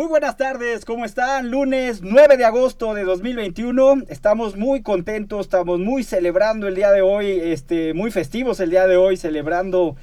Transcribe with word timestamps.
Muy 0.00 0.08
buenas 0.08 0.38
tardes, 0.38 0.86
¿cómo 0.86 1.04
están? 1.04 1.50
Lunes 1.50 2.00
9 2.00 2.38
de 2.38 2.46
agosto 2.46 2.94
de 2.94 3.04
2021. 3.04 4.04
Estamos 4.08 4.56
muy 4.56 4.80
contentos, 4.80 5.40
estamos 5.40 5.78
muy 5.78 6.04
celebrando 6.04 6.68
el 6.68 6.74
día 6.74 6.90
de 6.90 7.02
hoy, 7.02 7.26
este, 7.28 7.92
muy 7.92 8.10
festivos 8.10 8.60
el 8.60 8.70
día 8.70 8.86
de 8.86 8.96
hoy, 8.96 9.18
celebrando 9.18 9.96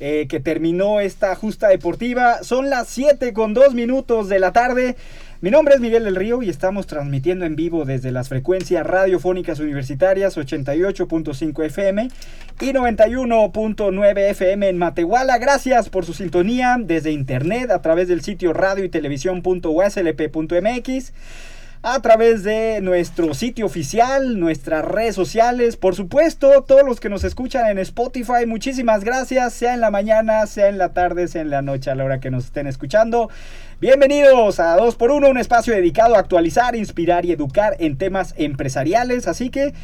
eh, 0.00 0.26
que 0.26 0.40
terminó 0.40 1.00
esta 1.00 1.34
justa 1.34 1.68
deportiva. 1.68 2.42
Son 2.42 2.70
las 2.70 2.88
7 2.88 3.34
con 3.34 3.52
2 3.52 3.74
minutos 3.74 4.30
de 4.30 4.38
la 4.38 4.54
tarde. 4.54 4.96
Mi 5.42 5.50
nombre 5.50 5.74
es 5.74 5.80
Miguel 5.80 6.04
del 6.04 6.14
Río 6.14 6.40
y 6.44 6.48
estamos 6.48 6.86
transmitiendo 6.86 7.44
en 7.44 7.56
vivo 7.56 7.84
desde 7.84 8.12
las 8.12 8.28
frecuencias 8.28 8.86
radiofónicas 8.86 9.58
universitarias 9.58 10.38
88.5 10.38 11.64
FM 11.64 12.08
y 12.60 12.66
91.9 12.66 14.30
FM 14.30 14.68
en 14.68 14.78
Matehuala. 14.78 15.38
Gracias 15.38 15.88
por 15.88 16.04
su 16.04 16.14
sintonía 16.14 16.76
desde 16.78 17.10
internet 17.10 17.72
a 17.72 17.82
través 17.82 18.06
del 18.06 18.20
sitio 18.20 18.52
radio 18.52 18.84
y 18.84 18.88
televisión.uslp.mx 18.88 21.12
a 21.84 22.00
través 22.00 22.44
de 22.44 22.80
nuestro 22.80 23.34
sitio 23.34 23.66
oficial, 23.66 24.38
nuestras 24.38 24.84
redes 24.84 25.16
sociales, 25.16 25.76
por 25.76 25.96
supuesto, 25.96 26.62
todos 26.62 26.84
los 26.84 27.00
que 27.00 27.08
nos 27.08 27.24
escuchan 27.24 27.66
en 27.66 27.78
Spotify, 27.78 28.46
muchísimas 28.46 29.02
gracias, 29.02 29.52
sea 29.52 29.74
en 29.74 29.80
la 29.80 29.90
mañana, 29.90 30.46
sea 30.46 30.68
en 30.68 30.78
la 30.78 30.90
tarde, 30.90 31.26
sea 31.26 31.42
en 31.42 31.50
la 31.50 31.60
noche, 31.60 31.90
a 31.90 31.96
la 31.96 32.04
hora 32.04 32.20
que 32.20 32.30
nos 32.30 32.44
estén 32.44 32.68
escuchando. 32.68 33.30
Bienvenidos 33.80 34.60
a 34.60 34.76
2x1, 34.76 35.28
un 35.28 35.38
espacio 35.38 35.74
dedicado 35.74 36.14
a 36.14 36.20
actualizar, 36.20 36.76
inspirar 36.76 37.24
y 37.24 37.32
educar 37.32 37.74
en 37.80 37.98
temas 37.98 38.32
empresariales, 38.36 39.26
así 39.26 39.50
que 39.50 39.74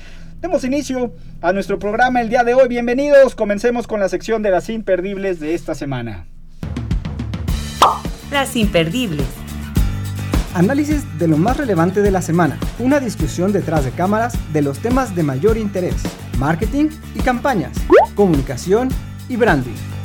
demos 0.40 0.62
inicio 0.62 1.12
a 1.42 1.52
nuestro 1.52 1.80
programa 1.80 2.20
el 2.20 2.28
día 2.28 2.44
de 2.44 2.54
hoy. 2.54 2.68
Bienvenidos, 2.68 3.34
comencemos 3.34 3.88
con 3.88 3.98
la 3.98 4.08
sección 4.08 4.44
de 4.44 4.52
las 4.52 4.68
imperdibles 4.68 5.40
de 5.40 5.54
esta 5.54 5.74
semana. 5.74 6.26
Las 8.30 8.54
imperdibles. 8.54 9.47
Análisis 10.54 11.04
de 11.18 11.28
lo 11.28 11.36
más 11.36 11.56
relevante 11.56 12.00
de 12.00 12.10
la 12.10 12.22
semana. 12.22 12.58
Una 12.78 13.00
discusión 13.00 13.52
detrás 13.52 13.84
de 13.84 13.90
cámaras 13.90 14.34
de 14.52 14.62
los 14.62 14.78
temas 14.78 15.14
de 15.14 15.22
mayor 15.22 15.58
interés. 15.58 15.96
Marketing 16.38 16.88
y 17.14 17.20
campañas. 17.20 17.76
Comunicación 18.14 18.88
y 19.28 19.36
branding. 19.36 19.97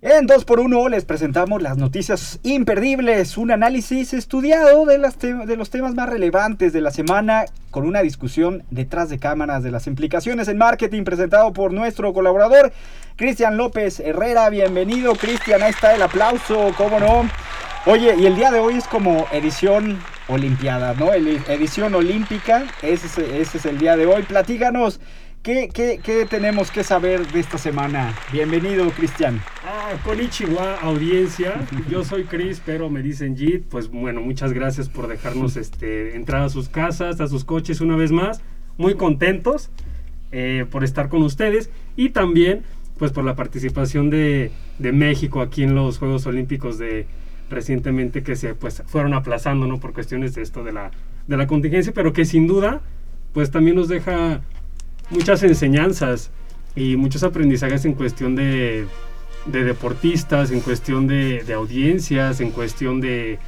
En 0.00 0.28
2x1 0.28 0.90
les 0.90 1.04
presentamos 1.04 1.60
las 1.60 1.76
noticias 1.76 2.38
imperdibles, 2.44 3.36
un 3.36 3.50
análisis 3.50 4.14
estudiado 4.14 4.86
de, 4.86 4.96
las 4.96 5.18
de, 5.18 5.56
los 5.56 5.70
temas 5.70 5.96
más 5.96 6.08
relevantes 6.08 6.72
de 6.72 6.80
la 6.80 6.92
semana 6.92 7.46
con 7.72 7.84
una 7.84 8.02
discusión 8.02 8.62
detrás 8.70 9.08
de 9.08 9.18
cámaras 9.18 9.64
de 9.64 9.72
las 9.72 9.88
implicaciones 9.88 10.46
en 10.46 10.56
marketing 10.56 11.02
presentado 11.02 11.52
por 11.52 11.72
nuestro 11.72 12.12
colaborador 12.12 12.72
Cristian 13.16 13.56
López 13.56 13.98
Herrera. 13.98 14.48
Bienvenido 14.50 15.16
Cristian, 15.16 15.64
ahí 15.64 15.70
está 15.70 15.96
el 15.96 16.02
aplauso, 16.02 16.72
cómo 16.76 17.00
no. 17.00 17.28
Oye, 17.86 18.14
y 18.16 18.26
el 18.26 18.36
día 18.36 18.52
de 18.52 18.60
hoy 18.60 18.74
es 18.74 18.86
como 18.86 19.26
edición 19.32 19.98
olimpiada, 20.28 20.94
¿no? 20.94 21.12
edición 21.12 21.96
olímpica, 21.96 22.66
ese 22.82 23.08
es, 23.08 23.18
ese 23.18 23.58
es 23.58 23.66
el 23.66 23.78
día 23.78 23.96
de 23.96 24.06
hoy. 24.06 24.22
Platíganos. 24.22 25.00
¿Qué, 25.48 25.70
qué, 25.72 25.98
qué 26.04 26.26
tenemos 26.26 26.70
que 26.70 26.84
saber 26.84 27.26
de 27.28 27.40
esta 27.40 27.56
semana? 27.56 28.14
Bienvenido, 28.30 28.90
Cristian. 28.90 29.40
Ah, 29.64 29.94
konnichiwa, 30.04 30.74
audiencia. 30.82 31.66
Yo 31.88 32.04
soy 32.04 32.24
Chris, 32.24 32.60
pero 32.62 32.90
me 32.90 33.00
dicen 33.00 33.34
Jit. 33.34 33.64
Pues 33.64 33.88
bueno, 33.90 34.20
muchas 34.20 34.52
gracias 34.52 34.90
por 34.90 35.08
dejarnos 35.08 35.56
este, 35.56 36.16
entrar 36.16 36.42
a 36.42 36.50
sus 36.50 36.68
casas, 36.68 37.22
a 37.22 37.28
sus 37.28 37.46
coches 37.46 37.80
una 37.80 37.96
vez 37.96 38.12
más. 38.12 38.42
Muy 38.76 38.96
contentos 38.96 39.70
eh, 40.32 40.66
por 40.70 40.84
estar 40.84 41.08
con 41.08 41.22
ustedes 41.22 41.70
y 41.96 42.10
también 42.10 42.64
pues 42.98 43.12
por 43.12 43.24
la 43.24 43.34
participación 43.34 44.10
de, 44.10 44.50
de 44.78 44.92
México 44.92 45.40
aquí 45.40 45.62
en 45.62 45.74
los 45.74 45.96
Juegos 45.96 46.26
Olímpicos 46.26 46.76
de 46.76 47.06
recientemente 47.48 48.22
que 48.22 48.36
se 48.36 48.54
pues 48.54 48.82
fueron 48.84 49.14
aplazando 49.14 49.66
no 49.66 49.80
por 49.80 49.94
cuestiones 49.94 50.34
de 50.34 50.42
esto 50.42 50.62
de 50.62 50.72
la 50.72 50.90
de 51.26 51.36
la 51.38 51.46
contingencia 51.46 51.94
pero 51.94 52.12
que 52.12 52.26
sin 52.26 52.46
duda 52.46 52.82
pues 53.32 53.50
también 53.50 53.76
nos 53.76 53.88
deja 53.88 54.42
muchas 55.10 55.42
enseñanzas 55.42 56.30
y 56.74 56.96
muchos 56.96 57.22
aprendizajes 57.22 57.84
en 57.84 57.94
cuestión 57.94 58.36
de, 58.36 58.86
de 59.46 59.64
deportistas, 59.64 60.50
en 60.50 60.60
cuestión 60.60 61.06
de, 61.06 61.42
de, 61.44 61.54
audiencias, 61.54 62.40
en 62.40 62.50
cuestión 62.50 63.00
de, 63.00 63.38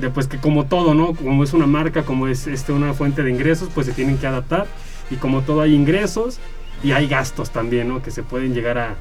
de, 0.00 0.10
pues 0.10 0.26
que 0.26 0.38
como 0.38 0.66
todo, 0.66 0.94
¿no? 0.94 1.14
Como 1.14 1.44
es 1.44 1.52
una 1.52 1.66
marca, 1.66 2.04
como 2.04 2.26
es 2.26 2.46
este, 2.46 2.72
una 2.72 2.94
fuente 2.94 3.22
de 3.22 3.30
ingresos, 3.30 3.68
pues 3.74 3.86
se 3.86 3.92
tienen 3.92 4.18
que 4.18 4.26
adaptar 4.26 4.66
y 5.10 5.16
como 5.16 5.42
todo 5.42 5.60
hay 5.60 5.74
ingresos 5.74 6.38
y 6.82 6.92
hay 6.92 7.06
gastos 7.06 7.50
también, 7.50 7.88
¿no? 7.88 8.02
Que 8.02 8.10
se 8.10 8.22
pueden 8.22 8.54
llegar 8.54 8.78
a, 8.78 8.96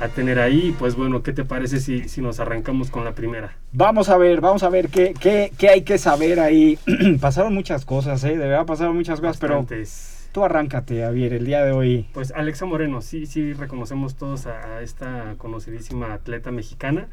a 0.00 0.08
tener 0.08 0.38
ahí. 0.38 0.74
Pues 0.78 0.96
bueno, 0.96 1.22
¿qué 1.22 1.32
te 1.32 1.44
parece 1.44 1.80
si, 1.80 2.08
si, 2.08 2.20
nos 2.20 2.40
arrancamos 2.40 2.90
con 2.90 3.04
la 3.04 3.12
primera? 3.12 3.56
Vamos 3.72 4.08
a 4.08 4.16
ver, 4.16 4.40
vamos 4.40 4.62
a 4.62 4.68
ver 4.68 4.88
qué, 4.88 5.14
qué, 5.18 5.52
qué 5.56 5.68
hay 5.68 5.82
que 5.82 5.96
saber 5.98 6.40
ahí. 6.40 6.78
pasaron 7.20 7.54
muchas 7.54 7.84
cosas, 7.84 8.22
¿eh? 8.24 8.36
De 8.36 8.48
verdad 8.48 8.66
pasaron 8.66 8.96
muchas 8.96 9.20
cosas, 9.20 9.40
Bastantes. 9.40 10.06
pero 10.08 10.11
tú 10.32 10.44
arráncate, 10.44 11.02
Javier, 11.02 11.34
el 11.34 11.46
día 11.46 11.64
de 11.64 11.72
hoy. 11.72 12.08
Pues 12.12 12.32
Alexa 12.32 12.66
Moreno, 12.66 13.02
sí, 13.02 13.26
sí 13.26 13.52
reconocemos 13.52 14.16
todos 14.16 14.46
a, 14.46 14.76
a 14.76 14.82
esta 14.82 15.34
conocidísima 15.38 16.14
atleta 16.14 16.50
mexicana. 16.50 17.08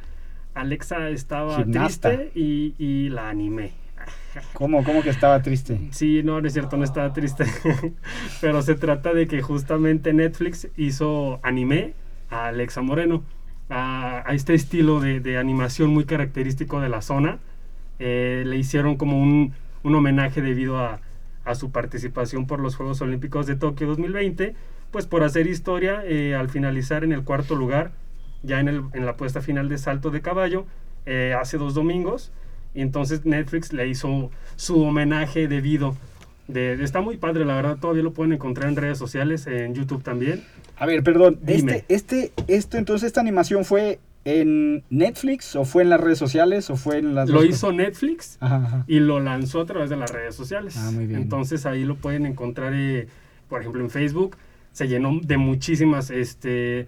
Alexa 0.56 1.10
estaba 1.10 1.58
Gimnasta. 1.58 2.10
triste 2.10 2.32
y, 2.40 2.74
y, 2.78 3.10
la 3.10 3.30
animé. 3.30 3.74
¿Cómo, 4.54 4.84
¿Cómo 4.84 5.04
que 5.04 5.10
estaba 5.10 5.42
triste? 5.42 5.80
Sí, 5.92 6.22
no, 6.24 6.42
no 6.42 6.48
es 6.48 6.54
cierto, 6.54 6.78
no 6.78 6.84
estaba 6.84 7.14
triste. 7.14 7.46
Pero 8.42 8.62
se 8.62 8.76
trata 8.76 9.14
de 9.14 9.28
que 9.28 9.42
justamente 9.42 10.14
Netflix 10.14 10.70
hizo 10.78 11.40
anime 11.44 11.94
a 12.30 12.48
Alexa 12.48 12.82
Moreno. 12.82 13.24
A, 13.72 14.24
a 14.28 14.34
este 14.34 14.56
estilo 14.56 15.00
de, 15.00 15.20
de, 15.20 15.38
animación 15.38 15.92
muy 15.92 16.06
característico 16.06 16.82
de 16.82 16.90
la 16.90 17.04
zona. 17.04 17.38
Eh, 18.00 18.44
le 18.48 18.58
hicieron 18.58 18.96
como 18.96 19.22
un, 19.22 19.54
un 19.84 19.94
homenaje 19.94 20.42
debido 20.42 20.80
a, 20.80 21.02
a 21.46 21.56
su 21.56 21.72
participación 21.72 22.46
por 22.48 22.60
los 22.60 22.76
Juegos 22.76 23.02
Olímpicos 23.02 23.48
de 23.48 23.56
Tokio 23.56 23.88
2020, 23.88 24.56
pues 24.92 25.06
por 25.06 25.24
hacer 25.24 25.48
historia 25.48 26.04
eh, 26.06 26.36
al 26.36 26.50
finalizar 26.50 27.04
en 27.04 27.12
el 27.12 27.24
cuarto 27.24 27.56
lugar, 27.56 27.92
ya 28.44 28.60
en, 28.60 28.68
el, 28.68 28.84
en 28.94 29.06
la 29.06 29.18
puesta 29.18 29.42
final 29.42 29.70
de 29.70 29.78
salto 29.78 30.12
de 30.12 30.22
caballo, 30.22 30.66
eh, 31.06 31.36
hace 31.40 31.58
dos 31.58 31.74
domingos, 31.74 32.32
y 32.74 32.82
entonces 32.82 33.26
Netflix 33.26 33.74
le 33.74 33.88
hizo 33.88 34.32
su 34.56 34.82
homenaje 34.82 35.48
debido. 35.48 35.96
De, 36.48 36.84
está 36.84 37.02
muy 37.02 37.18
padre, 37.18 37.46
la 37.46 37.56
verdad, 37.56 37.78
todavía 37.80 38.04
lo 38.04 38.14
pueden 38.14 38.34
encontrar 38.34 38.70
en 38.70 38.76
redes 38.76 38.98
sociales, 38.98 39.46
en 39.46 39.76
YouTube 39.76 40.04
también. 40.04 40.44
A 40.78 40.86
ver, 40.86 41.04
perdón, 41.04 41.40
Dime. 41.42 41.84
este, 41.88 42.26
este, 42.26 42.34
esto, 42.48 42.78
entonces 42.78 43.08
esta 43.08 43.22
animación 43.22 43.66
fue 43.66 44.00
en 44.30 44.84
Netflix 44.90 45.56
o 45.56 45.66
fue 45.66 45.84
en 45.84 45.90
las 45.90 46.00
redes 46.00 46.18
sociales 46.18 46.70
o 46.70 46.76
fue 46.76 46.98
en 46.98 47.16
las 47.16 47.30
lo 47.30 47.44
hizo 47.44 47.72
Netflix 47.72 48.38
ajá, 48.40 48.56
ajá. 48.58 48.84
y 48.88 49.00
lo 49.00 49.20
lanzó 49.20 49.62
a 49.62 49.66
través 49.66 49.90
de 49.90 49.98
las 49.98 50.12
redes 50.12 50.36
sociales. 50.36 50.76
Ah, 50.78 50.92
muy 50.92 51.08
bien. 51.08 51.22
entonces 51.22 51.66
ahí 51.66 51.84
lo 51.84 51.96
pueden 51.96 52.26
encontrar 52.26 52.74
eh, 52.76 53.08
por 53.48 53.62
ejemplo 53.62 53.82
en 53.82 53.90
Facebook. 53.90 54.38
Se 54.72 54.88
llenó 54.88 55.20
de 55.22 55.38
muchísimas 55.38 56.12
este 56.12 56.88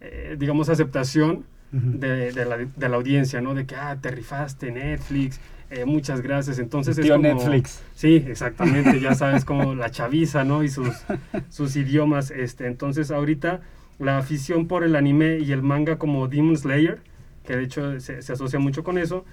eh, 0.00 0.36
digamos 0.38 0.68
aceptación 0.68 1.44
uh 1.72 1.76
-huh. 1.76 1.98
de, 1.98 2.32
de, 2.32 2.44
la, 2.44 2.56
de, 2.58 2.88
la, 2.88 2.96
audiencia 2.96 3.40
no 3.40 3.54
de 3.54 3.66
que 3.66 3.76
ah 3.76 3.96
te 4.00 4.10
rifaste 4.10 4.70
Netflix 4.70 5.40
eh, 5.70 5.86
muchas 5.86 6.20
gracias 6.20 6.58
entonces 6.58 6.96
Tío 6.96 7.04
es 7.04 7.10
como 7.12 7.22
Netflix. 7.22 7.82
Sí 7.94 8.24
exactamente 8.28 9.00
ya 9.00 9.14
sabes 9.14 9.44
como 9.44 9.74
la 9.74 9.90
chaviza 9.90 10.44
no 10.44 10.62
y 10.62 10.68
sus 10.68 10.88
sus 11.48 11.76
idiomas 11.76 12.30
este 12.30 12.66
entonces 12.66 13.10
ahorita 13.10 13.60
la 14.04 14.18
afición 14.18 14.68
por 14.68 14.84
el 14.84 14.96
anime 14.96 15.38
y 15.38 15.52
el 15.52 15.62
manga 15.62 15.98
como 15.98 16.28
Demon 16.28 16.56
Slayer, 16.56 17.00
que 17.44 17.56
de 17.56 17.64
hecho 17.64 18.00
se, 18.00 18.22
se 18.22 18.32
asocia 18.32 18.58
mucho 18.58 18.84
con 18.84 18.98
eso, 18.98 19.24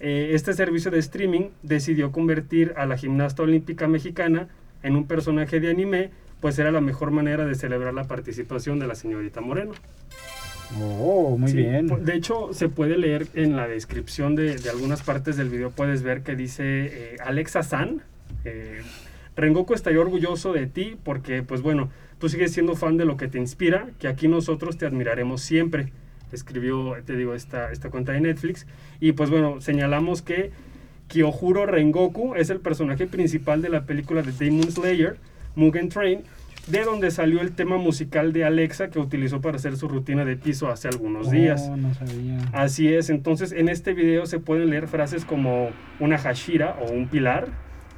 eh, 0.00 0.30
este 0.32 0.54
servicio 0.54 0.90
de 0.90 0.98
streaming 0.98 1.50
decidió 1.62 2.10
convertir 2.10 2.72
a 2.76 2.86
la 2.86 2.96
gimnasta 2.96 3.42
olímpica 3.42 3.86
mexicana 3.86 4.48
en 4.82 4.96
un 4.96 5.06
personaje 5.06 5.60
de 5.60 5.70
anime, 5.70 6.10
pues 6.40 6.58
era 6.58 6.72
la 6.72 6.80
mejor 6.80 7.10
manera 7.10 7.44
de 7.44 7.54
celebrar 7.54 7.92
la 7.92 8.04
participación 8.04 8.78
de 8.78 8.86
la 8.86 8.94
señorita 8.94 9.42
Moreno. 9.42 9.72
Oh, 10.80 11.36
muy 11.36 11.50
sí, 11.50 11.58
bien. 11.58 11.88
De 12.04 12.14
hecho, 12.14 12.54
se 12.54 12.70
puede 12.70 12.96
leer 12.96 13.26
en 13.34 13.56
la 13.56 13.68
descripción 13.68 14.36
de, 14.36 14.56
de 14.56 14.70
algunas 14.70 15.02
partes 15.02 15.36
del 15.36 15.50
video, 15.50 15.70
puedes 15.70 16.02
ver 16.02 16.22
que 16.22 16.34
dice 16.34 16.62
eh, 16.64 17.16
Alexa 17.22 17.62
San. 17.62 18.02
Eh, 18.46 18.80
Rengoku 19.36 19.74
estaría 19.74 20.00
orgulloso 20.00 20.52
de 20.54 20.66
ti 20.66 20.96
porque, 21.02 21.42
pues 21.42 21.60
bueno, 21.60 21.90
tú 22.20 22.28
sigues 22.28 22.52
siendo 22.52 22.76
fan 22.76 22.98
de 22.98 23.06
lo 23.06 23.16
que 23.16 23.26
te 23.26 23.38
inspira, 23.38 23.88
que 23.98 24.06
aquí 24.06 24.28
nosotros 24.28 24.76
te 24.76 24.86
admiraremos 24.86 25.40
siempre. 25.40 25.92
Escribió, 26.30 26.94
te 27.04 27.16
digo, 27.16 27.34
esta, 27.34 27.72
esta 27.72 27.90
cuenta 27.90 28.12
de 28.12 28.20
Netflix. 28.20 28.66
Y 29.00 29.12
pues 29.12 29.30
bueno, 29.30 29.60
señalamos 29.60 30.22
que 30.22 30.52
Kyohuro 31.08 31.66
Rengoku 31.66 32.36
es 32.36 32.50
el 32.50 32.60
personaje 32.60 33.06
principal 33.06 33.62
de 33.62 33.70
la 33.70 33.84
película 33.84 34.22
de 34.22 34.30
Demon 34.30 34.70
Slayer, 34.70 35.16
Mugen 35.56 35.88
Train, 35.88 36.20
de 36.66 36.84
donde 36.84 37.10
salió 37.10 37.40
el 37.40 37.52
tema 37.52 37.78
musical 37.78 38.32
de 38.32 38.44
Alexa 38.44 38.90
que 38.90 38.98
utilizó 38.98 39.40
para 39.40 39.56
hacer 39.56 39.76
su 39.76 39.88
rutina 39.88 40.24
de 40.24 40.36
piso 40.36 40.68
hace 40.68 40.88
algunos 40.88 41.30
días. 41.30 41.68
Oh, 41.68 41.76
no 41.76 41.92
sabía. 41.94 42.38
Así 42.52 42.92
es, 42.92 43.10
entonces 43.10 43.50
en 43.52 43.68
este 43.68 43.94
video 43.94 44.26
se 44.26 44.38
pueden 44.38 44.70
leer 44.70 44.86
frases 44.86 45.24
como 45.24 45.70
una 45.98 46.18
Hashira 46.18 46.76
o 46.82 46.92
un 46.92 47.08
pilar, 47.08 47.48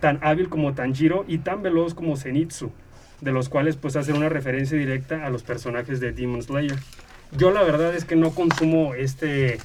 tan 0.01 0.19
hábil 0.23 0.49
como 0.49 0.73
Tanjiro 0.75 1.25
y 1.29 1.39
tan 1.39 1.63
veloz 1.63 1.93
como 1.93 2.17
Zenitsu, 2.17 2.73
de 3.23 3.33
los 3.33 3.49
cuales 3.49 3.77
pues 3.77 3.97
hacen 3.97 4.17
una 4.17 4.29
referencia 4.29 4.77
directa 4.77 5.25
a 5.25 5.31
los 5.31 5.45
personajes 5.45 6.01
de 6.01 6.13
Demon 6.13 6.43
Slayer. 6.43 6.77
Yo 7.31 7.53
la 7.53 7.63
verdad 7.63 7.95
es 7.95 8.05
que 8.05 8.17
no 8.17 8.33
consumo 8.33 8.95
este 8.95 9.59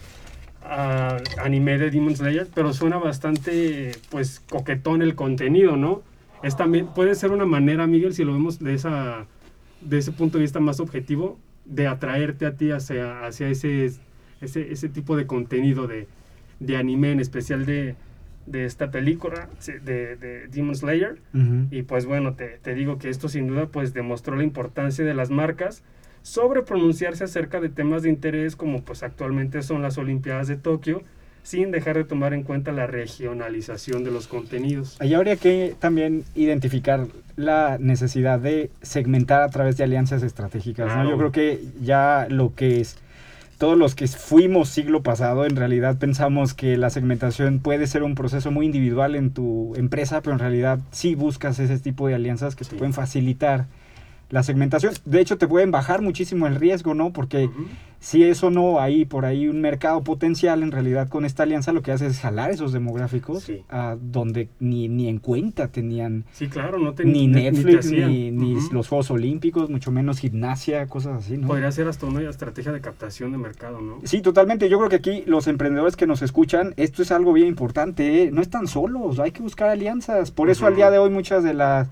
ah, 0.64 1.18
anime 1.44 1.80
de 1.80 1.90
Demon 1.90 2.16
Slayer, 2.16 2.48
pero 2.54 2.72
suena 2.72 2.98
bastante 2.98 3.94
pues 4.10 4.42
coquetón 4.48 5.02
el 5.02 5.16
contenido, 5.16 5.76
¿no? 5.76 6.04
Es 6.44 6.56
también, 6.56 6.88
puede 6.94 7.16
ser 7.16 7.32
una 7.32 7.48
manera, 7.48 7.88
Miguel, 7.88 8.14
si 8.14 8.24
lo 8.24 8.32
vemos 8.32 8.60
de, 8.60 8.76
esa, 8.76 9.26
de 9.82 9.98
ese 9.98 10.12
punto 10.12 10.38
de 10.38 10.44
vista 10.44 10.60
más 10.60 10.80
objetivo, 10.80 11.40
de 11.66 11.88
atraerte 11.88 12.46
a 12.46 12.56
ti 12.56 12.70
hacia, 12.70 13.26
hacia 13.26 13.50
ese, 13.50 13.92
ese, 14.40 14.72
ese 14.72 14.88
tipo 14.88 15.18
de 15.18 15.26
contenido 15.26 15.88
de, 15.88 16.08
de 16.60 16.78
anime, 16.78 17.12
en 17.12 17.20
especial 17.20 17.66
de, 17.66 17.96
de 18.48 18.66
esta 18.66 18.90
película 18.90 19.50
de, 19.66 20.16
de 20.16 20.48
Demon 20.48 20.76
Slayer. 20.76 21.20
Ujú. 21.34 21.68
Y 21.70 21.84
pues 21.84 22.06
bueno, 22.06 22.34
te, 22.34 22.58
te 22.62 22.74
digo 22.74 22.98
que 22.98 23.10
esto 23.10 23.30
sin 23.30 23.48
duda 23.48 23.68
pues 23.68 23.94
demostró 23.94 24.36
la 24.36 24.44
importancia 24.44 25.06
de 25.06 25.14
las 25.14 25.30
marcas 25.30 25.84
sobre 26.24 26.62
pronunciarse 26.62 27.24
acerca 27.24 27.62
de 27.62 27.70
temas 27.70 28.04
de 28.04 28.10
interés 28.10 28.56
como 28.56 28.82
pues 28.82 29.04
actualmente 29.04 29.62
son 29.62 29.82
las 29.82 29.98
Olimpiadas 29.98 30.48
de 30.48 30.58
Tokio, 30.58 31.02
sin 31.44 31.72
dejar 31.72 31.96
de 31.96 32.04
tomar 32.04 32.34
en 32.34 32.44
cuenta 32.44 32.74
la 32.74 32.88
regionalización 32.88 34.04
de 34.04 34.12
los 34.12 34.28
contenidos. 34.28 34.98
Ahí 35.00 35.14
habría 35.14 35.38
que 35.38 35.76
también 35.80 36.26
identificar 36.36 37.08
la 37.38 37.78
necesidad 37.80 38.40
de 38.40 38.72
segmentar 38.82 39.42
a 39.42 39.50
través 39.50 39.78
de 39.78 39.86
alianzas 39.86 40.24
estratégicas. 40.24 40.88
¿no? 40.88 40.94
Claro. 40.94 41.10
Yo 41.12 41.18
creo 41.18 41.32
que 41.32 41.62
ya 41.82 42.28
lo 42.30 42.54
que 42.54 42.82
es, 42.82 42.98
todos 43.58 43.78
los 43.78 43.96
que 43.96 44.08
fuimos 44.08 44.70
siglo 44.70 45.02
pasado, 45.02 45.46
en 45.46 45.56
realidad 45.56 45.98
pensamos 45.98 46.54
que 46.54 46.78
la 46.78 46.90
segmentación 46.90 47.60
puede 47.60 47.88
ser 47.88 48.04
un 48.04 48.16
proceso 48.16 48.52
muy 48.52 48.66
individual 48.66 49.16
en 49.16 49.32
tu 49.32 49.74
empresa, 49.76 50.22
pero 50.22 50.34
en 50.34 50.40
realidad 50.40 50.80
sí 50.92 51.16
buscas 51.16 51.58
ese 51.60 51.80
tipo 51.80 52.08
de 52.08 52.16
alianzas 52.16 52.56
que 52.56 52.66
te 52.66 52.76
pueden 52.76 52.94
facilitar 52.94 53.66
la 54.30 54.44
segmentación. 54.44 54.94
De 55.06 55.22
hecho, 55.22 55.38
te 55.38 55.48
pueden 55.48 55.72
bajar 55.72 56.02
muchísimo 56.02 56.48
el 56.48 56.56
riesgo, 56.56 56.94
¿no? 56.94 57.14
Porque 57.14 57.50
si 58.00 58.24
eso 58.24 58.52
no 58.52 58.80
hay 58.80 59.06
por 59.06 59.26
ahí 59.26 59.48
un 59.48 59.62
mercado 59.62 60.04
potencial, 60.04 60.62
en 60.64 60.72
realidad 60.72 61.08
con 61.10 61.24
esta 61.26 61.44
alianza 61.44 61.72
lo 61.72 61.82
que 61.82 61.92
hace 61.92 62.08
es 62.08 62.20
jalar 62.20 62.52
esos 62.52 62.72
demográficos 62.74 63.44
Sí. 63.44 63.64
a 63.70 63.96
donde 64.00 64.50
ni, 64.60 64.88
ni 64.90 65.08
en 65.08 65.18
cuenta 65.20 65.70
tenían 65.70 66.26
Sí, 66.34 66.48
claro, 66.48 66.78
no 66.78 66.94
te 66.94 67.06
ni 67.06 67.28
Netflix, 67.28 67.90
ni, 67.92 68.30
ni 68.32 68.58
los 68.72 68.88
Juegos 68.90 69.10
Olímpicos, 69.12 69.70
mucho 69.70 69.92
menos 69.92 70.20
gimnasia, 70.20 70.86
cosas 70.88 71.24
así, 71.24 71.38
¿no? 71.38 71.48
Podría 71.48 71.72
ser 71.72 71.88
hasta 71.88 72.06
una 72.06 72.22
estrategia 72.30 72.72
de 72.72 72.82
captación 72.82 73.32
de 73.32 73.38
mercado, 73.38 73.82
¿no? 73.82 74.00
Sí, 74.04 74.22
totalmente. 74.22 74.70
Yo 74.70 74.78
creo 74.78 74.90
que 74.90 74.98
aquí 74.98 75.24
los 75.26 75.48
emprendedores 75.48 75.96
que 75.96 76.06
nos 76.06 76.22
escuchan, 76.22 76.74
esto 76.78 77.02
es 77.02 77.12
algo 77.12 77.34
bien 77.34 77.48
importante. 77.48 78.24
¿eh? 78.24 78.32
No 78.32 78.42
están 78.42 78.68
solos, 78.68 79.20
hay 79.20 79.32
que 79.32 79.42
buscar 79.42 79.70
alianzas. 79.70 80.32
Por 80.32 80.50
eso 80.50 80.68
al 80.68 80.76
día 80.76 80.92
de 80.92 80.98
hoy 81.00 81.10
muchas 81.10 81.44
de 81.44 81.54
las 81.54 81.88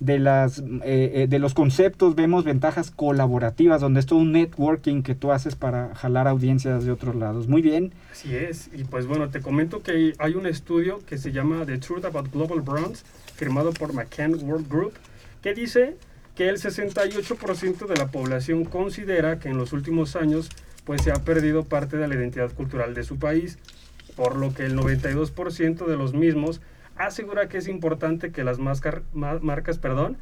de 0.00 0.18
las 0.18 0.60
eh, 0.60 0.64
eh, 0.84 1.26
de 1.28 1.38
los 1.38 1.54
conceptos 1.54 2.14
vemos 2.14 2.44
ventajas 2.44 2.90
colaborativas, 2.90 3.80
donde 3.80 4.00
es 4.00 4.06
todo 4.06 4.20
un 4.20 4.32
networking 4.32 5.02
que 5.02 5.14
tú 5.14 5.32
haces 5.32 5.56
para 5.56 5.94
jalar 5.94 6.28
audiencias 6.28 6.84
de 6.84 6.92
otros 6.92 7.16
lados. 7.16 7.48
Muy 7.48 7.62
bien. 7.62 7.92
Así 8.12 8.34
es, 8.34 8.70
y 8.72 8.84
pues 8.84 9.06
bueno, 9.06 9.30
te 9.30 9.40
comento 9.40 9.82
que 9.82 10.14
hay 10.18 10.34
un 10.34 10.46
estudio 10.46 11.00
que 11.06 11.18
se 11.18 11.32
llama 11.32 11.64
The 11.66 11.78
Truth 11.78 12.04
About 12.04 12.32
Global 12.32 12.60
Brands, 12.60 13.04
firmado 13.34 13.72
por 13.72 13.92
McCann 13.92 14.34
World 14.42 14.68
Group, 14.68 14.92
que 15.42 15.54
dice 15.54 15.96
que 16.34 16.48
el 16.48 16.58
68% 16.58 17.86
de 17.86 17.96
la 17.96 18.08
población 18.08 18.64
considera 18.64 19.40
que 19.40 19.48
en 19.48 19.56
los 19.56 19.72
últimos 19.72 20.14
años 20.14 20.48
pues 20.84 21.02
se 21.02 21.10
ha 21.10 21.16
perdido 21.24 21.64
parte 21.64 21.96
de 21.96 22.08
la 22.08 22.14
identidad 22.14 22.52
cultural 22.52 22.94
de 22.94 23.02
su 23.02 23.18
país, 23.18 23.58
por 24.16 24.36
lo 24.36 24.54
que 24.54 24.64
el 24.64 24.76
92% 24.76 25.86
de 25.86 25.96
los 25.96 26.14
mismos 26.14 26.60
asegura 26.98 27.48
que 27.48 27.58
es 27.58 27.68
importante 27.68 28.30
que 28.32 28.44
las 28.44 28.58
mascar- 28.58 29.02
ma- 29.12 29.38
marcas 29.40 29.78
perdón, 29.78 30.16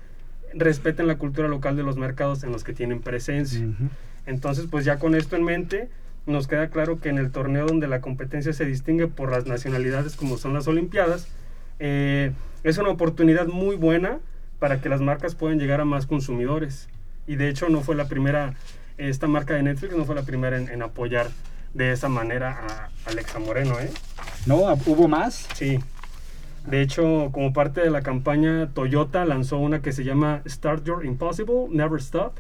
respeten 0.55 1.07
la 1.07 1.17
cultura 1.19 1.49
local 1.49 1.77
de 1.77 1.83
los 1.83 1.97
mercados 1.97 2.43
en 2.45 2.53
los 2.53 2.65
que 2.65 2.73
tienen 2.73 3.01
presencia. 3.01 3.61
Ujú. 3.67 3.89
Entonces, 4.27 4.67
pues 4.71 4.85
ya 4.85 4.99
con 4.99 5.15
esto 5.15 5.37
en 5.37 5.45
mente, 5.45 5.89
nos 6.27 6.49
queda 6.49 6.69
claro 6.71 7.01
que 7.01 7.09
en 7.09 7.19
el 7.19 7.31
torneo 7.31 7.67
donde 7.67 7.87
la 7.87 8.01
competencia 8.01 8.53
se 8.53 8.65
distingue 8.65 9.07
por 9.07 9.31
las 9.31 9.47
nacionalidades 9.47 10.17
como 10.17 10.39
son 10.39 10.55
las 10.55 10.67
Olimpiadas, 10.67 11.29
eh, 11.79 12.33
es 12.65 12.79
una 12.79 12.89
oportunidad 12.89 13.47
muy 13.47 13.77
buena 13.77 14.19
para 14.59 14.81
que 14.81 14.89
las 14.89 15.01
marcas 15.01 15.35
puedan 15.35 15.59
llegar 15.59 15.81
a 15.81 15.85
más 15.85 16.07
consumidores. 16.07 16.89
Y 17.27 17.37
de 17.37 17.49
hecho 17.49 17.69
no 17.69 17.83
fue 17.83 17.95
la 17.95 18.09
primera, 18.09 18.55
esta 18.99 19.27
marca 19.29 19.55
de 19.55 19.63
Netflix 19.63 19.95
no 19.97 20.05
fue 20.05 20.15
la 20.15 20.23
primera 20.23 20.57
en, 20.57 20.69
en 20.69 20.83
apoyar 20.83 21.29
de 21.75 21.93
esa 21.93 22.09
manera 22.09 22.59
a 23.07 23.11
Alexa 23.11 23.39
Moreno, 23.39 23.79
¿eh? 23.79 23.91
¿No? 24.47 24.57
¿Hubo 24.87 25.07
más? 25.09 25.47
Sí. 25.55 25.79
De 26.67 26.83
hecho, 26.83 27.31
como 27.33 27.53
parte 27.53 27.81
de 27.81 27.91
la 27.91 28.03
campaña, 28.03 28.69
Toyota 28.75 29.25
lanzó 29.25 29.59
una 29.59 29.83
que 29.83 29.93
se 29.93 30.05
llama 30.05 30.43
Start 30.47 30.85
Your 30.85 31.05
Impossible, 31.05 31.67
Never 31.71 32.01
Stop 32.01 32.35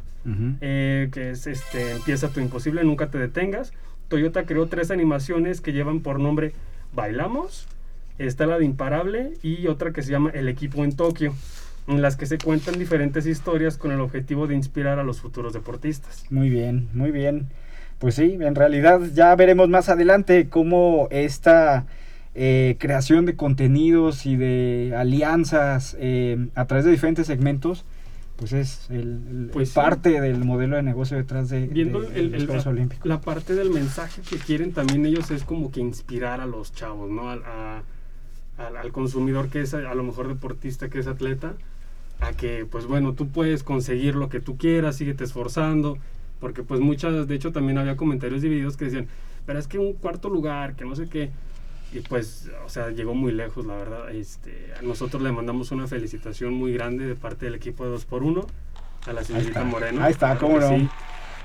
eh, 0.60 1.08
que 1.12 1.30
es 1.30 1.46
este, 1.46 1.92
Empieza 1.92 2.28
tu 2.28 2.40
imposible, 2.40 2.82
nunca 2.84 3.10
te 3.10 3.18
detengas. 3.18 3.72
Toyota 4.08 4.44
creó 4.44 4.66
tres 4.66 4.90
animaciones 4.90 5.60
que 5.60 5.72
llevan 5.72 6.00
por 6.00 6.20
nombre 6.20 6.52
Bailamos, 6.94 7.66
está 8.18 8.46
la 8.46 8.58
de 8.58 8.64
Imparable 8.64 9.32
y 9.42 9.66
otra 9.66 9.92
que 9.92 10.02
se 10.02 10.10
llama 10.10 10.30
El 10.30 10.48
equipo 10.48 10.84
en 10.84 10.94
Tokio, 10.94 11.34
en 11.88 12.02
las 12.02 12.16
que 12.16 12.26
se 12.26 12.38
cuentan 12.38 12.78
diferentes 12.78 13.26
historias 13.26 13.76
con 13.76 13.92
el 13.92 14.00
objetivo 14.00 14.46
de 14.46 14.54
inspirar 14.54 14.98
a 14.98 15.02
los 15.04 15.20
futuros 15.20 15.52
deportistas. 15.52 16.24
Muy 16.30 16.48
bien, 16.48 16.88
muy 16.94 17.10
bien. 17.10 17.48
Pues 17.98 18.14
sí, 18.14 18.36
en 18.40 18.54
realidad 18.54 19.00
ya 19.14 19.34
veremos 19.34 19.68
más 19.68 19.88
adelante 19.88 20.48
cómo 20.48 21.08
esta 21.10 21.86
eh, 22.38 22.76
creación 22.78 23.24
de 23.24 23.34
contenidos 23.34 24.26
y 24.26 24.36
de 24.36 24.92
alianzas 24.96 25.96
eh, 25.98 26.48
a 26.54 26.66
través 26.66 26.84
de 26.84 26.90
diferentes 26.90 27.26
segmentos, 27.26 27.84
pues 28.36 28.52
es 28.52 28.90
el, 28.90 28.98
el- 28.98 29.50
Pues 29.52 29.70
sí. 29.70 29.74
parte 29.74 30.20
del 30.20 30.44
modelo 30.44 30.76
de 30.76 30.82
negocio 30.82 31.16
detrás 31.16 31.48
de, 31.48 31.66
Viendo 31.66 32.02
de 32.02 32.20
el- 32.20 32.32
los 32.32 32.44
Juegos 32.44 32.64
la, 32.66 32.70
Olímpicos. 32.72 33.06
la 33.06 33.20
parte 33.22 33.54
del 33.54 33.70
mensaje 33.70 34.20
que 34.28 34.36
quieren 34.36 34.72
también 34.72 35.06
ellos 35.06 35.30
es 35.30 35.44
como 35.44 35.72
que 35.72 35.80
inspirar 35.80 36.40
a 36.42 36.46
los 36.46 36.74
chavos, 36.74 37.10
¿no? 37.10 37.30
Al, 37.30 37.42
a- 37.44 37.82
al- 38.58 38.76
al 38.76 38.92
consumidor 38.92 39.48
que 39.48 39.62
es 39.62 39.72
a, 39.72 39.90
a 39.90 39.94
lo 39.94 40.02
mejor 40.02 40.28
deportista, 40.28 40.90
que 40.90 40.98
es 40.98 41.06
atleta, 41.06 41.54
a 42.20 42.32
que 42.32 42.66
pues 42.70 42.84
bueno, 42.86 43.14
tú 43.14 43.28
puedes 43.28 43.62
conseguir 43.62 44.14
lo 44.14 44.28
que 44.28 44.40
tú 44.40 44.58
quieras, 44.58 44.96
síguete 44.96 45.24
esforzando, 45.24 45.96
porque 46.40 46.62
pues 46.62 46.80
muchas, 46.80 47.26
de 47.28 47.34
hecho 47.34 47.52
también 47.52 47.78
había 47.78 47.96
comentarios 47.96 48.42
divididos 48.42 48.76
que 48.76 48.86
decían, 48.86 49.06
pero 49.46 49.58
es 49.58 49.66
que 49.68 49.78
un 49.78 49.94
cuarto 49.94 50.28
lugar, 50.28 50.74
que 50.76 50.84
no 50.84 50.94
sé 50.96 51.08
qué, 51.08 51.30
y 51.92 52.00
pues, 52.00 52.50
o 52.64 52.68
sea, 52.68 52.90
llegó 52.90 53.14
muy 53.14 53.32
lejos, 53.32 53.64
la 53.66 53.76
verdad. 53.76 54.10
Este, 54.10 54.72
a 54.78 54.82
nosotros 54.82 55.22
le 55.22 55.32
mandamos 55.32 55.70
una 55.70 55.86
felicitación 55.86 56.54
muy 56.54 56.72
grande 56.72 57.06
de 57.06 57.14
parte 57.14 57.46
del 57.46 57.54
equipo 57.54 57.84
de 57.88 57.96
2x1 57.96 58.46
a 59.06 59.12
la 59.12 59.22
señorita 59.24 59.50
está. 59.50 59.64
Moreno. 59.64 60.02
Ahí 60.02 60.12
está, 60.12 60.36
cómo 60.36 60.58
no. 60.58 60.68
sí. 60.68 60.88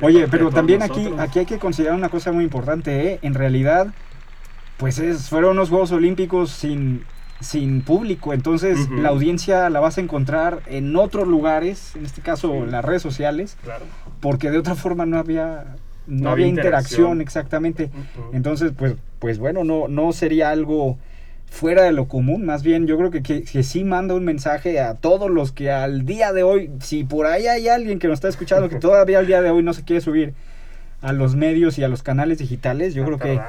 Oye, 0.01 0.27
pero 0.27 0.49
también 0.49 0.81
aquí, 0.81 0.97
nosotros. 1.03 1.19
aquí 1.19 1.39
hay 1.39 1.45
que 1.45 1.59
considerar 1.59 1.95
una 1.95 2.09
cosa 2.09 2.31
muy 2.31 2.43
importante, 2.43 3.13
¿eh? 3.13 3.19
En 3.21 3.35
realidad, 3.35 3.93
pues 4.77 4.97
es, 4.97 5.29
fueron 5.29 5.51
unos 5.51 5.69
Juegos 5.69 5.91
Olímpicos 5.91 6.49
sin, 6.49 7.03
sin 7.39 7.83
público, 7.83 8.33
entonces 8.33 8.89
la 8.89 9.09
audiencia 9.09 9.69
la 9.69 9.79
vas 9.79 9.99
a 9.99 10.01
encontrar 10.01 10.63
en 10.65 10.95
otros 10.95 11.27
lugares, 11.27 11.95
en 11.95 12.05
este 12.07 12.21
caso 12.21 12.51
Sí. 12.65 12.71
las 12.71 12.83
redes 12.83 13.03
sociales, 13.03 13.57
Claro. 13.63 13.85
porque 14.21 14.49
de 14.49 14.57
otra 14.57 14.73
forma 14.73 15.05
no 15.05 15.19
había 15.19 15.75
no, 16.07 16.23
No 16.23 16.29
había 16.31 16.47
interacción, 16.47 17.19
interacción. 17.19 17.21
exactamente. 17.21 17.89
Entonces, 18.33 18.73
pues, 18.77 18.95
pues 19.19 19.39
bueno, 19.39 19.63
no, 19.63 19.87
no 19.87 20.11
sería 20.13 20.49
algo 20.51 20.97
fuera 21.49 21.83
de 21.83 21.91
lo 21.91 22.07
común, 22.07 22.45
más 22.45 22.63
bien 22.63 22.87
yo 22.87 22.97
creo 22.97 23.11
que, 23.11 23.21
que, 23.23 23.43
que 23.43 23.63
sí 23.63 23.83
manda 23.83 24.15
un 24.15 24.23
mensaje 24.23 24.79
a 24.79 24.95
todos 24.95 25.29
los 25.29 25.51
que 25.51 25.69
al 25.69 26.05
día 26.05 26.31
de 26.31 26.43
hoy, 26.43 26.71
si 26.79 27.03
por 27.03 27.25
ahí 27.25 27.47
hay 27.47 27.67
alguien 27.67 27.99
que 27.99 28.07
nos 28.07 28.15
está 28.15 28.29
escuchando 28.29 28.69
que 28.69 28.75
todavía 28.79 29.19
al 29.19 29.27
día 29.27 29.41
de 29.41 29.49
hoy 29.49 29.61
no 29.61 29.73
se 29.73 29.83
quiere 29.83 29.99
subir 30.01 30.33
a 31.01 31.11
los 31.13 31.35
medios 31.35 31.77
y 31.77 31.83
a 31.83 31.89
los 31.89 32.03
canales 32.03 32.37
digitales, 32.39 32.93
yo 32.93 33.03
Está 33.03 33.17
creo 33.17 33.19
que. 33.19 33.41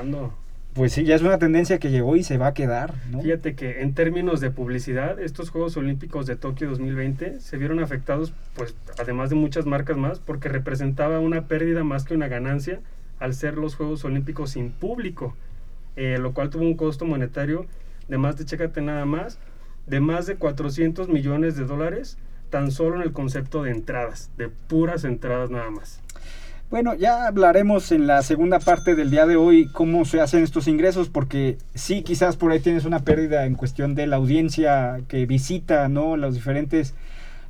Pues 0.74 0.92
sí, 0.92 1.04
ya 1.04 1.14
es 1.14 1.22
una 1.22 1.38
tendencia 1.38 1.78
que 1.78 1.90
llegó 1.90 2.16
y 2.16 2.22
se 2.22 2.38
va 2.38 2.48
a 2.48 2.54
quedar, 2.54 2.94
¿no? 3.10 3.20
Fíjate 3.20 3.54
que 3.54 3.82
en 3.82 3.94
términos 3.94 4.40
de 4.40 4.50
publicidad, 4.50 5.20
estos 5.20 5.50
Juegos 5.50 5.76
Olímpicos 5.76 6.26
de 6.26 6.36
Tokio 6.36 6.70
2020 6.70 7.40
se 7.40 7.56
vieron 7.58 7.80
afectados, 7.80 8.32
pues 8.54 8.74
además 8.98 9.28
de 9.30 9.36
muchas 9.36 9.66
marcas 9.66 9.96
más, 9.98 10.18
porque 10.18 10.48
representaba 10.48 11.20
una 11.20 11.46
pérdida 11.46 11.84
más 11.84 12.04
que 12.04 12.14
una 12.14 12.28
ganancia 12.28 12.80
al 13.18 13.34
ser 13.34 13.58
los 13.58 13.76
Juegos 13.76 14.04
Olímpicos 14.04 14.52
sin 14.52 14.70
público, 14.70 15.36
eh, 15.96 16.18
lo 16.18 16.32
cual 16.32 16.50
tuvo 16.50 16.62
un 16.62 16.76
costo 16.76 17.04
monetario 17.04 17.66
de 18.08 18.18
más 18.18 18.36
de, 18.36 18.44
chécate 18.44 18.80
nada 18.80 19.04
más, 19.04 19.38
de 19.86 20.00
más 20.00 20.26
de 20.26 20.36
400 20.36 21.08
millones 21.08 21.56
de 21.56 21.64
dólares, 21.64 22.18
tan 22.50 22.70
solo 22.70 22.96
en 22.96 23.02
el 23.02 23.12
concepto 23.12 23.62
de 23.62 23.70
entradas, 23.70 24.30
de 24.36 24.48
puras 24.48 25.04
entradas 25.04 25.50
nada 25.50 25.70
más. 25.70 26.01
Bueno, 26.72 26.94
ya 26.94 27.26
hablaremos 27.26 27.92
en 27.92 28.06
la 28.06 28.22
segunda 28.22 28.58
parte 28.58 28.94
del 28.94 29.10
día 29.10 29.26
de 29.26 29.36
hoy 29.36 29.68
cómo 29.72 30.06
se 30.06 30.22
hacen 30.22 30.42
estos 30.42 30.68
ingresos, 30.68 31.10
porque 31.10 31.58
sí, 31.74 32.00
quizás 32.00 32.36
por 32.36 32.50
ahí 32.50 32.60
tienes 32.60 32.86
una 32.86 33.00
pérdida 33.00 33.44
en 33.44 33.56
cuestión 33.56 33.94
de 33.94 34.06
la 34.06 34.16
audiencia 34.16 35.02
que 35.06 35.26
visita, 35.26 35.90
¿no? 35.90 36.16
Los 36.16 36.32
diferentes 36.32 36.94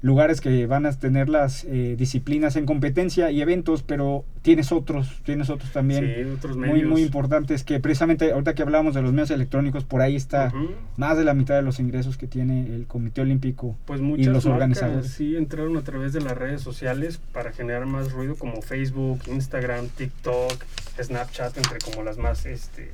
lugares 0.02 0.40
que 0.40 0.66
van 0.66 0.84
a 0.84 0.92
tener 0.92 1.28
las 1.28 1.64
eh, 1.64 1.94
disciplinas 1.96 2.56
en 2.56 2.66
competencia 2.66 3.30
y 3.30 3.40
eventos, 3.40 3.82
pero 3.84 4.24
tienes 4.42 4.72
otros, 4.72 5.22
tienes 5.24 5.48
otros 5.48 5.70
también 5.72 6.04
Sí, 6.04 6.30
otros 6.36 6.56
muy, 6.56 6.68
medios. 6.70 6.90
muy 6.90 7.02
importantes 7.02 7.62
que 7.62 7.78
precisamente 7.78 8.32
ahorita 8.32 8.54
que 8.54 8.62
hablábamos 8.62 8.94
de 8.94 9.02
los 9.02 9.12
medios 9.12 9.30
electrónicos, 9.30 9.84
por 9.84 10.02
ahí 10.02 10.16
está 10.16 10.52
más 10.96 11.16
de 11.16 11.24
la 11.24 11.34
mitad 11.34 11.54
de 11.54 11.62
los 11.62 11.78
ingresos 11.78 12.18
que 12.18 12.26
tiene 12.26 12.66
el 12.66 12.86
Comité 12.86 13.20
Olímpico 13.20 13.76
Pues 13.86 14.00
y 14.00 14.02
los 14.02 14.18
marcas 14.18 14.46
organizadores. 14.46 15.06
sí 15.12 15.36
entraron 15.36 15.76
a 15.76 15.82
través 15.82 16.12
de 16.12 16.20
las 16.20 16.36
redes 16.36 16.62
sociales 16.62 17.20
para 17.32 17.52
generar 17.52 17.86
más 17.86 18.10
ruido 18.10 18.34
como 18.34 18.60
Facebook, 18.60 19.20
Instagram, 19.28 19.86
TikTok, 19.88 20.64
Snapchat, 21.00 21.56
entre 21.58 21.78
como 21.78 22.02
las 22.02 22.18
más 22.18 22.44
este, 22.44 22.90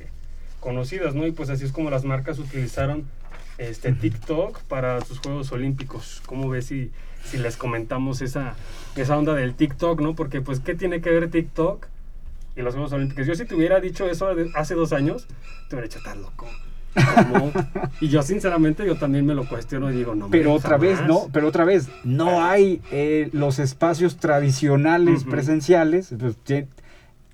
conocidas, 0.59 1.15
¿no? 1.15 1.25
Y 1.25 1.31
pues 1.31 1.49
así 1.49 1.65
es 1.65 1.71
como 1.71 1.89
las 1.89 2.05
marcas 2.05 2.37
utilizaron 2.37 3.05
este 3.59 3.91
TikTok 3.93 4.59
para 4.63 5.01
sus 5.01 5.19
Juegos 5.19 5.51
Olímpicos. 5.51 6.21
¿Cómo 6.25 6.49
ves 6.49 6.65
si, 6.65 6.91
si 7.25 7.37
les 7.37 7.57
comentamos 7.57 8.21
esa, 8.21 8.55
esa 8.95 9.17
onda 9.17 9.35
del 9.35 9.53
TikTok, 9.53 10.01
¿no? 10.01 10.15
Porque 10.15 10.41
pues, 10.41 10.59
¿qué 10.59 10.73
tiene 10.75 11.01
que 11.01 11.11
ver 11.11 11.29
TikTok 11.29 11.85
y 12.55 12.61
los 12.61 12.73
Juegos 12.73 12.93
Olímpicos? 12.93 13.27
Yo 13.27 13.35
si 13.35 13.45
te 13.45 13.53
hubiera 13.55 13.79
dicho 13.79 14.09
eso 14.09 14.27
hace 14.55 14.73
dos 14.75 14.93
años, 14.93 15.27
te 15.69 15.75
hubiera 15.75 15.87
dicho, 15.87 15.99
estás 15.99 16.17
loco. 16.17 16.47
¿Cómo? 17.15 17.51
y 18.01 18.07
yo 18.07 18.23
sinceramente 18.23 18.85
yo 18.85 18.95
también 18.95 19.25
me 19.25 19.35
lo 19.35 19.47
cuestiono 19.47 19.91
y 19.91 19.95
digo, 19.95 20.15
no. 20.15 20.29
Pero 20.29 20.53
otra 20.53 20.77
vez, 20.77 20.99
no, 21.05 21.27
pero 21.31 21.47
otra 21.47 21.63
vez, 21.65 21.87
no 22.03 22.43
hay 22.43 22.81
eh, 22.91 23.29
los 23.31 23.59
espacios 23.59 24.17
tradicionales 24.17 25.21
Ujú. 25.21 25.29
presenciales. 25.31 26.13
pues, 26.17 26.35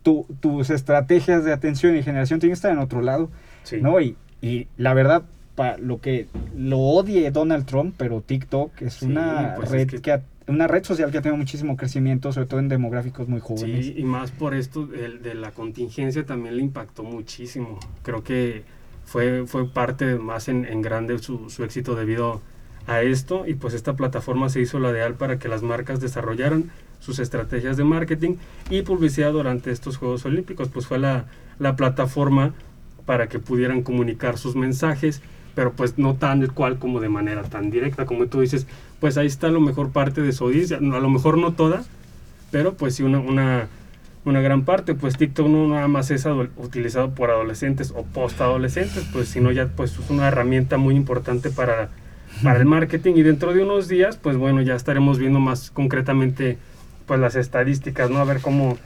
tu- 0.03 0.27
tus 0.39 0.69
estrategias 0.69 1.43
de 1.45 1.53
atención 1.53 1.95
y 1.95 2.03
generación 2.03 2.39
tienen 2.39 2.51
que 2.51 2.55
estar 2.57 2.71
en 2.71 2.77
otro 2.79 3.01
lado, 3.01 3.31
Sí. 3.63 3.77
¿no? 3.81 3.99
Y, 4.01 4.15
y 4.41 4.67
la 4.77 4.93
verdad, 4.93 5.23
pa, 5.55 5.77
lo 5.77 5.99
que 6.01 6.27
lo 6.57 6.77
odie 6.79 7.31
Donald 7.31 7.65
Trump, 7.65 7.95
pero 7.97 8.21
TikTok 8.21 8.81
es 8.81 8.95
Sí, 8.95 9.05
una 9.05 9.53
pues 9.55 9.67
es 9.67 9.71
red 9.73 9.87
que- 9.89 10.01
que... 10.01 10.11
ha- 10.11 10.21
una 10.47 10.67
red 10.67 10.83
social 10.83 11.09
que 11.11 11.17
ha 11.17 11.21
tenido 11.23 11.37
muchísimo 11.37 11.75
crecimiento, 11.75 12.31
sobre 12.31 12.45
todo 12.45 12.59
en 12.59 12.69
demográficos 12.69 13.27
muy 13.27 13.39
jóvenes. 13.39 13.87
Sí, 13.87 13.95
y 13.97 14.03
más 14.03 14.29
por 14.31 14.53
esto 14.53 14.87
el- 14.93 15.23
de 15.23 15.33
la 15.33 15.49
contingencia 15.51 16.23
también 16.25 16.57
le 16.57 16.61
impactó 16.61 17.03
muchísimo. 17.03 17.79
Creo 18.03 18.23
que 18.23 18.63
fue, 19.05 19.45
fue 19.47 19.67
parte 19.67 20.15
más 20.17 20.47
en, 20.47 20.65
en 20.65 20.81
grande 20.83 21.17
su, 21.19 21.49
su 21.49 21.63
éxito 21.63 21.95
debido 21.95 22.41
a 22.85 23.01
esto 23.01 23.45
y 23.47 23.55
pues 23.55 23.73
esta 23.73 23.95
plataforma 23.95 24.49
se 24.49 24.61
hizo 24.61 24.77
la 24.79 24.91
ideal 24.91 25.15
para 25.15 25.39
que 25.39 25.47
las 25.47 25.63
marcas 25.63 25.99
desarrollaran 25.99 26.69
sus 26.99 27.17
estrategias 27.17 27.75
de 27.77 27.83
marketing 27.83 28.35
y 28.69 28.83
publicidad 28.83 29.31
durante 29.31 29.71
estos 29.71 29.97
Juegos 29.97 30.25
Olímpicos. 30.25 30.69
Pues 30.69 30.85
fue 30.85 30.99
la, 30.99 31.25
la 31.57 31.75
plataforma 31.75 32.53
para 33.07 33.27
que 33.29 33.39
pudieran 33.39 33.81
comunicar 33.81 34.37
sus 34.37 34.55
mensajes, 34.55 35.21
pero 35.55 35.71
pues 35.71 35.97
no 35.97 36.15
tan 36.15 36.45
cual 36.47 36.77
como 36.77 36.99
de 36.99 37.09
manera 37.09 37.43
tan 37.43 37.71
directa, 37.71 38.05
como 38.05 38.27
tú 38.27 38.41
dices, 38.41 38.67
pues 38.99 39.17
ahí 39.17 39.27
está 39.27 39.47
a 39.47 39.51
lo 39.51 39.61
mejor 39.61 39.89
parte 39.91 40.21
de 40.21 40.31
su 40.33 40.43
audiencia, 40.43 40.77
a 40.77 40.81
lo 40.81 41.09
mejor 41.09 41.37
no 41.37 41.53
toda, 41.53 41.83
pero 42.51 42.73
pues 42.73 42.95
sí 42.95 43.03
una, 43.03 43.19
una, 43.19 43.67
una 44.25 44.41
gran 44.41 44.63
parte, 44.65 44.93
pues 44.95 45.17
TikTok 45.17 45.47
no 45.47 45.67
nada 45.67 45.87
más 45.87 46.11
es 46.11 46.25
ado- 46.25 46.49
utilizado 46.57 47.11
por 47.15 47.31
adolescentes 47.31 47.91
o 47.95 48.03
postadolescentes, 48.03 49.05
pues 49.13 49.27
sino 49.29 49.51
ya 49.51 49.67
pues 49.67 49.93
es 49.97 50.09
una 50.09 50.27
herramienta 50.27 50.77
muy 50.77 50.95
importante 50.95 51.49
para, 51.49 51.89
para 52.43 52.59
el 52.59 52.65
marketing. 52.65 53.13
Y 53.15 53.23
dentro 53.23 53.53
de 53.53 53.63
unos 53.63 53.87
días, 53.87 54.17
pues 54.17 54.37
bueno, 54.37 54.61
ya 54.61 54.75
estaremos 54.75 55.19
viendo 55.19 55.39
más 55.39 55.71
concretamente 55.71 56.57
pues 57.05 57.19
las 57.19 57.35
estadísticas, 57.35 58.09
¿no? 58.09 58.17
A 58.17 58.23
ver 58.25 58.41
cómo, 58.41 58.77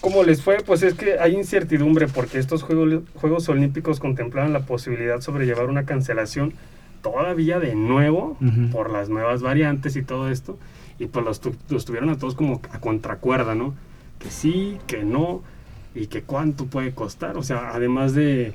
cómo 0.00 0.22
les 0.24 0.42
fue, 0.42 0.58
pues 0.64 0.82
es 0.82 0.94
que 0.94 1.18
hay 1.18 1.34
incertidumbre 1.34 2.06
porque 2.08 2.38
estos 2.38 2.62
Juegos, 2.62 3.02
Juegos 3.14 3.48
Olímpicos 3.48 4.00
contemplaban 4.00 4.52
la 4.52 4.60
posibilidad 4.60 5.20
sobre 5.20 5.46
llevar 5.46 5.66
una 5.66 5.84
cancelación 5.84 6.54
todavía 7.02 7.58
de 7.58 7.74
nuevo 7.74 8.36
por 8.72 8.90
las 8.90 9.08
nuevas 9.08 9.40
variantes 9.42 9.96
y 9.96 10.02
todo 10.02 10.30
esto, 10.30 10.58
y 10.98 11.06
pues 11.06 11.24
los, 11.24 11.40
tu- 11.40 11.56
los 11.70 11.84
tuvieron 11.86 12.10
a 12.10 12.18
todos 12.18 12.34
como 12.34 12.60
a 12.72 12.78
contracuerda, 12.80 13.54
¿no? 13.54 13.74
Que 14.18 14.30
sí, 14.30 14.76
que 14.86 15.02
no, 15.02 15.42
y 15.94 16.06
que 16.08 16.22
cuánto 16.22 16.66
puede 16.66 16.92
costar, 16.92 17.38
o 17.38 17.42
sea, 17.42 17.70
además 17.74 18.14
de, 18.14 18.52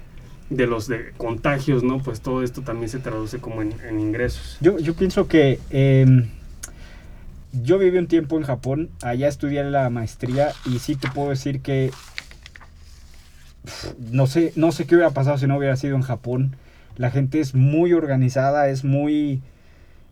de 0.51 0.67
los 0.67 0.87
de 0.87 1.11
contagios, 1.17 1.83
¿no? 1.83 1.97
Pues 2.03 2.21
todo 2.21 2.43
esto 2.43 2.61
también 2.61 2.89
se 2.89 2.99
traduce 2.99 3.39
como 3.39 3.63
en, 3.63 3.73
en 3.89 3.99
ingresos. 3.99 4.57
Yo, 4.61 4.77
yo 4.77 4.93
pienso 4.93 5.27
que 5.27 5.59
em, 5.71 6.27
yo 7.63 7.77
viví 7.77 7.97
un 7.97 8.07
tiempo 8.07 8.37
en 8.37 8.43
Japón, 8.43 8.89
allá 9.01 9.27
estudié 9.27 9.63
la 9.63 9.89
maestría 9.89 10.49
y 10.65 10.79
sí 10.79 10.95
te 10.95 11.09
puedo 11.09 11.29
decir 11.29 11.61
que 11.61 11.91
no 14.11 14.27
sé, 14.27 14.53
no 14.55 14.71
sé 14.71 14.85
qué 14.85 14.95
hubiera 14.95 15.11
pasado 15.11 15.37
si 15.37 15.47
no 15.47 15.57
hubiera 15.57 15.75
sido 15.75 15.95
en 15.95 16.01
Japón. 16.03 16.55
La 16.97 17.11
gente 17.11 17.39
es 17.39 17.55
muy 17.55 17.93
organizada, 17.93 18.69
es 18.69 18.83
muy... 18.83 19.41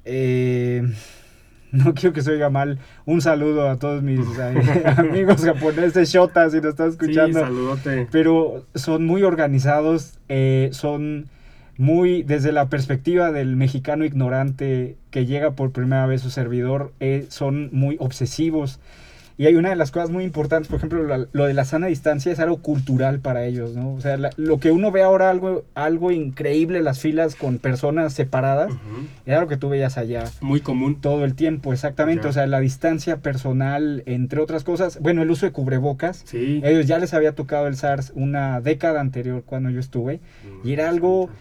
eh, 0.05 0.83
no 1.71 1.93
quiero 1.93 2.13
que 2.13 2.21
se 2.21 2.31
oiga 2.31 2.49
mal. 2.49 2.79
Un 3.05 3.21
saludo 3.21 3.69
a 3.69 3.77
todos 3.77 4.03
mis 4.03 4.19
amigos 4.97 5.43
japoneses, 5.43 6.11
Shota, 6.11 6.49
si 6.49 6.57
nos 6.57 6.67
estás 6.71 6.93
escuchando 6.93 7.39
Sí, 7.39 7.45
saludote. 7.45 8.07
pero 8.11 8.65
son 8.75 9.05
muy 9.05 9.23
organizados, 9.23 10.17
eh, 10.29 10.69
son 10.71 11.29
muy, 11.77 12.23
desde 12.23 12.51
la 12.51 12.69
perspectiva 12.69 13.31
del 13.31 13.55
mexicano 13.55 14.05
ignorante 14.05 14.95
que 15.11 15.25
llega 15.25 15.51
por 15.51 15.71
primera 15.71 16.05
vez 16.05 16.21
su 16.21 16.29
servidor, 16.29 16.91
eh, 16.99 17.25
son 17.29 17.69
muy 17.71 17.95
obsesivos. 17.99 18.79
Y 19.35 19.47
hay 19.47 19.55
una 19.55 19.69
de 19.71 19.75
las 19.75 19.89
cosas 19.89 20.11
muy 20.11 20.23
importantes, 20.25 20.67
por 20.67 20.77
ejemplo, 20.77 21.01
lo 21.31 21.45
de 21.45 21.53
la 21.55 21.65
sana 21.65 21.87
distancia 21.87 22.31
es 22.31 22.39
algo 22.39 22.57
cultural 22.57 23.19
para 23.19 23.45
ellos, 23.45 23.75
¿no? 23.75 23.91
O 23.95 23.99
sea, 23.99 24.15
la- 24.15 24.29
lo 24.37 24.59
que 24.59 24.71
uno 24.71 24.91
ve 24.91 25.01
ahora 25.01 25.31
algo, 25.31 25.65
algo 25.73 26.11
increíble, 26.11 26.83
las 26.83 26.99
filas 26.99 27.33
con 27.35 27.57
personas 27.57 28.13
separadas, 28.13 28.69
Ujú. 28.71 29.07
era 29.25 29.41
lo 29.41 29.47
que 29.47 29.57
tú 29.57 29.69
veías 29.69 29.97
allá 29.97 30.25
Muy 30.39 30.61
común. 30.61 31.01
todo 31.01 31.25
el 31.25 31.33
tiempo, 31.33 31.73
exactamente. 31.73 32.27
O 32.27 32.31
sea, 32.31 32.45
la 32.45 32.59
distancia 32.59 33.17
personal, 33.21 34.03
entre 34.05 34.39
otras 34.39 34.63
cosas. 34.63 34.99
Bueno, 35.01 35.23
el 35.23 35.31
uso 35.31 35.47
de 35.47 35.51
cubrebocas. 35.51 36.21
Sí. 36.25 36.61
Ellos 36.63 36.85
ya 36.85 36.99
les 36.99 37.15
había 37.15 37.33
tocado 37.33 37.65
el 37.65 37.75
SARS 37.75 38.11
una 38.15 38.61
década 38.61 39.01
anterior 39.01 39.41
cuando 39.43 39.71
yo 39.71 39.79
estuve. 39.79 40.19
Y 40.63 40.73
era 40.73 40.89
algo 40.89 41.31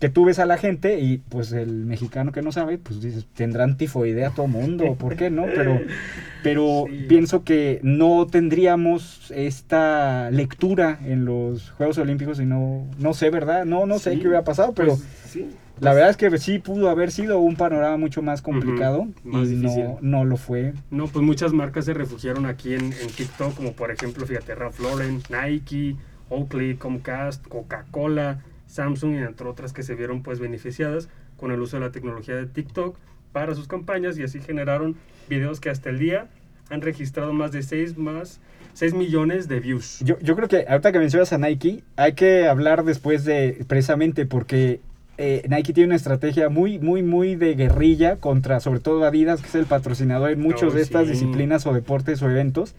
que 0.00 0.08
tú 0.08 0.24
ves 0.24 0.38
a 0.38 0.46
la 0.46 0.58
gente 0.58 1.00
y 1.00 1.18
pues 1.18 1.52
el 1.52 1.84
mexicano 1.86 2.32
que 2.32 2.42
no 2.42 2.52
sabe, 2.52 2.78
pues 2.78 3.00
dices, 3.00 3.26
tendrán 3.34 3.76
tifoidea 3.76 4.30
todo 4.30 4.46
mundo, 4.46 4.94
¿por 4.98 5.16
qué 5.16 5.30
no? 5.30 5.44
Pero, 5.54 5.80
pero 6.42 6.84
Sí. 6.88 7.06
pienso 7.08 7.44
que 7.44 7.80
no 7.82 8.26
tendríamos 8.26 9.30
esta 9.34 10.30
lectura 10.30 10.98
en 11.04 11.24
los 11.24 11.70
Juegos 11.72 11.98
Olímpicos 11.98 12.40
y 12.40 12.44
no, 12.46 12.86
no 12.98 13.14
sé, 13.14 13.30
¿verdad? 13.30 13.64
No, 13.64 13.86
no 13.86 13.98
sé 13.98 14.12
Sí, 14.12 14.20
qué 14.20 14.28
hubiera 14.28 14.44
pasado, 14.44 14.72
pero 14.74 14.96
Pues, 14.96 15.04
sí. 15.30 15.48
la 15.80 15.92
verdad 15.94 16.10
es 16.10 16.16
que 16.16 16.36
sí 16.38 16.58
pudo 16.58 16.88
haber 16.90 17.10
sido 17.10 17.38
un 17.38 17.56
panorama 17.56 17.96
mucho 17.96 18.22
más 18.22 18.42
complicado 18.42 19.08
más 19.24 19.48
y 19.48 19.56
difícil. 19.56 19.84
no, 19.84 19.98
no 20.02 20.24
lo 20.24 20.36
fue. 20.36 20.74
No, 20.90 21.06
pues 21.06 21.24
muchas 21.24 21.52
marcas 21.52 21.84
se 21.86 21.94
refugiaron 21.94 22.46
aquí 22.46 22.74
en, 22.74 22.84
en 22.92 23.08
TikTok, 23.16 23.54
como 23.54 23.72
por 23.72 23.90
ejemplo, 23.90 24.26
fíjate, 24.26 24.54
Ralph 24.54 24.78
Lauren, 24.80 25.22
Nike, 25.30 25.96
Oakley, 26.28 26.74
Comcast, 26.76 27.46
Coca-Cola, 27.46 28.40
Samsung 28.66 29.14
y 29.14 29.18
entre 29.18 29.46
otras 29.48 29.72
que 29.72 29.82
se 29.82 29.94
vieron 29.94 30.22
pues 30.22 30.38
beneficiadas 30.38 31.08
con 31.36 31.50
el 31.52 31.60
uso 31.60 31.78
de 31.78 31.86
la 31.86 31.92
tecnología 31.92 32.36
de 32.36 32.46
TikTok 32.46 32.96
para 33.32 33.54
sus 33.54 33.68
campañas 33.68 34.18
y 34.18 34.22
así 34.22 34.40
generaron 34.40 34.96
videos 35.28 35.60
que 35.60 35.70
hasta 35.70 35.90
el 35.90 35.98
día 35.98 36.28
han 36.70 36.80
registrado 36.80 37.32
más 37.32 37.52
de 37.52 37.62
6 37.62 37.96
más 37.98 38.40
6 38.74 38.92
millones 38.94 39.48
de 39.48 39.60
views. 39.60 40.00
Yo, 40.04 40.18
yo 40.20 40.36
creo 40.36 40.48
que 40.48 40.66
ahorita 40.68 40.92
que 40.92 40.98
mencionas 40.98 41.32
a 41.32 41.38
Nike, 41.38 41.82
hay 41.96 42.12
que 42.12 42.46
hablar 42.46 42.84
después 42.84 43.24
de, 43.24 43.64
precisamente 43.66 44.26
porque 44.26 44.80
eh, 45.16 45.42
Nike 45.48 45.72
tiene 45.72 45.86
una 45.86 45.96
estrategia 45.96 46.50
muy, 46.50 46.78
muy, 46.78 47.02
muy 47.02 47.36
de 47.36 47.54
guerrilla 47.54 48.16
contra, 48.16 48.60
sobre 48.60 48.80
todo 48.80 49.04
Adidas, 49.04 49.40
que 49.40 49.48
es 49.48 49.54
el 49.54 49.64
patrocinador 49.64 50.30
en 50.30 50.40
muchas 50.40 50.72
Oh, 50.72 50.76
de 50.76 50.82
estas 50.82 51.06
sí. 51.06 51.12
disciplinas 51.12 51.66
o 51.66 51.72
deportes 51.72 52.20
o 52.20 52.30
eventos. 52.30 52.74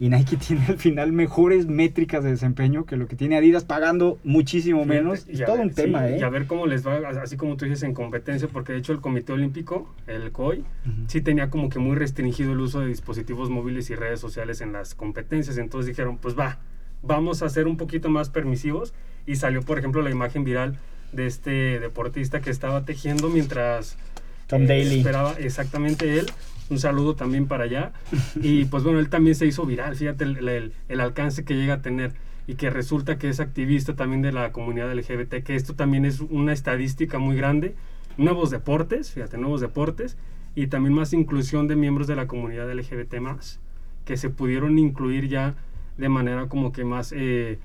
Y 0.00 0.08
Nike 0.10 0.36
tiene 0.48 0.64
al 0.68 0.78
final 0.78 1.12
mejores 1.12 1.66
métricas 1.66 2.22
de 2.22 2.30
desempeño 2.30 2.84
que 2.86 2.96
lo 2.96 3.08
que 3.08 3.16
tiene 3.16 3.36
Adidas 3.36 3.64
pagando 3.64 4.18
muchísimo 4.24 4.84
menos. 4.84 5.26
Es 5.28 5.44
todo 5.44 5.56
ver- 5.56 5.66
un 5.66 5.74
tema, 5.74 6.06
sí, 6.06 6.14
¿eh? 6.14 6.18
Y 6.20 6.22
a 6.22 6.28
ver 6.28 6.46
cómo 6.46 6.66
les 6.66 6.86
va, 6.86 6.96
así 7.20 7.36
como 7.36 7.56
tú 7.56 7.64
dices, 7.64 7.82
en 7.82 7.94
competencia, 7.94 8.46
porque 8.48 8.72
de 8.72 8.78
hecho 8.78 8.92
el 8.92 9.00
Comité 9.00 9.32
Olímpico, 9.32 9.92
el 10.06 10.30
COI, 10.30 10.58
Ujú. 10.60 10.64
sí 11.08 11.20
tenía 11.20 11.50
como 11.50 11.68
que 11.68 11.78
muy 11.80 11.96
restringido 11.96 12.52
el 12.52 12.60
uso 12.60 12.80
de 12.80 12.86
dispositivos 12.86 13.50
móviles 13.50 13.90
y 13.90 13.94
redes 13.96 14.20
sociales 14.20 14.60
en 14.60 14.72
las 14.72 14.94
competencias. 14.94 15.58
Entonces 15.58 15.88
dijeron, 15.88 16.18
pues 16.18 16.38
va, 16.38 16.58
vamos 17.02 17.42
a 17.42 17.48
ser 17.48 17.66
un 17.66 17.76
poquito 17.76 18.08
más 18.08 18.30
permisivos. 18.30 18.94
Y 19.26 19.36
salió, 19.36 19.62
por 19.62 19.78
ejemplo, 19.78 20.00
la 20.00 20.10
imagen 20.10 20.44
viral 20.44 20.78
de 21.12 21.26
este 21.26 21.80
deportista 21.80 22.40
que 22.40 22.50
estaba 22.50 22.84
tejiendo 22.84 23.28
mientras 23.30 23.98
Tom 24.46 24.62
eh, 24.62 24.66
Daly. 24.66 24.98
esperaba 24.98 25.34
exactamente 25.38 26.18
él. 26.18 26.26
Un 26.70 26.78
saludo 26.78 27.14
también 27.14 27.46
para 27.46 27.64
allá. 27.64 27.92
Y 28.42 28.64
pues 28.66 28.82
bueno, 28.84 28.98
él 28.98 29.08
también 29.08 29.34
se 29.34 29.46
hizo 29.46 29.64
viral. 29.66 29.96
Fíjate 29.96 30.24
el, 30.24 30.48
el- 30.48 30.72
el 30.88 31.00
alcance 31.00 31.44
que 31.44 31.54
llega 31.54 31.74
a 31.74 31.82
tener. 31.82 32.12
Y 32.46 32.54
que 32.54 32.70
resulta 32.70 33.18
que 33.18 33.28
es 33.28 33.40
activista 33.40 33.94
también 33.94 34.22
de 34.22 34.32
la 34.32 34.52
comunidad 34.52 34.92
LGBT. 34.92 35.42
Que 35.44 35.54
esto 35.54 35.74
también 35.74 36.04
es 36.06 36.20
una 36.20 36.52
estadística 36.52 37.18
muy 37.18 37.36
grande. 37.36 37.74
Nuevos 38.16 38.50
deportes, 38.50 39.10
fíjate, 39.12 39.36
nuevos 39.38 39.60
deportes. 39.60 40.16
Y 40.54 40.66
también 40.68 40.94
más 40.94 41.12
inclusión 41.12 41.68
de 41.68 41.76
miembros 41.76 42.06
de 42.06 42.16
la 42.16 42.26
comunidad 42.26 42.70
LGBT 42.72 43.20
más. 43.20 43.60
que 44.06 44.16
se 44.16 44.30
pudieron 44.30 44.78
incluir 44.78 45.28
ya 45.28 45.54
de 45.98 46.08
manera 46.08 46.48
como 46.48 46.72
que 46.72 46.84
más... 46.84 47.12
eh, 47.14 47.58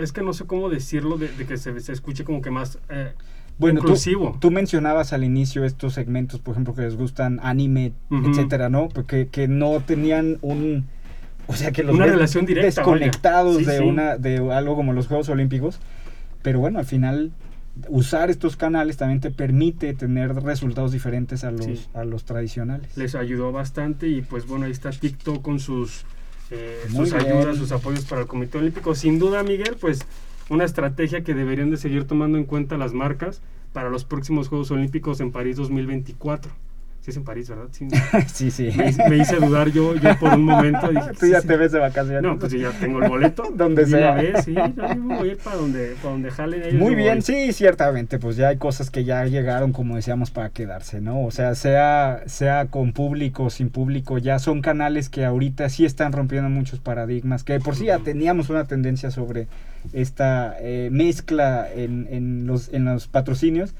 es 0.00 0.12
que 0.12 0.22
no 0.22 0.32
sé 0.32 0.46
cómo 0.46 0.70
decirlo, 0.70 1.18
de, 1.18 1.28
de 1.28 1.46
que 1.46 1.58
se, 1.58 1.78
se 1.80 1.92
escuche 1.92 2.24
como 2.24 2.40
que 2.40 2.50
más 2.50 2.78
eh, 2.88 3.12
Bueno, 3.60 3.82
tú, 4.40 4.50
mencionabas 4.50 5.12
al 5.12 5.22
inicio 5.22 5.64
estos 5.64 5.92
segmentos, 5.94 6.40
por 6.40 6.52
ejemplo, 6.54 6.74
que 6.74 6.82
les 6.82 6.96
gustan 6.96 7.38
anime, 7.42 7.92
etcétera, 8.10 8.68
¿no? 8.70 8.88
Porque 8.88 9.28
que 9.28 9.48
no 9.48 9.80
tenían 9.80 10.38
un... 10.40 10.86
O 11.46 11.54
sea, 11.54 11.70
que 11.72 11.82
los 11.82 11.94
Una 11.94 12.04
ves 12.06 12.14
relación 12.14 12.46
directa, 12.46 12.80
desconectados. 12.80 13.58
Sí, 13.58 13.64
de, 13.64 13.78
sí. 13.78 13.84
Una, 13.84 14.16
de 14.16 14.36
algo 14.52 14.76
como 14.76 14.92
los 14.92 15.08
Juegos 15.08 15.28
Olímpicos. 15.28 15.80
Pero 16.42 16.60
bueno, 16.60 16.78
al 16.78 16.84
final 16.86 17.32
usar 17.88 18.30
estos 18.30 18.56
canales 18.56 18.96
también 18.96 19.20
te 19.20 19.30
permite 19.30 19.92
tener 19.94 20.34
resultados 20.34 20.92
diferentes 20.92 21.44
a 21.44 21.50
los, 21.50 21.64
Sí. 21.66 21.86
a 21.94 22.04
los 22.04 22.24
tradicionales. 22.24 22.96
les 22.96 23.14
ayudó 23.14 23.52
bastante 23.52 24.08
y 24.08 24.22
pues 24.22 24.46
bueno, 24.46 24.66
ahí 24.66 24.72
está 24.72 24.90
TikTok 24.90 25.42
con 25.42 25.60
sus, 25.60 26.04
eh, 26.50 26.78
sus 26.90 27.12
bien. 27.12 27.26
ayudas, 27.26 27.56
sus 27.56 27.72
apoyos 27.72 28.04
para 28.06 28.22
el 28.22 28.26
Comité 28.26 28.58
Olímpico. 28.58 28.94
Sin 28.94 29.18
duda, 29.18 29.42
Miguel, 29.42 29.76
pues 29.80 30.00
una 30.50 30.64
estrategia 30.64 31.22
que 31.22 31.32
deberían 31.32 31.70
de 31.70 31.76
seguir 31.76 32.06
tomando 32.06 32.36
en 32.36 32.44
cuenta 32.44 32.76
las 32.76 32.92
marcas 32.92 33.40
para 33.72 33.88
los 33.88 34.04
próximos 34.04 34.48
Juegos 34.48 34.72
Olímpicos 34.72 35.20
en 35.20 35.30
París 35.30 35.56
2024. 35.56 36.50
Sí 37.02 37.12
es 37.12 37.16
en 37.16 37.24
París, 37.24 37.48
¿verdad? 37.48 37.64
Sí. 37.72 37.88
sí, 38.26 38.50
sí. 38.50 38.70
Me, 38.76 38.90
hice- 38.90 39.08
me 39.08 39.16
hice 39.16 39.36
dudar 39.36 39.70
yo, 39.70 39.94
yo 39.96 40.18
por 40.18 40.34
un 40.34 40.44
momento. 40.44 40.88
Dije, 40.88 41.10
Tú 41.18 41.24
sí, 41.26 41.30
ya 41.32 41.40
sí. 41.40 41.48
te 41.48 41.56
ves 41.56 41.72
de 41.72 41.78
vacaciones. 41.78 42.22
No, 42.22 42.38
pues 42.38 42.52
yo 42.52 42.58
ya 42.58 42.70
tengo 42.78 43.02
el 43.02 43.08
boleto. 43.08 43.44
Donde 43.54 43.86
sea. 43.86 44.12
vez, 44.16 44.44
sí, 44.44 44.54
yo 44.54 44.68
me 44.96 45.16
voy 45.16 45.28
a 45.30 45.32
ir 45.32 45.38
para 45.38 45.56
donde, 45.56 45.94
para 46.02 46.10
donde 46.12 46.30
jalen 46.30 46.62
ellos. 46.62 46.74
Muy 46.74 46.94
bien, 46.94 47.14
voy. 47.14 47.22
sí, 47.22 47.52
ciertamente, 47.54 48.18
pues 48.18 48.36
ya 48.36 48.48
hay 48.48 48.58
cosas 48.58 48.90
que 48.90 49.04
ya 49.04 49.24
llegaron, 49.24 49.72
como 49.72 49.96
decíamos, 49.96 50.30
para 50.30 50.50
quedarse, 50.50 51.00
¿no? 51.00 51.24
O 51.24 51.30
sea, 51.30 51.54
sea, 51.54 52.22
sea 52.26 52.66
con 52.66 52.92
público, 52.92 53.48
sin 53.48 53.70
público, 53.70 54.18
ya 54.18 54.38
son 54.38 54.60
canales 54.60 55.08
que 55.08 55.24
ahorita 55.24 55.70
sí 55.70 55.86
están 55.86 56.12
rompiendo 56.12 56.50
muchos 56.50 56.80
paradigmas, 56.80 57.44
que 57.44 57.60
por 57.60 57.76
sí 57.76 57.86
ya 57.86 58.00
teníamos 58.00 58.50
una 58.50 58.64
tendencia 58.66 59.10
sobre 59.10 59.48
esta 59.94 60.54
eh, 60.60 60.90
mezcla 60.92 61.66
en, 61.74 62.06
en 62.10 62.46
los, 62.46 62.68
en 62.74 62.84
los 62.84 63.06
patrocinios, 63.08 63.74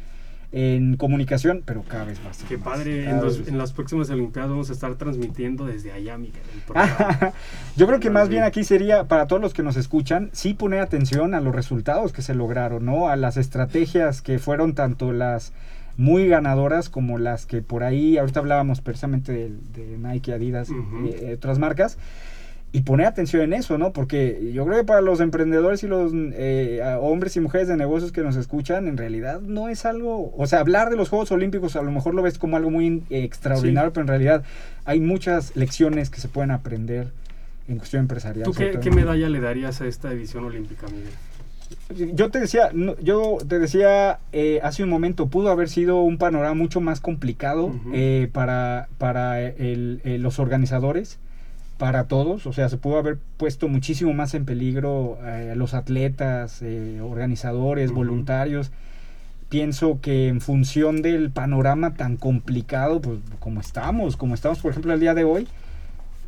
en 0.52 0.96
comunicación, 0.96 1.62
pero 1.64 1.82
cada 1.84 2.04
vez 2.04 2.20
más. 2.24 2.44
Qué 2.48 2.56
más, 2.58 2.64
padre, 2.66 3.08
en, 3.08 3.20
los- 3.20 3.46
en 3.46 3.56
las 3.56 3.72
próximas 3.72 4.10
Olimpiadas 4.10 4.50
vamos 4.50 4.68
a 4.70 4.72
estar 4.72 4.94
transmitiendo 4.96 5.64
desde 5.66 5.92
allá, 5.92 6.18
Miguel. 6.18 6.42
Yo 7.76 7.86
creo 7.86 8.00
que 8.00 8.10
más 8.10 8.28
bien 8.28 8.42
aquí 8.42 8.64
sería, 8.64 9.04
para 9.04 9.26
todos 9.26 9.40
los 9.40 9.54
que 9.54 9.62
nos 9.62 9.76
escuchan, 9.76 10.30
sí 10.32 10.54
poner 10.54 10.80
atención 10.80 11.34
a 11.34 11.40
los 11.40 11.54
resultados 11.54 12.12
que 12.12 12.22
se 12.22 12.34
lograron, 12.34 12.84
¿no? 12.84 13.08
A 13.08 13.16
las 13.16 13.36
estrategias 13.36 14.22
que 14.22 14.38
fueron 14.38 14.74
tanto 14.74 15.12
las 15.12 15.52
muy 15.96 16.26
ganadoras 16.28 16.88
como 16.88 17.18
las 17.18 17.46
que 17.46 17.62
por 17.62 17.84
ahí, 17.84 18.16
ahorita 18.18 18.40
hablábamos 18.40 18.80
precisamente 18.80 19.32
de, 19.32 19.50
de 19.74 19.98
Nike, 19.98 20.32
Adidas, 20.32 20.70
Ujú. 20.70 21.06
eh, 21.12 21.34
otras 21.36 21.58
marcas, 21.58 21.98
y 22.72 22.82
poner 22.82 23.06
atención 23.06 23.42
en 23.42 23.52
eso, 23.52 23.78
¿no? 23.78 23.92
Porque 23.92 24.52
yo 24.54 24.64
creo 24.64 24.78
que 24.78 24.84
para 24.84 25.00
los 25.00 25.18
emprendedores 25.20 25.82
y 25.82 25.88
los 25.88 26.12
eh, 26.14 26.80
hombres 27.00 27.36
y 27.36 27.40
mujeres 27.40 27.66
de 27.66 27.76
negocios 27.76 28.12
que 28.12 28.22
nos 28.22 28.36
escuchan, 28.36 28.86
en 28.86 28.96
realidad 28.96 29.40
no 29.40 29.68
es 29.68 29.84
algo, 29.84 30.32
o 30.36 30.46
sea, 30.46 30.60
hablar 30.60 30.88
de 30.90 30.96
los 30.96 31.08
Juegos 31.08 31.32
Olímpicos 31.32 31.74
a 31.74 31.82
lo 31.82 31.90
mejor 31.90 32.14
lo 32.14 32.22
ves 32.22 32.38
como 32.38 32.56
algo 32.56 32.70
muy 32.70 33.02
eh, 33.10 33.24
extraordinario, 33.24 33.88
Sí. 33.90 33.92
pero 33.94 34.02
en 34.02 34.08
realidad 34.08 34.44
hay 34.84 35.00
muchas 35.00 35.56
lecciones 35.56 36.10
que 36.10 36.20
se 36.20 36.28
pueden 36.28 36.52
aprender 36.52 37.08
en 37.66 37.78
cuestión 37.78 38.02
empresarial. 38.02 38.44
¿Tú 38.44 38.52
qué, 38.52 38.90
medalla 38.92 39.28
le 39.28 39.40
darías 39.40 39.80
a 39.80 39.86
esta 39.86 40.12
edición 40.12 40.44
olímpica, 40.44 40.86
Miguel? 40.88 42.14
Yo 42.16 42.30
te 42.30 42.40
decía, 42.40 42.70
yo 43.02 43.38
te 43.48 43.58
decía 43.60 44.18
eh, 44.32 44.60
hace 44.62 44.82
un 44.84 44.90
momento, 44.90 45.26
pudo 45.28 45.50
haber 45.50 45.68
sido 45.68 46.02
un 46.02 46.18
panorama 46.18 46.54
mucho 46.54 46.80
más 46.80 47.00
complicado 47.00 47.72
eh, 47.92 48.28
para, 48.32 48.88
para 48.98 49.40
el- 49.40 50.00
eh, 50.04 50.18
los 50.18 50.38
organizadores, 50.40 51.18
para 51.80 52.04
todos. 52.04 52.46
O 52.46 52.52
sea, 52.52 52.68
se 52.68 52.76
pudo 52.76 52.98
haber 52.98 53.16
puesto 53.38 53.66
muchísimo 53.66 54.12
más 54.12 54.34
en 54.34 54.44
peligro 54.44 55.18
eh, 55.24 55.54
los 55.56 55.72
atletas, 55.72 56.60
eh, 56.60 57.00
organizadores, 57.02 57.86
Ujú. 57.90 58.00
voluntarios. 58.00 58.70
Pienso 59.48 59.98
que 60.02 60.28
en 60.28 60.42
función 60.42 61.00
del 61.00 61.30
panorama 61.30 61.94
tan 61.94 62.18
complicado, 62.18 63.00
pues 63.00 63.18
como 63.38 63.60
estamos, 63.60 64.18
como 64.18 64.34
estamos 64.34 64.58
por 64.58 64.72
ejemplo 64.72 64.92
el 64.92 65.00
día 65.00 65.14
de 65.14 65.24
hoy, 65.24 65.48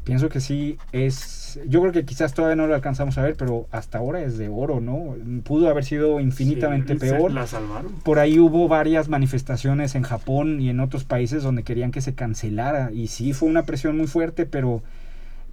pienso 0.05 0.31
que 0.31 0.41
sí 0.41 0.79
es, 0.93 1.61
yo 1.69 1.83
creo 1.83 1.93
que 1.93 2.07
quizás 2.07 2.33
todavía 2.33 2.57
no 2.57 2.67
lo 2.67 2.75
alcanzamos 2.75 3.19
a 3.19 3.23
ver, 3.23 3.37
pero 3.37 3.67
hasta 3.73 3.99
ahora 3.99 4.23
es 4.23 4.39
de 4.39 4.49
oro, 4.49 4.81
¿no? 4.81 5.15
Pudo 5.45 5.69
haber 5.69 5.85
sido 5.85 6.19
infinitamente 6.19 6.95
Sí, 6.95 6.99
peor. 7.01 7.31
La 7.31 7.47
salvaron. 7.47 7.93
Por 8.03 8.19
ahí 8.19 8.39
hubo 8.39 8.69
varias 8.69 9.09
manifestaciones 9.11 9.95
en 9.97 10.03
Japón 10.03 10.63
y 10.63 10.71
en 10.71 10.81
otros 10.81 11.05
países 11.05 11.43
donde 11.43 11.63
querían 11.63 11.91
que 11.93 12.01
se 12.01 12.15
cancelara 12.15 12.91
y 12.91 13.09
sí 13.09 13.35
fue 13.35 13.51
una 13.51 13.65
presión 13.65 13.99
muy 13.99 14.07
fuerte, 14.07 14.47
pero 14.47 14.83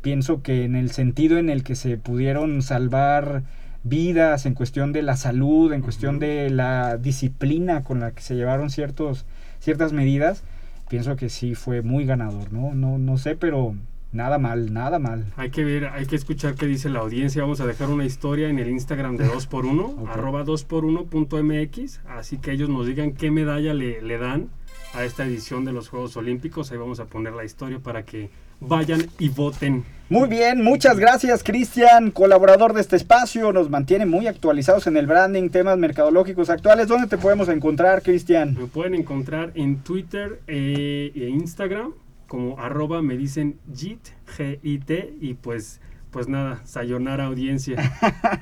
pienso 0.01 0.41
que 0.41 0.63
en 0.63 0.75
el 0.75 0.91
sentido 0.91 1.37
en 1.37 1.49
el 1.49 1.63
que 1.63 1.75
se 1.75 1.97
pudieron 1.97 2.61
salvar 2.61 3.43
vidas, 3.83 4.45
en 4.45 4.53
cuestión 4.53 4.91
de 4.91 5.01
la 5.01 5.15
salud, 5.15 5.71
en 5.73 5.81
cuestión 5.81 6.15
Ujú. 6.15 6.25
de 6.25 6.49
la 6.49 6.97
disciplina 6.97 7.83
con 7.83 7.99
la 7.99 8.11
que 8.11 8.21
se 8.21 8.35
llevaron 8.35 8.69
ciertos, 8.69 9.25
ciertas 9.59 9.93
medidas, 9.93 10.43
pienso 10.89 11.15
que 11.15 11.29
sí 11.29 11.55
fue 11.55 11.81
muy 11.81 12.05
ganador, 12.05 12.51
¿no? 12.51 12.73
No, 12.73 12.97
no 12.97 13.17
sé, 13.17 13.35
pero 13.35 13.75
nada 14.11 14.37
mal, 14.37 14.73
nada 14.73 14.99
mal. 14.99 15.25
Hay 15.37 15.49
que 15.51 15.63
ver, 15.63 15.85
hay 15.87 16.05
que 16.07 16.15
escuchar 16.15 16.55
qué 16.55 16.65
dice 16.65 16.89
la 16.89 16.99
audiencia. 16.99 17.41
Vamos 17.41 17.61
a 17.61 17.65
dejar 17.67 17.89
una 17.89 18.05
historia 18.05 18.49
en 18.49 18.59
el 18.59 18.69
Instagram 18.69 19.15
de 19.17 19.25
2x1, 19.27 19.95
Ok. 20.01 20.09
arroba 20.09 20.43
2x1.mx. 20.43 22.01
Así 22.07 22.37
que 22.37 22.51
ellos 22.51 22.69
nos 22.69 22.85
digan 22.87 23.13
qué 23.13 23.31
medalla 23.31 23.73
le, 23.73 24.01
le 24.01 24.17
dan 24.17 24.49
a 24.93 25.03
esta 25.03 25.25
edición 25.25 25.65
de 25.65 25.71
los 25.73 25.89
Juegos 25.89 26.17
Olímpicos. 26.17 26.71
Ahí 26.71 26.77
vamos 26.77 26.99
a 26.99 27.05
poner 27.05 27.33
la 27.33 27.45
historia 27.45 27.79
para 27.79 28.03
que 28.03 28.29
vayan 28.59 29.07
y 29.17 29.29
voten. 29.29 29.83
Muy 30.09 30.27
bien, 30.27 30.63
muchas 30.63 30.97
gracias 30.97 31.43
Cristian, 31.43 32.09
colaborador 32.09 32.73
de 32.73 32.81
este 32.81 32.95
espacio, 32.95 33.53
nos 33.53 33.69
mantiene 33.69 34.07
muy 34.07 34.25
actualizados 34.25 34.87
en 34.87 34.97
el 34.97 35.05
branding, 35.05 35.49
temas 35.49 35.77
mercadológicos 35.77 36.49
actuales. 36.49 36.87
¿Dónde 36.87 37.07
te 37.07 37.19
podemos 37.19 37.47
encontrar, 37.47 38.01
Cristian? 38.01 38.55
Me 38.57 38.65
pueden 38.65 38.95
encontrar 38.95 39.51
en 39.53 39.83
Twitter 39.83 40.41
eh, 40.47 41.11
e 41.13 41.29
Instagram 41.29 41.93
como 42.29 42.59
arroba 42.59 43.01
me 43.01 43.17
dicen 43.17 43.59
JIT, 43.75 43.99
G-I-T, 44.37 45.15
y 45.19 45.33
pues, 45.33 45.81
pues 46.11 46.29
nada, 46.29 46.61
sayonara 46.63 47.25
audiencia. 47.25 47.91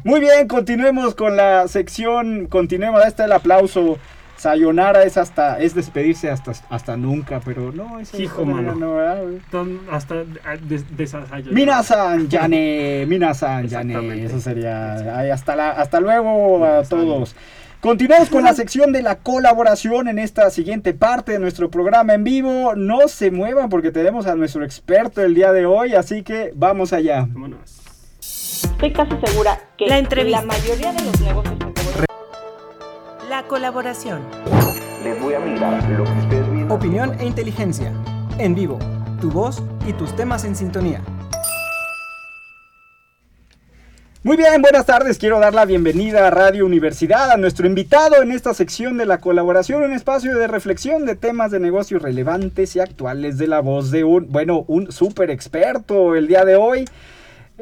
Muy 0.04 0.20
bien, 0.20 0.48
continuemos 0.48 1.14
con 1.14 1.36
la 1.36 1.68
sección, 1.68 2.46
continuemos, 2.46 3.00
ahí 3.02 3.08
está 3.08 3.26
el 3.26 3.32
aplauso. 3.32 3.98
Sayonara 4.40 5.02
es 5.02 5.18
hasta, 5.18 5.60
es 5.60 5.74
despedirse 5.74 6.30
hasta, 6.30 6.52
hasta 6.70 6.96
nunca, 6.96 7.40
pero 7.44 7.72
no, 7.72 8.00
eso 8.00 8.18
Hijo, 8.18 8.42
no, 8.46 8.54
mano. 8.54 8.74
no, 8.74 8.94
¿verdad? 8.94 9.22
Tan- 9.50 9.80
hasta 9.90 10.24
ah, 10.46 10.56
des- 10.58 10.86
desasayo- 10.96 11.52
Minasan, 11.52 12.26
Yane, 12.28 13.04
Minasan, 13.06 13.68
Yane, 13.68 14.24
eso 14.24 14.40
sería. 14.40 15.18
ay, 15.18 15.28
hasta, 15.28 15.54
la, 15.56 15.72
hasta 15.72 16.00
luego 16.00 16.64
a 16.64 16.82
todos. 16.84 17.36
Continuamos 17.82 18.30
con 18.30 18.42
la 18.42 18.54
sección 18.54 18.92
de 18.92 19.02
la 19.02 19.16
colaboración 19.16 20.08
en 20.08 20.18
esta 20.18 20.48
siguiente 20.48 20.94
parte 20.94 21.32
de 21.32 21.38
nuestro 21.38 21.70
programa 21.70 22.14
en 22.14 22.24
vivo. 22.24 22.74
No 22.74 23.08
se 23.08 23.30
muevan 23.30 23.68
porque 23.68 23.90
tenemos 23.90 24.26
a 24.26 24.36
nuestro 24.36 24.64
experto 24.64 25.22
el 25.22 25.34
día 25.34 25.52
de 25.52 25.66
hoy, 25.66 25.94
así 25.94 26.22
que 26.22 26.52
vamos 26.54 26.94
allá. 26.94 27.26
Vámonos. 27.28 27.78
Estoy 28.20 28.92
casi 28.92 29.12
segura 29.24 29.58
que 29.76 29.86
La 29.86 29.98
entrevista. 29.98 30.40
la 30.40 30.46
mayoría 30.46 30.92
de 30.94 31.02
los 31.04 31.20
negocios 31.20 31.58
que 33.30 33.36
te 33.36 33.38
voy 33.38 33.38
La 33.38 33.42
colaboración. 33.46 34.22
Opinión 36.68 37.16
e 37.20 37.26
inteligencia. 37.26 37.92
En 38.38 38.54
vivo. 38.56 38.78
Tu 39.20 39.30
voz 39.30 39.62
y 39.86 39.92
tus 39.92 40.14
temas 40.16 40.44
en 40.44 40.56
sintonía. 40.56 41.00
Muy 44.22 44.36
bien, 44.36 44.60
buenas 44.60 44.84
tardes. 44.84 45.16
Quiero 45.18 45.38
dar 45.38 45.54
la 45.54 45.64
bienvenida 45.64 46.26
a 46.26 46.30
Radio 46.30 46.66
Universidad, 46.66 47.30
a 47.30 47.36
nuestro 47.36 47.66
invitado 47.66 48.20
en 48.20 48.32
esta 48.32 48.52
sección 48.52 48.98
de 48.98 49.06
la 49.06 49.18
colaboración, 49.18 49.82
un 49.82 49.92
espacio 49.92 50.36
de 50.36 50.46
reflexión 50.46 51.06
de 51.06 51.14
temas 51.14 51.52
de 51.52 51.60
negocios 51.60 52.02
relevantes 52.02 52.74
y 52.76 52.80
actuales 52.80 53.38
de 53.38 53.46
la 53.46 53.60
voz 53.60 53.90
de 53.90 54.04
un, 54.04 54.30
bueno, 54.30 54.64
un 54.66 54.90
súper 54.90 55.30
experto 55.30 56.16
el 56.16 56.26
día 56.26 56.44
de 56.44 56.56
hoy. 56.56 56.84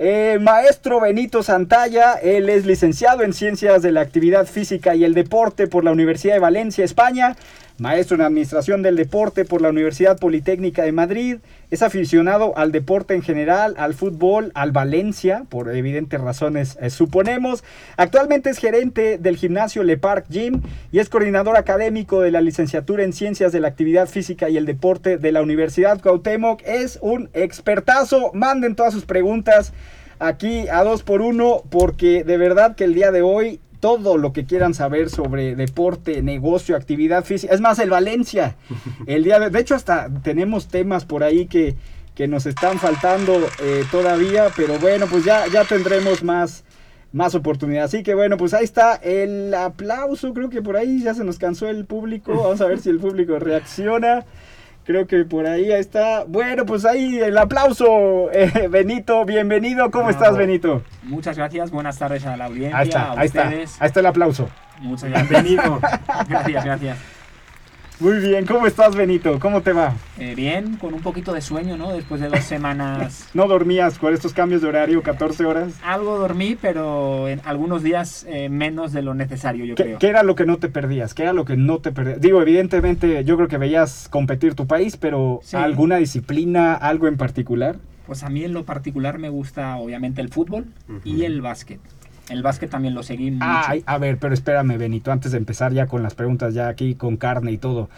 Eh, 0.00 0.38
maestro 0.40 1.00
Benito 1.00 1.42
Santalla, 1.42 2.12
él 2.22 2.48
es 2.50 2.64
licenciado 2.64 3.24
en 3.24 3.32
Ciencias 3.32 3.82
de 3.82 3.90
la 3.90 4.00
Actividad 4.00 4.46
Física 4.46 4.94
y 4.94 5.02
el 5.02 5.12
Deporte 5.12 5.66
por 5.66 5.82
la 5.82 5.90
Universidad 5.90 6.34
de 6.34 6.38
Valencia, 6.38 6.84
España, 6.84 7.34
maestro 7.78 8.16
en 8.16 8.22
Administración 8.22 8.82
del 8.82 8.96
Deporte 8.96 9.44
por 9.44 9.62
la 9.62 9.70
Universidad 9.70 10.18
Politécnica 10.18 10.82
de 10.82 10.92
Madrid, 10.92 11.36
es 11.70 11.82
aficionado 11.82 12.56
al 12.56 12.72
deporte 12.72 13.14
en 13.14 13.22
general, 13.22 13.74
al 13.78 13.94
fútbol, 13.94 14.50
al 14.54 14.72
Valencia, 14.72 15.44
por 15.48 15.74
evidentes 15.74 16.20
razones 16.20 16.78
eh, 16.80 16.90
suponemos. 16.90 17.62
Actualmente 17.96 18.50
es 18.50 18.58
gerente 18.58 19.18
del 19.18 19.36
gimnasio 19.36 19.82
Le 19.84 19.96
Parc 19.96 20.26
Gym 20.28 20.62
y 20.90 20.98
es 20.98 21.08
coordinador 21.08 21.56
académico 21.56 22.20
de 22.20 22.30
la 22.30 22.40
licenciatura 22.40 23.04
en 23.04 23.12
Ciencias 23.12 23.52
de 23.52 23.60
la 23.60 23.68
Actividad 23.68 24.08
Física 24.08 24.48
y 24.48 24.56
el 24.56 24.66
Deporte 24.66 25.18
de 25.18 25.32
la 25.32 25.42
Universidad 25.42 26.00
Cuauhtémoc. 26.00 26.62
Es 26.64 26.98
un 27.00 27.30
expertazo. 27.32 28.32
Manden 28.32 28.74
todas 28.74 28.92
sus 28.94 29.04
preguntas 29.04 29.72
aquí 30.18 30.68
a 30.68 30.82
dos 30.82 31.02
por 31.02 31.20
uno 31.20 31.62
porque 31.70 32.24
de 32.24 32.36
verdad 32.38 32.74
que 32.74 32.84
el 32.84 32.94
día 32.94 33.12
de 33.12 33.22
hoy 33.22 33.60
todo 33.80 34.16
lo 34.16 34.32
que 34.32 34.44
quieran 34.44 34.74
saber 34.74 35.10
sobre 35.10 35.54
deporte, 35.54 36.22
negocio, 36.22 36.76
actividad 36.76 37.24
física, 37.24 37.54
es 37.54 37.60
más 37.60 37.78
el 37.78 37.90
Valencia. 37.90 38.56
El 39.06 39.24
día 39.24 39.38
de, 39.38 39.50
de 39.50 39.60
hecho 39.60 39.74
hasta 39.74 40.08
tenemos 40.22 40.68
temas 40.68 41.04
por 41.04 41.22
ahí 41.22 41.46
que 41.46 41.76
que 42.18 42.26
nos 42.26 42.46
están 42.46 42.80
faltando 42.80 43.38
eh, 43.62 43.84
todavía, 43.92 44.48
pero 44.56 44.76
bueno, 44.80 45.06
pues 45.06 45.24
ya, 45.24 45.46
ya 45.46 45.62
tendremos 45.62 46.24
más, 46.24 46.64
más 47.12 47.36
oportunidad. 47.36 47.84
Así 47.84 48.02
que 48.02 48.12
bueno, 48.12 48.36
pues 48.36 48.54
ahí 48.54 48.64
está 48.64 48.96
el 48.96 49.54
aplauso, 49.54 50.34
creo 50.34 50.50
que 50.50 50.60
por 50.60 50.76
ahí 50.76 51.00
ya 51.00 51.14
se 51.14 51.22
nos 51.22 51.38
cansó 51.38 51.68
el 51.68 51.84
público, 51.84 52.34
vamos 52.34 52.60
a 52.60 52.66
ver 52.66 52.80
si 52.80 52.88
el 52.90 52.98
público 52.98 53.38
reacciona. 53.38 54.24
Creo 54.88 55.06
que 55.06 55.26
por 55.26 55.46
ahí 55.46 55.70
está. 55.70 56.24
Bueno, 56.24 56.64
pues 56.64 56.86
ahí 56.86 57.18
el 57.18 57.36
aplauso, 57.36 58.32
eh, 58.32 58.68
Benito, 58.70 59.26
bienvenido. 59.26 59.90
¿Cómo 59.90 60.08
estás, 60.08 60.34
Benito? 60.34 60.82
Muchas 61.02 61.36
gracias, 61.36 61.70
buenas 61.70 61.98
tardes 61.98 62.24
a 62.24 62.38
la 62.38 62.46
audiencia, 62.46 62.78
Ahí 62.78 62.88
está, 62.88 63.02
a 63.02 63.20
ahí 63.20 63.26
está. 63.26 63.48
Ahí 63.48 63.66
está 63.82 64.00
el 64.00 64.06
aplauso. 64.06 64.48
Muchas 64.80 65.10
gracias. 65.10 65.28
Bienvenido. 65.28 65.78
gracias, 66.30 66.64
gracias. 66.64 66.98
Muy 68.00 68.18
bien, 68.18 68.46
¿cómo 68.46 68.64
estás, 68.68 68.94
Benito? 68.94 69.40
¿Cómo 69.40 69.60
te 69.60 69.72
va? 69.72 69.92
Eh, 70.20 70.36
bien, 70.36 70.76
con 70.76 70.94
un 70.94 71.00
poquito 71.00 71.32
de 71.32 71.40
sueño, 71.40 71.76
¿no? 71.76 71.92
Después 71.92 72.20
de 72.20 72.28
dos 72.28 72.38
semanas. 72.44 73.28
¿No 73.34 73.48
dormías 73.48 73.98
con 73.98 74.14
estos 74.14 74.32
cambios 74.32 74.62
de 74.62 74.68
horario, 74.68 75.02
14 75.02 75.44
horas? 75.44 75.74
Algo 75.82 76.16
dormí, 76.16 76.56
pero 76.60 77.26
en 77.26 77.40
algunos 77.44 77.82
días 77.82 78.24
eh, 78.28 78.48
menos 78.50 78.92
de 78.92 79.02
lo 79.02 79.14
necesario, 79.14 79.64
yo 79.64 79.74
¿Qué, 79.74 79.82
creo. 79.82 79.98
qué 79.98 80.06
era 80.06 80.22
lo 80.22 80.36
que 80.36 80.46
no 80.46 80.58
te 80.58 80.68
perdías? 80.68 81.12
¿Qué 81.12 81.24
era 81.24 81.32
lo 81.32 81.44
que 81.44 81.56
no 81.56 81.78
te 81.78 81.90
perdías? 81.90 82.20
Digo, 82.20 82.40
evidentemente, 82.40 83.24
yo 83.24 83.34
creo 83.36 83.48
que 83.48 83.58
veías 83.58 84.08
competir 84.08 84.54
tu 84.54 84.68
país, 84.68 84.96
pero 84.96 85.40
Sí. 85.42 85.56
¿alguna 85.56 85.96
disciplina, 85.96 86.74
algo 86.74 87.08
en 87.08 87.16
particular? 87.16 87.78
Pues 88.06 88.22
a 88.22 88.28
mí 88.30 88.44
en 88.44 88.54
lo 88.54 88.64
particular 88.64 89.18
me 89.18 89.28
gusta, 89.28 89.76
obviamente, 89.76 90.20
el 90.20 90.28
fútbol 90.28 90.66
y 91.04 91.14
Ujú. 91.16 91.22
el 91.24 91.40
básquet. 91.42 91.80
El 92.30 92.42
básquet 92.42 92.70
también 92.70 92.94
lo 92.94 93.02
seguí 93.02 93.30
mucho. 93.30 93.44
Ay, 93.48 93.82
a 93.86 93.98
ver, 93.98 94.18
pero 94.18 94.34
espérame, 94.34 94.76
Benito, 94.78 95.10
antes 95.12 95.32
de 95.32 95.38
empezar 95.38 95.72
ya 95.72 95.86
con 95.86 96.02
las 96.02 96.14
preguntas, 96.14 96.52
ya 96.54 96.68
aquí 96.68 96.94
con 96.94 97.16
carne 97.16 97.52
y 97.52 97.58
todo. 97.58 97.88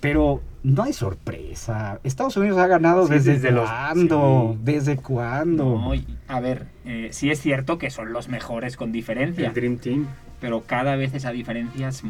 Pero 0.00 0.42
no 0.62 0.82
hay 0.82 0.92
sorpresa. 0.92 1.98
Estados 2.04 2.36
Unidos 2.36 2.58
ha 2.58 2.66
ganado 2.66 3.06
Sí, 3.06 3.14
desde, 3.14 3.32
desde 3.34 3.50
los- 3.52 3.68
cuándo? 3.70 4.52
sí. 4.54 4.60
¿Desde 4.62 4.96
cuándo? 4.96 5.64
No, 5.64 5.92
a 6.28 6.40
ver, 6.40 6.66
eh, 6.84 7.08
sí 7.12 7.30
es 7.30 7.40
cierto 7.40 7.78
que 7.78 7.90
son 7.90 8.12
los 8.12 8.28
mejores 8.28 8.76
con 8.76 8.92
diferencia. 8.92 9.48
El 9.48 9.54
Dream 9.54 9.78
Team. 9.78 10.06
pero 10.40 10.62
cada 10.66 10.96
vez 10.96 11.14
esa 11.14 11.30
diferencia 11.30 11.88
es, 11.88 12.02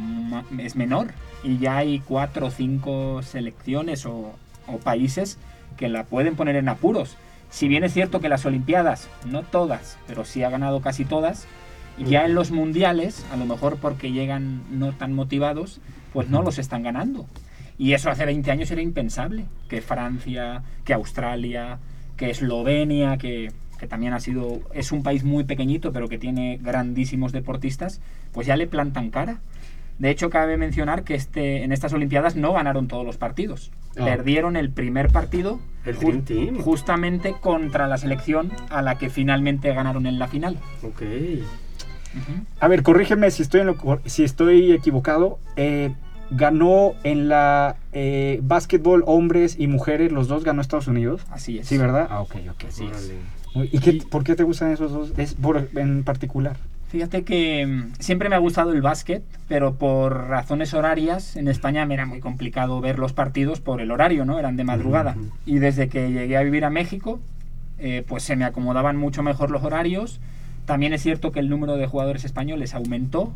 menor 0.74 1.08
y 1.44 1.58
ya 1.58 1.76
hay 1.76 2.00
cuatro 2.00 2.46
o 2.46 2.50
cinco 2.50 3.22
selecciones 3.22 4.06
o, 4.06 4.34
o 4.66 4.78
países 4.78 5.38
que 5.76 5.88
la 5.88 6.02
pueden 6.04 6.34
poner 6.34 6.56
en 6.56 6.68
apuros. 6.68 7.16
Si 7.50 7.68
bien 7.68 7.84
es 7.84 7.92
cierto 7.92 8.18
que 8.20 8.28
las 8.28 8.44
Olimpiadas, 8.44 9.08
no 9.24 9.42
todas, 9.42 9.98
pero 10.08 10.24
sí 10.24 10.42
ha 10.42 10.50
ganado 10.50 10.80
casi 10.80 11.04
todas, 11.04 11.46
ya 11.98 12.24
en 12.26 12.34
los 12.34 12.50
mundiales, 12.50 13.24
a 13.32 13.36
lo 13.36 13.46
mejor 13.46 13.76
porque 13.76 14.10
llegan 14.12 14.62
no 14.70 14.92
tan 14.92 15.12
motivados, 15.12 15.80
pues 16.12 16.28
no 16.28 16.42
los 16.42 16.58
están 16.58 16.82
ganando. 16.82 17.26
Y 17.78 17.92
eso 17.92 18.10
hace 18.10 18.24
20 18.24 18.50
años 18.50 18.70
era 18.70 18.82
impensable, 18.82 19.46
que 19.68 19.80
Francia, 19.80 20.62
que 20.84 20.94
Australia, 20.94 21.78
que 22.16 22.30
Eslovenia, 22.30 23.16
que, 23.18 23.52
que 23.78 23.86
también 23.88 24.12
ha 24.12 24.20
sido, 24.20 24.60
es 24.72 24.92
un 24.92 25.02
país 25.02 25.24
muy 25.24 25.44
pequeñito, 25.44 25.92
pero 25.92 26.08
que 26.08 26.18
tiene 26.18 26.58
grandísimos 26.62 27.32
deportistas, 27.32 28.00
pues 28.32 28.46
ya 28.46 28.56
le 28.56 28.66
plantan 28.66 29.10
cara. 29.10 29.40
De 29.98 30.10
hecho, 30.10 30.28
cabe 30.30 30.56
mencionar 30.56 31.04
que 31.04 31.14
este, 31.14 31.62
en 31.62 31.70
estas 31.72 31.92
Olimpiadas 31.92 32.34
no 32.34 32.52
ganaron 32.52 32.88
todos 32.88 33.04
los 33.06 33.16
partidos. 33.16 33.70
Ah. 33.96 34.04
Perdieron 34.04 34.56
el 34.56 34.70
primer 34.70 35.08
partido 35.12 35.60
El 35.84 35.96
ju- 35.96 36.60
justamente 36.62 37.34
contra 37.40 37.86
la 37.86 37.96
selección 37.98 38.50
a 38.70 38.82
la 38.82 38.98
que 38.98 39.08
finalmente 39.10 39.72
ganaron 39.72 40.06
en 40.06 40.18
la 40.18 40.26
final. 40.26 40.58
Ok. 40.82 41.02
Ujú. 42.16 42.44
A 42.60 42.68
ver, 42.68 42.82
corrígeme 42.82 43.30
si 43.30 43.42
estoy, 43.42 43.60
en 43.60 43.66
lo 43.66 43.76
cor- 43.76 44.00
si 44.06 44.24
estoy 44.24 44.72
equivocado. 44.72 45.38
Eh, 45.56 45.92
ganó 46.30 46.94
en 47.04 47.28
la 47.28 47.76
eh, 47.92 48.40
básquetbol 48.42 49.04
hombres 49.06 49.56
y 49.58 49.66
mujeres, 49.66 50.10
los 50.10 50.26
dos 50.28 50.42
ganó 50.44 50.60
Estados 50.62 50.86
Unidos. 50.88 51.22
Así 51.30 51.58
es. 51.58 51.66
Sí, 51.68 51.76
¿verdad? 51.78 52.08
Ah, 52.10 52.20
ok, 52.20 52.36
ok. 52.50 52.64
Así 52.68 52.84
es. 52.86 53.12
¿Y 53.72 53.78
qué, 53.78 53.90
Y- 53.90 54.00
por 54.00 54.24
qué 54.24 54.34
te 54.34 54.42
gustan 54.42 54.72
esos 54.72 54.90
dos? 54.92 55.12
Es 55.16 55.34
por- 55.34 55.68
en 55.76 56.02
particular. 56.02 56.56
Fíjate 56.88 57.24
que 57.24 57.66
mm, 57.66 57.92
siempre 57.98 58.28
me 58.28 58.36
ha 58.36 58.38
gustado 58.38 58.72
el 58.72 58.80
básquet, 58.80 59.22
pero 59.48 59.74
por 59.74 60.28
razones 60.28 60.74
horarias 60.74 61.36
en 61.36 61.48
España 61.48 61.84
me 61.86 61.94
era 61.94 62.06
muy 62.06 62.20
complicado 62.20 62.80
ver 62.80 62.98
los 62.98 63.12
partidos 63.12 63.60
por 63.60 63.80
el 63.80 63.90
horario, 63.90 64.24
¿no? 64.24 64.38
Eran 64.38 64.56
de 64.56 64.64
madrugada. 64.64 65.16
Y 65.44 65.58
desde 65.58 65.88
que 65.88 66.10
llegué 66.12 66.36
a 66.36 66.42
vivir 66.42 66.64
a 66.64 66.70
México, 66.70 67.20
eh, 67.78 68.04
pues 68.06 68.22
se 68.22 68.36
me 68.36 68.44
acomodaban 68.44 68.96
mucho 68.96 69.22
mejor 69.22 69.50
los 69.50 69.62
horarios. 69.64 70.20
También 70.66 70.92
es 70.92 71.02
cierto 71.02 71.32
que 71.32 71.40
el 71.40 71.48
número 71.48 71.76
de 71.76 71.86
jugadores 71.86 72.24
españoles 72.24 72.74
aumentó. 72.74 73.32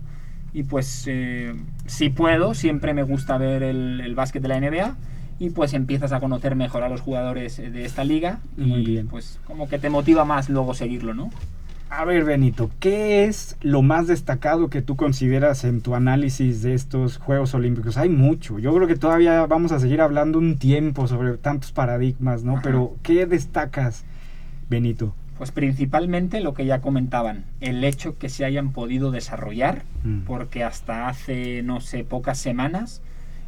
Y 0.52 0.62
pues 0.64 1.04
eh, 1.06 1.54
si 1.86 2.08
puedo, 2.10 2.54
siempre 2.54 2.94
me 2.94 3.02
gusta 3.02 3.36
ver 3.38 3.62
el, 3.62 4.00
el 4.00 4.14
básquet 4.14 4.42
de 4.42 4.48
la 4.48 4.60
NBA. 4.60 4.96
Y 5.40 5.50
pues 5.50 5.72
empiezas 5.74 6.12
a 6.12 6.20
conocer 6.20 6.56
mejor 6.56 6.82
a 6.82 6.88
los 6.88 7.00
jugadores 7.00 7.58
de 7.58 7.84
esta 7.84 8.04
liga. 8.04 8.40
Muy 8.56 8.80
y 8.80 8.84
bien. 8.84 9.08
pues 9.08 9.38
como 9.44 9.68
que 9.68 9.78
te 9.78 9.90
motiva 9.90 10.24
más 10.24 10.48
luego 10.48 10.74
seguirlo, 10.74 11.14
¿no? 11.14 11.30
A 11.90 12.04
ver, 12.04 12.24
Benito, 12.24 12.70
¿qué 12.80 13.24
es 13.24 13.56
lo 13.62 13.80
más 13.80 14.06
destacado 14.06 14.68
que 14.68 14.82
tú 14.82 14.94
consideras 14.96 15.64
en 15.64 15.80
tu 15.80 15.94
análisis 15.94 16.60
de 16.62 16.74
estos 16.74 17.16
Juegos 17.16 17.54
Olímpicos? 17.54 17.96
Hay 17.96 18.10
mucho. 18.10 18.58
Yo 18.58 18.74
creo 18.74 18.86
que 18.86 18.96
todavía 18.96 19.46
vamos 19.46 19.72
a 19.72 19.78
seguir 19.80 20.02
hablando 20.02 20.38
un 20.38 20.58
tiempo 20.58 21.06
sobre 21.08 21.38
tantos 21.38 21.72
paradigmas, 21.72 22.44
¿no? 22.44 22.54
Ajá. 22.54 22.62
Pero, 22.62 22.96
¿qué 23.02 23.24
destacas, 23.24 24.04
Benito? 24.68 25.14
Pues 25.38 25.52
principalmente 25.52 26.40
lo 26.40 26.52
que 26.52 26.66
ya 26.66 26.80
comentaban, 26.80 27.44
el 27.60 27.82
hecho 27.84 28.18
que 28.18 28.28
se 28.28 28.44
hayan 28.44 28.72
podido 28.72 29.10
desarrollar, 29.12 29.82
Mm. 30.04 30.20
porque 30.26 30.64
hasta 30.64 31.08
hace, 31.08 31.62
no 31.62 31.80
sé, 31.80 32.04
pocas 32.04 32.38
semanas, 32.38 33.00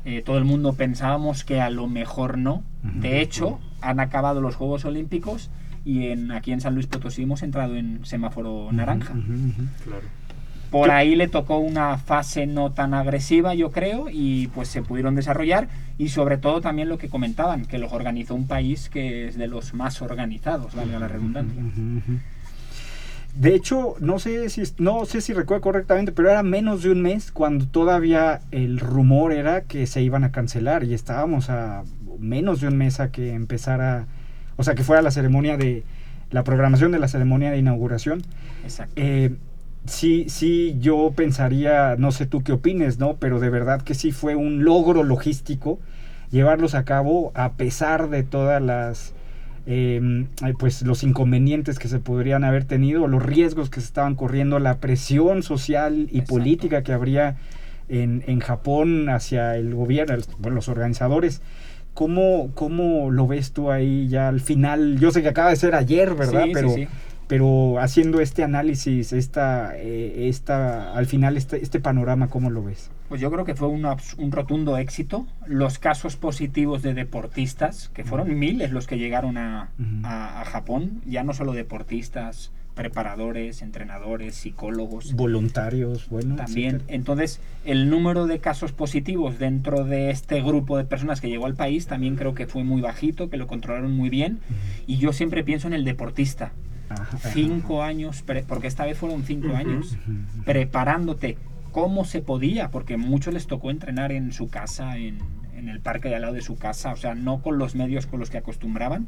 eh, 0.04 0.22
todo 0.24 0.38
el 0.38 0.44
mundo 0.44 0.72
pensábamos 0.72 1.44
que 1.44 1.60
a 1.60 1.68
lo 1.70 1.86
mejor 1.88 2.38
no. 2.38 2.62
De 2.82 3.20
hecho, 3.20 3.58
han 3.82 4.00
acabado 4.00 4.40
los 4.40 4.54
Juegos 4.56 4.84
Olímpicos 4.84 5.50
y 5.84 6.06
en, 6.08 6.30
aquí 6.32 6.52
en 6.52 6.60
San 6.60 6.74
Luis 6.74 6.86
Potosí 6.86 7.22
hemos 7.24 7.42
entrado 7.42 7.76
en 7.76 8.04
semáforo 8.04 8.70
naranja. 8.72 9.12
Claro. 9.84 10.02
Por 10.70 10.88
Yo- 10.88 10.92
ahí 10.94 11.16
le 11.16 11.26
tocó 11.28 11.58
una 11.58 11.98
fase 11.98 12.46
no 12.46 12.70
tan 12.72 12.94
agresiva, 12.94 13.54
yo 13.54 13.72
creo, 13.72 14.06
y 14.10 14.46
pues 14.48 14.68
se 14.68 14.82
pudieron 14.82 15.14
desarrollar. 15.16 15.68
Y 15.98 16.08
sobre 16.10 16.38
todo 16.38 16.60
también 16.60 16.88
lo 16.88 16.96
que 16.96 17.08
comentaban, 17.08 17.66
que 17.66 17.78
los 17.78 17.92
organizó 17.92 18.34
un 18.34 18.46
país 18.46 18.88
que 18.88 19.26
es 19.28 19.36
de 19.36 19.48
los 19.48 19.74
más 19.74 20.00
organizados, 20.00 20.74
valga 20.74 20.98
la 20.98 21.08
redundancia. 21.08 21.60
De 23.34 23.54
hecho, 23.54 23.94
no 24.00 24.18
sé 24.18 24.48
si 24.50 24.62
no 24.78 25.04
sé 25.04 25.20
si 25.20 25.32
recuerdo 25.32 25.60
correctamente, 25.60 26.10
pero 26.10 26.30
era 26.30 26.42
menos 26.42 26.82
de 26.82 26.90
un 26.90 27.00
mes 27.00 27.30
cuando 27.30 27.66
todavía 27.66 28.40
el 28.50 28.80
rumor 28.80 29.32
era 29.32 29.62
que 29.62 29.86
se 29.86 30.02
iban 30.02 30.24
a 30.24 30.32
cancelar 30.32 30.82
y 30.84 30.94
estábamos 30.94 31.48
a 31.48 31.84
menos 32.18 32.60
de 32.60 32.68
un 32.68 32.76
mes 32.76 32.98
a 32.98 33.12
que 33.12 33.34
empezara, 33.34 34.06
o 34.56 34.64
sea, 34.64 34.74
que 34.74 34.82
fuera 34.82 35.00
la 35.00 35.12
ceremonia 35.12 35.56
de 35.56 35.84
la 36.30 36.42
programación 36.44 36.90
de 36.92 36.98
la 36.98 37.06
ceremonia 37.08 37.50
de 37.52 37.58
inauguración. 37.58 38.22
Exacto. 38.64 38.92
Eh, 38.96 39.36
sí, 39.86 40.26
sí, 40.28 40.76
yo 40.80 41.12
pensaría, 41.14 41.96
no 41.98 42.12
sé 42.12 42.26
tú 42.26 42.42
qué 42.42 42.52
opines, 42.52 42.98
¿no? 42.98 43.16
Pero 43.16 43.40
de 43.40 43.50
verdad 43.50 43.82
que 43.82 43.94
sí 43.94 44.12
fue 44.12 44.36
un 44.36 44.64
logro 44.64 45.02
logístico 45.04 45.78
llevarlos 46.30 46.74
a 46.74 46.84
cabo 46.84 47.32
a 47.34 47.52
pesar 47.54 48.08
de 48.08 48.22
todas 48.22 48.62
las 48.62 49.14
eh, 49.66 50.26
eh, 50.44 50.54
pues 50.58 50.82
los 50.82 51.02
inconvenientes 51.02 51.78
que 51.78 51.88
se 51.88 51.98
podrían 51.98 52.44
haber 52.44 52.64
tenido, 52.64 53.06
los 53.08 53.22
riesgos 53.22 53.68
que 53.70 53.80
se 53.80 53.86
estaban 53.86 54.14
corriendo, 54.14 54.58
la 54.58 54.78
presión 54.78 55.42
social 55.42 56.08
y 56.10 56.18
Exacto. 56.18 56.34
política 56.34 56.82
que 56.82 56.92
habría 56.92 57.36
en, 57.88 58.22
en 58.26 58.40
Japón 58.40 59.08
hacia 59.08 59.56
el 59.56 59.74
gobierno, 59.74 60.14
el- 60.14 60.24
bueno, 60.38 60.56
los 60.56 60.68
organizadores. 60.68 61.42
¿Cómo, 61.94 62.50
¿Cómo 62.54 63.10
lo 63.10 63.26
ves 63.26 63.52
tú 63.52 63.70
ahí 63.70 64.08
ya 64.08 64.28
al 64.28 64.40
final? 64.40 64.98
Yo 65.00 65.10
sé 65.10 65.22
que 65.22 65.28
acaba 65.28 65.50
de 65.50 65.56
ser 65.56 65.74
ayer, 65.74 66.14
¿verdad? 66.14 66.42
Sí, 66.44 66.48
sí, 66.48 66.52
pero, 66.54 66.68
sí. 66.70 66.88
Pero 67.30 67.78
haciendo 67.78 68.20
este 68.20 68.42
análisis, 68.42 69.12
esta, 69.12 69.72
eh, 69.76 70.28
esta, 70.28 70.92
al 70.94 71.06
final 71.06 71.36
este, 71.36 71.62
este 71.62 71.78
panorama, 71.78 72.26
¿cómo 72.26 72.50
lo 72.50 72.64
ves? 72.64 72.90
Pues 73.08 73.20
yo 73.20 73.30
creo 73.30 73.44
que 73.44 73.54
fue 73.54 73.68
un, 73.68 73.84
rotundo 74.32 74.76
éxito. 74.76 75.28
Los 75.46 75.78
casos 75.78 76.16
positivos 76.16 76.82
de 76.82 76.92
deportistas, 76.92 77.88
que 77.94 78.02
fueron 78.02 78.36
miles 78.36 78.72
los 78.72 78.88
que 78.88 78.98
llegaron 78.98 79.38
a, 79.38 79.70
Ujú. 79.78 79.88
a- 80.06 80.40
a 80.40 80.44
Japón, 80.44 81.02
ya 81.06 81.22
no 81.22 81.32
solo 81.32 81.52
deportistas, 81.52 82.50
preparadores, 82.74 83.62
entrenadores, 83.62 84.34
psicólogos, 84.34 85.12
Voluntarios, 85.14 86.08
bueno. 86.08 86.34
también. 86.34 86.76
etcétera. 86.76 86.96
Entonces, 86.96 87.40
el 87.64 87.90
número 87.90 88.26
de 88.26 88.40
casos 88.40 88.72
positivos 88.72 89.38
dentro 89.38 89.84
de 89.84 90.10
este 90.10 90.42
grupo 90.42 90.76
de 90.78 90.84
personas 90.84 91.20
que 91.20 91.28
llegó 91.28 91.46
al 91.46 91.54
país 91.54 91.86
también 91.86 92.16
creo 92.16 92.34
que 92.34 92.48
fue 92.48 92.64
muy 92.64 92.80
bajito, 92.80 93.30
que 93.30 93.36
lo 93.36 93.46
controlaron 93.46 93.96
muy 93.96 94.08
bien. 94.10 94.40
Y 94.88 94.96
yo 94.98 95.12
siempre 95.12 95.44
pienso 95.44 95.68
en 95.68 95.74
el 95.74 95.84
deportista. 95.84 96.50
Ajá, 96.90 97.02
ajá. 97.16 97.30
Cinco 97.30 97.82
años, 97.82 98.20
pre- 98.22 98.42
porque 98.42 98.66
esta 98.66 98.84
vez 98.84 98.98
fueron 98.98 99.22
cinco 99.24 99.56
años 99.56 99.96
preparándote 100.44 101.38
como 101.72 102.04
se 102.04 102.20
podía, 102.20 102.70
porque 102.70 102.96
muchos 102.96 103.32
les 103.32 103.46
tocó 103.46 103.70
entrenar 103.70 104.10
en 104.12 104.32
su 104.32 104.50
casa, 104.50 104.96
en, 104.98 105.18
en 105.56 105.68
el 105.68 105.80
parque 105.80 106.08
de 106.08 106.16
al 106.16 106.22
lado 106.22 106.34
de 106.34 106.42
su 106.42 106.56
casa, 106.58 106.92
o 106.92 106.96
sea, 106.96 107.14
no 107.14 107.42
con 107.42 107.58
los 107.58 107.74
medios 107.76 108.06
con 108.06 108.18
los 108.18 108.28
que 108.30 108.38
acostumbraban. 108.38 109.06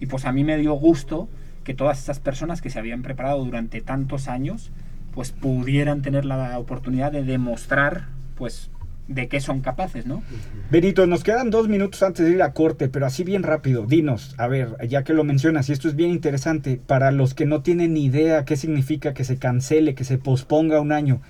Y 0.00 0.06
pues 0.06 0.26
a 0.26 0.32
mí 0.32 0.44
me 0.44 0.58
dio 0.58 0.74
gusto 0.74 1.28
que 1.64 1.74
todas 1.74 1.98
estas 1.98 2.20
personas 2.20 2.60
que 2.60 2.70
se 2.70 2.78
habían 2.78 3.02
preparado 3.02 3.42
durante 3.44 3.80
tantos 3.80 4.28
años, 4.28 4.70
pues 5.14 5.32
pudieran 5.32 6.02
tener 6.02 6.24
la 6.26 6.58
oportunidad 6.58 7.10
de 7.10 7.24
demostrar, 7.24 8.04
pues, 8.36 8.70
de 9.08 9.28
qué 9.28 9.40
son 9.40 9.60
capaces, 9.60 10.06
¿no? 10.06 10.22
Benito, 10.70 11.06
nos 11.06 11.24
quedan 11.24 11.50
dos 11.50 11.68
minutos 11.68 12.02
antes 12.02 12.26
de 12.26 12.32
ir 12.32 12.42
a 12.42 12.52
corte, 12.52 12.88
pero 12.88 13.06
así 13.06 13.24
bien 13.24 13.42
rápido, 13.42 13.86
dinos, 13.86 14.34
a 14.38 14.46
ver, 14.46 14.76
ya 14.86 15.02
que 15.02 15.14
lo 15.14 15.24
mencionas, 15.24 15.68
y 15.68 15.72
esto 15.72 15.88
es 15.88 15.96
bien 15.96 16.10
interesante, 16.10 16.78
para 16.86 17.10
los 17.10 17.34
que 17.34 17.46
no 17.46 17.62
tienen 17.62 17.94
ni 17.94 18.04
idea 18.04 18.44
qué 18.44 18.56
significa 18.56 19.14
que 19.14 19.24
se 19.24 19.38
cancele, 19.38 19.94
que 19.94 20.04
se 20.04 20.18
posponga 20.18 20.80
un 20.80 20.92
año, 20.92 21.20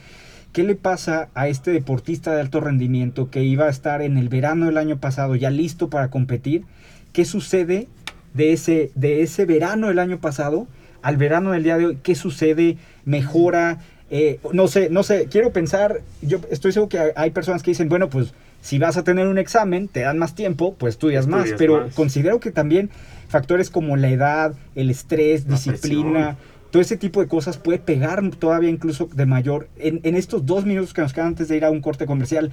¿qué 0.52 0.64
le 0.64 0.74
pasa 0.74 1.28
a 1.34 1.46
este 1.46 1.70
deportista 1.70 2.34
de 2.34 2.40
alto 2.40 2.60
rendimiento 2.60 3.30
que 3.30 3.44
iba 3.44 3.66
a 3.66 3.70
estar 3.70 4.02
en 4.02 4.18
el 4.18 4.28
verano 4.28 4.66
del 4.66 4.76
año 4.76 4.98
pasado 4.98 5.36
ya 5.36 5.50
listo 5.50 5.88
para 5.88 6.10
competir? 6.10 6.64
¿Qué 7.12 7.24
sucede 7.24 7.86
de 8.34 8.52
ese, 8.52 8.90
de 8.96 9.22
ese 9.22 9.44
verano 9.44 9.86
del 9.86 10.00
año 10.00 10.18
pasado 10.18 10.66
al 11.00 11.16
verano 11.16 11.52
del 11.52 11.62
día 11.62 11.78
de 11.78 11.86
hoy? 11.86 11.98
¿Qué 12.02 12.16
sucede? 12.16 12.76
¿Mejora? 13.04 13.78
Eh, 14.10 14.40
no 14.52 14.68
sé, 14.68 14.88
no 14.90 15.02
sé, 15.02 15.26
quiero 15.30 15.52
pensar, 15.52 16.00
yo 16.22 16.40
estoy 16.50 16.72
seguro 16.72 16.88
que 16.88 17.12
hay- 17.14 17.30
personas 17.30 17.62
que 17.62 17.72
dicen, 17.72 17.88
bueno, 17.88 18.08
pues 18.08 18.32
si 18.62 18.78
vas 18.78 18.96
a 18.96 19.04
tener 19.04 19.26
un 19.28 19.38
examen, 19.38 19.86
te 19.88 20.00
dan 20.00 20.18
más 20.18 20.34
tiempo, 20.34 20.74
pues 20.74 20.94
estudias, 20.94 21.26
más, 21.26 21.50
pero 21.58 21.82
más. 21.82 21.94
considero 21.94 22.40
que 22.40 22.50
también 22.50 22.90
factores 23.28 23.68
como 23.70 23.96
la 23.96 24.08
edad, 24.08 24.54
el 24.74 24.90
estrés, 24.90 25.44
La 25.46 25.56
disciplina, 25.56 26.36
todo 26.70 26.80
ese 26.82 26.96
tipo 26.96 27.20
de 27.20 27.28
cosas 27.28 27.58
puede 27.58 27.78
pegar 27.78 28.22
todavía 28.38 28.70
incluso 28.70 29.08
de 29.14 29.26
mayor. 29.26 29.68
En, 29.78 30.00
en 30.02 30.16
estos 30.16 30.44
dos 30.46 30.64
minutos 30.64 30.94
que 30.94 31.02
nos 31.02 31.12
quedan 31.12 31.28
antes 31.28 31.48
de 31.48 31.56
ir 31.56 31.64
a 31.64 31.70
un 31.70 31.80
corte 31.82 32.06
comercial, 32.06 32.50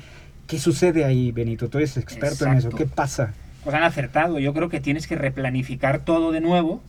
¿qué 0.47 0.59
sucede 0.59 1.05
ahí, 1.05 1.31
Benito? 1.31 1.69
Tú 1.69 1.77
eres 1.79 1.97
experto 1.97 2.45
en 2.45 2.53
eso. 2.53 2.69
¿qué 2.69 2.85
pasa? 2.85 3.33
Pues 3.63 3.75
han 3.75 3.83
acertado. 3.83 4.39
Yo 4.39 4.53
creo 4.53 4.69
que 4.69 4.79
tienes 4.79 5.07
que 5.07 5.15
replanificar 5.15 6.05
todo 6.05 6.31
de 6.31 6.39
nuevo 6.41 6.81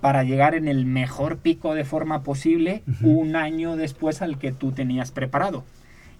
para 0.00 0.24
llegar 0.24 0.54
en 0.54 0.68
el 0.68 0.86
mejor 0.86 1.38
pico 1.38 1.74
de 1.74 1.84
forma 1.84 2.22
posible 2.22 2.82
un 3.02 3.36
año 3.36 3.76
después 3.76 4.22
al 4.22 4.38
que 4.38 4.52
tú 4.52 4.72
tenías 4.72 5.10
preparado. 5.10 5.64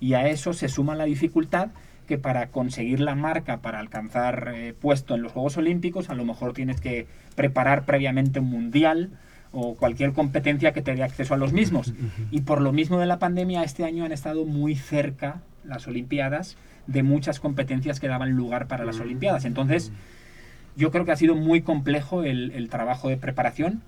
Y 0.01 0.15
a 0.15 0.29
eso 0.29 0.53
se 0.53 0.69
suma 0.69 0.95
la 0.95 1.05
dificultad 1.05 1.69
que 2.07 2.19
para 2.19 2.49
conseguir 2.49 3.01
la 3.01 3.15
marca, 3.15 3.59
para 3.59 3.79
alcanzar 3.79 4.53
eh, 4.55 4.75
puesto 4.79 5.15
en 5.15 5.23
los 5.23 5.33
Juegos 5.33 5.57
Olímpicos, 5.57 6.11
a 6.11 6.15
lo 6.15 6.25
mejor 6.25 6.55
tienes 6.55 6.81
que 6.81 7.07
preparar 7.37 7.85
previamente 7.85 8.41
un 8.41 8.51
mundial 8.51 9.11
o 9.53 9.75
cualquier 9.75 10.13
competencia 10.13 10.73
que 10.73 10.83
te 10.83 10.95
dé 10.95 11.03
acceso 11.03 11.35
a 11.35 11.37
los 11.37 11.53
mismos. 11.53 11.93
Y 12.31 12.41
por 12.43 12.61
lo 12.61 12.73
mismo 12.73 12.99
de 12.99 13.07
la 13.07 13.19
pandemia, 13.19 13.63
este 13.63 13.85
año 13.85 14.05
han 14.05 14.13
estado 14.13 14.45
muy 14.45 14.75
cerca 14.75 15.41
las 15.65 15.87
Olimpiadas 15.87 16.57
de 16.87 17.03
muchas 17.03 17.41
competencias 17.41 18.01
que 18.01 18.09
daban 18.09 18.33
lugar 18.33 18.67
para 18.67 18.85
las 18.85 19.01
Olimpiadas. 19.01 19.45
Entonces, 19.45 19.93
yo 20.77 20.91
creo 20.91 21.05
que 21.05 21.13
ha 21.13 21.17
sido 21.17 21.35
muy 21.35 21.63
complejo 21.63 22.23
el, 22.25 22.51
el 22.53 22.69
trabajo 22.69 23.09
de 23.09 23.17
preparación. 23.17 23.83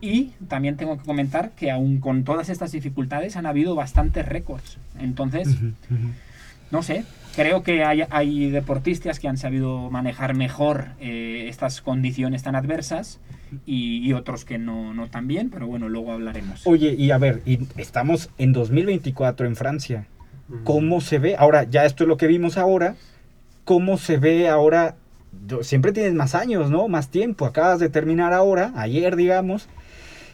Y 0.00 0.32
también 0.48 0.76
tengo 0.76 0.98
que 0.98 1.04
comentar 1.04 1.52
que 1.52 1.70
aún 1.70 2.00
con 2.00 2.24
todas 2.24 2.50
estas 2.50 2.72
dificultades 2.72 3.36
han 3.36 3.46
habido 3.46 3.74
bastantes 3.74 4.26
récords. 4.26 4.76
Entonces, 4.98 5.48
Ujú, 5.48 5.66
ujú. 5.90 6.08
no 6.70 6.82
sé, 6.82 7.04
creo 7.34 7.62
que 7.62 7.82
hay, 7.82 8.02
hay 8.10 8.50
deportistas 8.50 9.18
que 9.20 9.28
han 9.28 9.38
sabido 9.38 9.90
manejar 9.90 10.34
mejor 10.34 10.88
eh, 11.00 11.46
estas 11.48 11.80
condiciones 11.80 12.42
tan 12.42 12.56
adversas 12.56 13.20
y, 13.64 14.06
y 14.06 14.12
otros 14.12 14.44
que 14.44 14.58
no, 14.58 14.92
no 14.92 15.08
tan 15.08 15.28
bien, 15.28 15.48
pero 15.48 15.66
bueno, 15.66 15.88
luego 15.88 16.12
hablaremos. 16.12 16.66
Oye, 16.66 16.94
y 16.98 17.10
a 17.10 17.16
ver, 17.16 17.40
y 17.46 17.60
estamos 17.78 18.28
en 18.36 18.52
2024 18.52 19.46
en 19.46 19.56
Francia. 19.56 20.06
¿Cómo 20.64 21.00
se 21.00 21.18
ve? 21.18 21.36
Ahora, 21.36 21.64
ya 21.64 21.86
esto 21.86 22.04
es 22.04 22.08
lo 22.08 22.16
que 22.18 22.26
vimos 22.26 22.56
ahora. 22.58 22.96
¿Cómo 23.64 23.96
se 23.98 24.16
ve 24.18 24.48
ahora? 24.48 24.94
Siempre 25.62 25.92
tienes 25.92 26.14
más 26.14 26.34
años, 26.34 26.70
¿no? 26.70 26.88
Más 26.88 27.08
tiempo. 27.10 27.46
Acabas 27.46 27.78
de 27.80 27.88
terminar 27.88 28.32
ahora, 28.32 28.72
ayer, 28.76 29.16
digamos. 29.16 29.68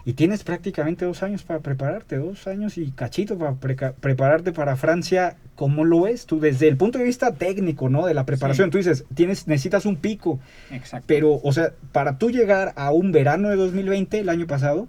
Y 0.05 0.15
tienes 0.15 0.43
prácticamente 0.43 1.05
dos 1.05 1.23
años 1.23 1.45
para 1.45 1.61
prepararte, 1.61 2.17
dos 2.19 2.49
años 2.49 2.77
y 2.77 2.91
cachito 2.91 3.39
para 3.39 3.55
prepararte 3.55 4.51
para 4.53 4.75
Francia. 4.77 5.37
¿Cómo 5.55 5.85
lo 5.85 6.03
ves 6.03 6.27
tú? 6.27 6.41
Desde 6.41 6.67
el 6.67 6.77
punto 6.77 6.99
de 6.99 7.05
vista 7.05 7.35
técnico, 7.35 7.89
¿no? 7.89 8.07
De 8.07 8.15
la 8.15 8.27
preparación. 8.27 8.67
Sí. 8.69 8.71
Tú 8.73 8.79
dices, 8.79 9.05
tienes, 9.15 9.47
necesitas 9.47 9.87
un 9.87 9.95
pico. 9.97 10.41
Exacto. 10.73 11.05
Pero, 11.07 11.41
o 11.45 11.53
sea, 11.53 11.73
para 11.93 12.19
tú 12.19 12.31
llegar 12.31 12.73
a 12.75 12.91
un 12.91 13.13
verano 13.13 13.49
de 13.49 13.55
2020, 13.57 14.19
el 14.19 14.29
año 14.29 14.49
pasado, 14.49 14.89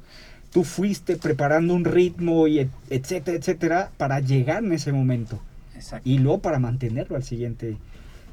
tú 0.51 0.63
fuiste 0.63 1.15
preparando 1.17 1.75
un 1.75 1.85
ritmo 1.85 2.47
y 2.47 2.59
et- 2.59 2.69
etcétera, 2.89 3.37
etcétera, 3.37 3.89
para 3.97 4.19
llegar 4.19 4.63
en 4.63 4.71
ese 4.73 4.91
momento. 4.93 5.39
Exacto. 5.75 6.09
Y 6.09 6.17
luego 6.17 6.39
para 6.39 6.57
mantenerlo 6.57 7.15
al 7.17 7.23
siguiente, 7.23 7.77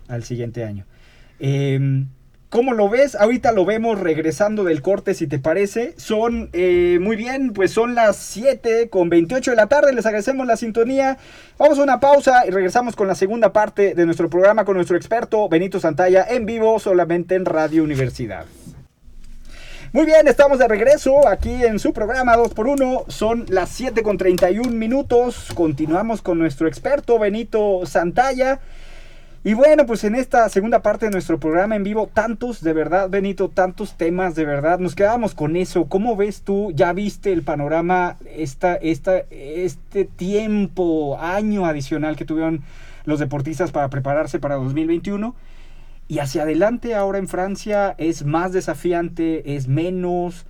al 0.09 0.24
siguiente 0.24 0.64
año. 0.64 0.87
Em, 1.40 2.09
¿Cómo 2.50 2.72
lo 2.72 2.88
ves? 2.88 3.14
Ahorita 3.14 3.53
lo 3.53 3.64
vemos 3.64 4.00
regresando 4.00 4.64
del 4.64 4.83
corte, 4.83 5.14
si 5.14 5.29
te 5.29 5.38
parece. 5.38 5.94
Son, 5.98 6.50
eh, 6.53 6.98
muy 7.00 7.14
bien, 7.14 7.53
pues 7.53 7.70
son 7.70 7.94
las 7.94 8.16
7 8.16 8.90
con 8.90 9.09
28 9.09 9.53
de 9.53 9.57
la 9.57 9.68
tarde. 9.68 9.92
Les 9.92 10.05
agradecemos 10.05 10.48
la 10.48 10.57
sintonía. 10.57 11.16
Vamos 11.59 11.79
a 11.79 11.85
una 11.85 12.00
pausa 12.00 12.44
y 12.48 12.50
regresamos 12.50 12.96
con 12.96 13.07
la 13.07 13.14
segunda 13.14 13.53
parte 13.53 13.94
de 13.94 14.05
nuestro 14.05 14.29
programa 14.29 14.64
con 14.64 14.74
nuestro 14.74 14.96
experto 14.96 15.48
Benito 15.48 15.79
Santalla 15.79 16.26
en 16.29 16.44
vivo 16.44 16.81
solamente 16.81 17.37
en 17.37 17.44
Radio 17.44 17.85
Universidad. 17.85 18.46
Muy 19.92 20.07
bien, 20.07 20.26
estamos 20.26 20.59
de 20.59 20.66
regreso 20.66 21.29
aquí 21.29 21.64
en 21.64 21.79
su 21.79 21.92
programa 21.92 22.37
2x1. 22.37 23.05
Son 23.09 23.46
las 23.48 23.68
7 23.68 24.03
con 24.03 24.18
31 24.18 24.72
minutos. 24.72 25.50
Continuamos 25.55 26.20
con 26.20 26.40
nuestro 26.40 26.66
experto 26.66 27.16
Benito 27.20 27.87
Santalla. 27.87 28.59
Y 29.42 29.55
bueno, 29.55 29.87
pues 29.87 30.05
en 30.05 30.16
esta 30.16 30.46
segunda 30.50 30.83
parte 30.83 31.07
de 31.07 31.12
nuestro 31.12 31.40
programa 31.40 31.74
en 31.74 31.83
vivo, 31.83 32.11
tantos, 32.12 32.62
de 32.62 32.74
verdad, 32.74 33.09
Benito, 33.09 33.48
tantos 33.48 33.96
temas, 33.96 34.35
de 34.35 34.44
verdad, 34.44 34.79
nos 34.79 34.94
quedamos 34.94 35.35
con 35.35 35.57
eso. 35.57 35.87
¿Cómo 35.87 36.14
ves 36.14 36.42
tú? 36.42 36.72
¿Ya 36.74 36.92
viste 36.92 37.33
el 37.33 37.42
panorama, 37.42 38.18
esta, 38.37 38.74
esta, 38.74 39.16
este 39.31 40.05
tiempo, 40.05 41.18
año 41.18 41.64
adicional 41.64 42.16
que 42.16 42.26
tuvieron 42.26 42.61
los 43.07 43.18
deportistas 43.18 43.72
para 43.72 43.88
prepararse 43.88 44.40
para 44.40 44.57
2021? 44.57 45.35
Y 46.07 46.18
hacia 46.18 46.42
adelante 46.42 46.94
ahora 46.94 47.16
en 47.16 47.26
Francia 47.26 47.94
es 47.96 48.26
más 48.26 48.53
desafiante, 48.53 49.57
es 49.57 49.68
menos. 49.68 50.44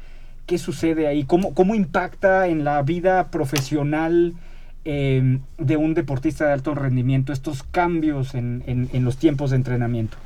¿Qué 0.47 0.59
sucede 0.59 1.07
ahí? 1.07 1.23
¿Cómo, 1.23 1.55
cómo 1.55 1.77
impacta 1.77 2.49
en 2.49 2.65
la 2.65 2.83
vida 2.83 3.31
profesional 3.31 4.35
eh, 4.85 5.39
de 5.59 5.77
un 5.77 5.95
deportista 5.95 6.47
de 6.47 6.53
alto 6.53 6.75
rendimiento 6.75 7.33
estos 7.33 7.63
cambios 7.63 8.35
en, 8.35 8.63
en- 8.67 8.89
en 8.93 9.05
los 9.05 9.17
tiempos 9.17 9.51
de 9.51 9.57
entrenamiento? 9.57 10.17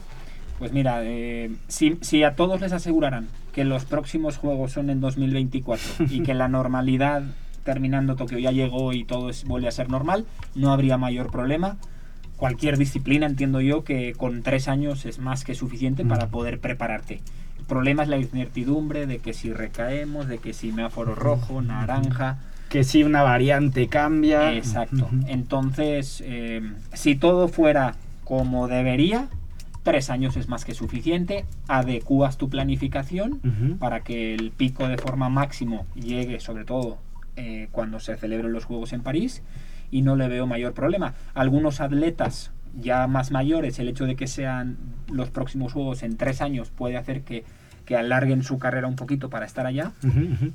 Pues 0.58 0.72
mira, 0.72 1.00
eh, 1.02 1.50
si, 1.68 1.98
si 2.00 2.22
a 2.22 2.36
todos 2.36 2.60
les 2.60 2.72
aseguraran 2.72 3.26
que 3.52 3.64
los 3.64 3.84
próximos 3.84 4.36
juegos 4.36 4.72
son 4.72 4.90
en 4.90 5.00
2024 5.00 6.06
y 6.10 6.22
que 6.22 6.34
la 6.34 6.48
normalidad 6.48 7.22
terminando 7.64 8.14
Tokio 8.16 8.38
ya 8.38 8.50
llegó 8.52 8.92
y 8.92 9.04
todo 9.04 9.30
es, 9.30 9.44
vuelve 9.44 9.68
a 9.68 9.72
ser 9.72 9.88
normal, 9.88 10.26
no 10.54 10.72
habría 10.72 10.98
mayor 10.98 11.30
problema. 11.30 11.76
Cualquier 12.36 12.76
disciplina 12.76 13.26
entiendo 13.26 13.60
yo 13.60 13.84
que 13.84 14.12
con 14.12 14.42
tres 14.42 14.68
años 14.68 15.06
es 15.06 15.18
más 15.18 15.44
que 15.44 15.54
suficiente 15.54 16.04
para 16.04 16.26
poder 16.28 16.60
prepararte. 16.60 17.20
El 17.58 17.64
problema 17.64 18.02
es 18.02 18.08
la 18.08 18.18
incertidumbre 18.18 19.06
de 19.06 19.18
que 19.18 19.32
si 19.32 19.52
recaemos, 19.52 20.28
de 20.28 20.38
que 20.38 20.52
si 20.52 20.70
semáforo 20.70 21.14
rojo, 21.14 21.62
naranja, 21.62 22.38
Que 22.74 22.82
si 22.82 23.04
una 23.04 23.22
variante 23.22 23.86
cambia. 23.86 24.52
Exacto. 24.52 25.08
Entonces, 25.28 26.20
eh, 26.26 26.60
si 26.92 27.14
todo 27.14 27.46
fuera 27.46 27.94
como 28.24 28.66
debería, 28.66 29.28
tres 29.84 30.10
años 30.10 30.36
es 30.36 30.48
más 30.48 30.64
que 30.64 30.74
suficiente. 30.74 31.44
Adecúas 31.68 32.36
tu 32.36 32.48
planificación 32.48 33.76
para 33.78 34.00
que 34.00 34.34
el 34.34 34.50
pico 34.50 34.88
de 34.88 34.98
forma 34.98 35.28
máximo 35.28 35.86
llegue, 35.94 36.40
sobre 36.40 36.64
todo 36.64 36.98
eh, 37.36 37.68
cuando 37.70 38.00
se 38.00 38.16
celebren 38.16 38.52
los 38.52 38.64
Juegos 38.64 38.92
en 38.92 39.02
París, 39.02 39.44
y 39.92 40.02
no 40.02 40.16
le 40.16 40.26
veo 40.26 40.48
mayor 40.48 40.74
problema. 40.74 41.14
Algunos 41.34 41.80
atletas 41.80 42.50
ya 42.76 43.06
más 43.06 43.30
mayores, 43.30 43.78
el 43.78 43.86
hecho 43.86 44.04
de 44.04 44.16
que 44.16 44.26
sean 44.26 44.78
los 45.12 45.30
próximos 45.30 45.72
Juegos 45.74 46.02
en 46.02 46.16
tres 46.16 46.40
años 46.40 46.72
puede 46.74 46.96
hacer 46.96 47.22
que, 47.22 47.44
que 47.84 47.96
alarguen 47.96 48.42
su 48.42 48.58
carrera 48.58 48.86
un 48.86 48.96
poquito 48.96 49.28
para 49.30 49.44
estar 49.46 49.66
allá. 49.66 49.92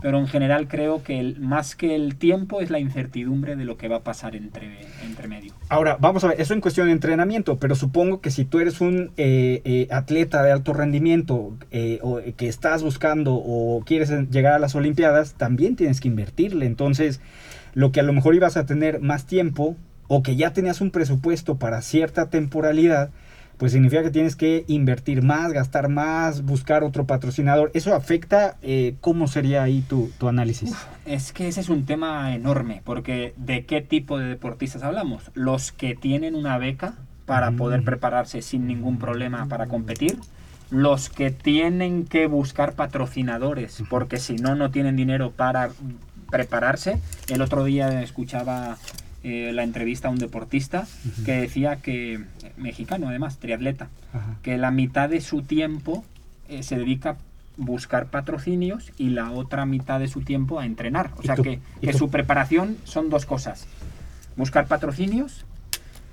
Pero 0.02 0.18
en 0.20 0.28
general 0.28 0.68
creo 0.68 1.04
que 1.04 1.20
el- 1.20 1.40
más 1.40 1.76
que 1.76 1.96
el 1.96 2.16
tiempo 2.16 2.62
es 2.62 2.70
la 2.72 2.80
incertidumbre 2.80 3.56
de 3.56 3.66
lo 3.66 3.78
que 3.78 3.88
va 3.88 3.98
a 3.98 4.04
pasar 4.04 4.36
entre, 4.36 4.80
entre 5.06 5.28
medio. 5.28 5.54
Ahora, 5.70 5.98
vamos 6.00 6.24
a 6.24 6.30
ver, 6.30 6.42
eso 6.42 6.54
en 6.54 6.62
cuestión 6.62 6.88
de 6.88 6.94
entrenamiento, 6.94 7.58
pero 7.60 7.76
supongo 7.76 8.20
que 8.22 8.32
si 8.32 8.46
tú 8.46 8.60
eres 8.60 8.82
un 8.82 9.12
eh, 9.18 9.62
eh, 9.64 9.88
atleta 9.92 10.42
de 10.42 10.52
alto 10.52 10.74
rendimiento 10.74 11.56
eh, 11.72 12.00
o 12.02 12.20
que 12.36 12.48
estás 12.48 12.82
buscando 12.84 13.36
o 13.36 13.84
quieres 13.86 14.10
llegar 14.32 14.54
a 14.54 14.60
las 14.60 14.74
Olimpiadas, 14.76 15.34
también 15.36 15.76
tienes 15.76 16.02
que 16.02 16.08
invertirle. 16.08 16.66
Entonces, 16.66 17.22
lo 17.76 17.92
que 17.92 18.00
a 18.00 18.04
lo 18.04 18.14
mejor 18.14 18.34
ibas 18.36 18.58
a 18.58 18.66
tener 18.66 19.00
más 19.02 19.26
tiempo 19.26 19.76
o 20.08 20.24
que 20.24 20.36
ya 20.36 20.54
tenías 20.54 20.82
un 20.82 20.90
presupuesto 20.90 21.58
para 21.58 21.84
cierta 21.84 22.32
temporalidad, 22.32 23.12
pues 23.60 23.74
significa 23.74 24.02
que 24.02 24.10
tienes 24.10 24.36
que 24.38 24.64
invertir 24.68 25.22
más, 25.22 25.52
gastar 25.52 25.90
más, 25.90 26.44
buscar 26.44 26.84
otro 26.84 27.06
patrocinador. 27.06 27.70
¿Eso 27.74 27.94
afecta? 27.94 28.56
eh, 28.62 28.96
¿Cómo 29.02 29.28
sería 29.28 29.62
ahí 29.64 29.82
tu, 29.82 30.10
tu 30.18 30.30
análisis? 30.30 30.74
Es 31.06 31.34
que 31.34 31.50
ese 31.50 31.60
es 31.60 31.68
un 31.70 31.86
tema 31.86 32.34
enorme, 32.34 32.82
porque 32.86 33.34
¿de 33.36 33.66
qué 33.66 33.82
tipo 33.82 34.18
de 34.18 34.28
deportistas 34.28 34.82
hablamos? 34.84 35.30
Los 35.34 35.74
que 35.74 35.94
tienen 35.94 36.36
una 36.36 36.58
beca 36.58 36.94
para 37.26 37.52
Mm. 37.52 37.58
poder 37.58 37.84
prepararse 37.84 38.42
sin 38.42 38.66
ningún 38.66 38.98
problema 38.98 39.46
para 39.48 39.68
competir, 39.68 40.18
los 40.72 41.10
que 41.10 41.30
tienen 41.30 42.06
que 42.06 42.28
buscar 42.28 42.74
patrocinadores, 42.74 43.84
porque 43.90 44.18
si 44.18 44.36
no, 44.38 44.56
no 44.56 44.72
tienen 44.72 44.96
dinero 44.96 45.32
para 45.32 45.70
prepararse. 46.32 47.00
El 47.28 47.42
otro 47.42 47.66
día 47.66 48.02
escuchaba 48.02 48.78
eh, 49.24 49.52
la 49.54 49.64
entrevista 49.64 50.08
a 50.08 50.12
un 50.12 50.18
deportista 50.20 50.88
que 51.26 51.34
decía 51.34 51.78
que, 51.78 52.24
mexicano 52.58 53.10
además, 53.10 53.38
triatleta, 53.38 53.90
Ajá. 54.14 54.38
que 54.44 54.58
la 54.58 54.72
mitad 54.72 55.10
de 55.10 55.22
su 55.22 55.42
tiempo 55.42 56.04
eh, 56.48 56.64
se 56.64 56.78
dedica 56.78 57.10
a 57.12 57.18
buscar 57.58 58.08
patrocinios 58.08 58.92
y 58.98 59.10
la 59.10 59.32
otra 59.32 59.66
mitad 59.66 60.00
de 60.00 60.08
su 60.08 60.22
tiempo 60.22 60.60
a 60.60 60.66
entrenar. 60.66 61.12
O 61.18 61.22
¿Y 61.24 61.26
sea 61.26 61.36
tú- 61.36 61.44
que, 61.44 61.60
que 61.82 61.94
su 61.94 62.10
preparación 62.10 62.78
son 62.86 63.10
dos 63.10 63.26
cosas. 63.26 63.68
Buscar 64.38 64.68
patrocinios 64.68 65.46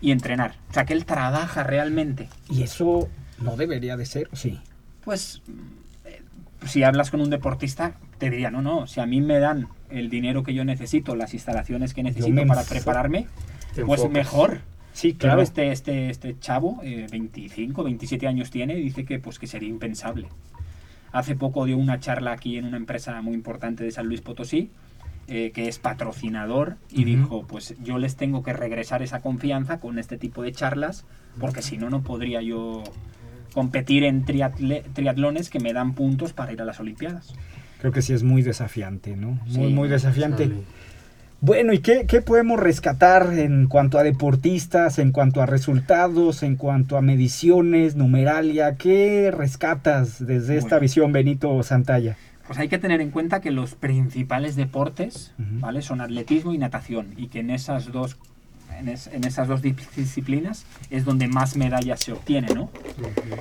y 0.00 0.10
entrenar. 0.10 0.54
O 0.70 0.74
sea 0.74 0.84
que 0.84 0.92
él 0.92 1.04
trabaja 1.04 1.62
realmente. 1.62 2.28
Y 2.50 2.62
eso 2.64 3.08
no 3.38 3.56
debería 3.56 3.96
de 3.96 4.06
ser, 4.06 4.28
¿o 4.32 4.36
sí. 4.36 4.58
Pues 5.04 5.40
eh, 6.04 6.20
si 6.66 6.82
hablas 6.82 7.12
con 7.12 7.20
un 7.20 7.30
deportista, 7.30 7.92
te 8.18 8.28
diría, 8.30 8.50
no, 8.50 8.60
no, 8.62 8.88
si 8.88 8.98
a 9.00 9.06
mí 9.06 9.20
me 9.20 9.38
dan 9.38 9.68
el 9.90 10.10
dinero 10.10 10.42
que 10.42 10.54
yo 10.54 10.64
necesito, 10.64 11.16
las 11.16 11.34
instalaciones 11.34 11.94
que 11.94 12.02
necesito 12.02 12.46
para 12.46 12.64
prepararme, 12.64 13.26
pues 13.74 14.00
enfocas. 14.00 14.10
mejor. 14.10 14.60
Sí, 14.92 15.12
claro. 15.12 15.42
este, 15.42 15.72
este, 15.72 16.08
este 16.08 16.38
chavo, 16.38 16.80
eh, 16.82 17.06
25, 17.10 17.84
27 17.84 18.26
años 18.26 18.50
tiene, 18.50 18.76
dice 18.76 19.04
que, 19.04 19.18
pues, 19.18 19.38
que 19.38 19.46
sería 19.46 19.68
impensable. 19.68 20.28
Hace 21.12 21.36
poco 21.36 21.66
dio 21.66 21.76
una 21.76 22.00
charla 22.00 22.32
aquí 22.32 22.56
en 22.56 22.64
una 22.64 22.78
empresa 22.78 23.20
muy 23.20 23.34
importante 23.34 23.84
de 23.84 23.90
San 23.90 24.06
Luis 24.06 24.22
Potosí, 24.22 24.70
eh, 25.28 25.50
que 25.52 25.68
es 25.68 25.78
patrocinador, 25.78 26.76
y 26.90 27.04
dijo, 27.04 27.46
pues 27.46 27.74
yo 27.82 27.98
les 27.98 28.16
tengo 28.16 28.42
que 28.42 28.52
regresar 28.52 29.02
esa 29.02 29.20
confianza 29.20 29.80
con 29.80 29.98
este 29.98 30.16
tipo 30.18 30.42
de 30.42 30.52
charlas, 30.52 31.04
porque 31.40 31.62
si 31.62 31.76
no, 31.76 31.90
no 31.90 32.02
podría 32.02 32.40
yo 32.40 32.82
competir 33.52 34.04
en 34.04 34.24
triatlones 34.24 35.50
que 35.50 35.58
me 35.60 35.72
dan 35.72 35.94
puntos 35.94 36.32
para 36.32 36.52
ir 36.52 36.62
a 36.62 36.64
las 36.64 36.78
Olimpiadas. 36.80 37.34
Creo 37.80 37.92
que 37.92 38.02
sí 38.02 38.12
es 38.12 38.22
muy 38.22 38.42
desafiante, 38.42 39.16
¿no? 39.16 39.38
Muy, 39.46 39.68
Sí. 39.68 39.74
muy 39.74 39.88
desafiante. 39.88 40.46
Sí. 40.46 40.52
Bueno, 41.42 41.74
¿y 41.74 41.80
qué, 41.80 42.06
qué 42.06 42.22
podemos 42.22 42.58
rescatar 42.58 43.34
en 43.38 43.66
cuanto 43.66 43.98
a 43.98 44.02
deportistas, 44.02 44.98
en 44.98 45.12
cuanto 45.12 45.42
a 45.42 45.46
resultados, 45.46 46.42
en 46.42 46.56
cuanto 46.56 46.96
a 46.96 47.02
mediciones, 47.02 47.94
numeralia? 47.94 48.76
¿Qué 48.76 49.30
rescatas 49.30 50.26
desde 50.26 50.56
esta 50.56 50.70
Bueno. 50.76 50.80
visión, 50.80 51.12
Benito 51.12 51.62
Santalla? 51.62 52.16
Pues 52.46 52.58
hay 52.58 52.68
que 52.68 52.78
tener 52.78 53.00
en 53.02 53.10
cuenta 53.10 53.40
que 53.40 53.50
los 53.50 53.74
principales 53.74 54.56
deportes, 54.56 55.32
Ujú. 55.38 55.60
¿vale? 55.60 55.82
Son 55.82 56.00
atletismo 56.00 56.54
y 56.54 56.58
natación 56.58 57.08
y 57.16 57.26
que 57.28 57.40
en 57.40 57.50
esas 57.50 57.92
dos 57.92 58.16
en, 58.78 58.88
es- 58.88 59.06
en 59.08 59.24
esas 59.24 59.48
dos 59.48 59.62
dis- 59.62 59.76
disciplinas 59.96 60.64
es 60.90 61.04
donde 61.06 61.28
más 61.28 61.56
medallas 61.56 62.00
se 62.00 62.12
obtienen, 62.12 62.54
¿no? 62.54 62.70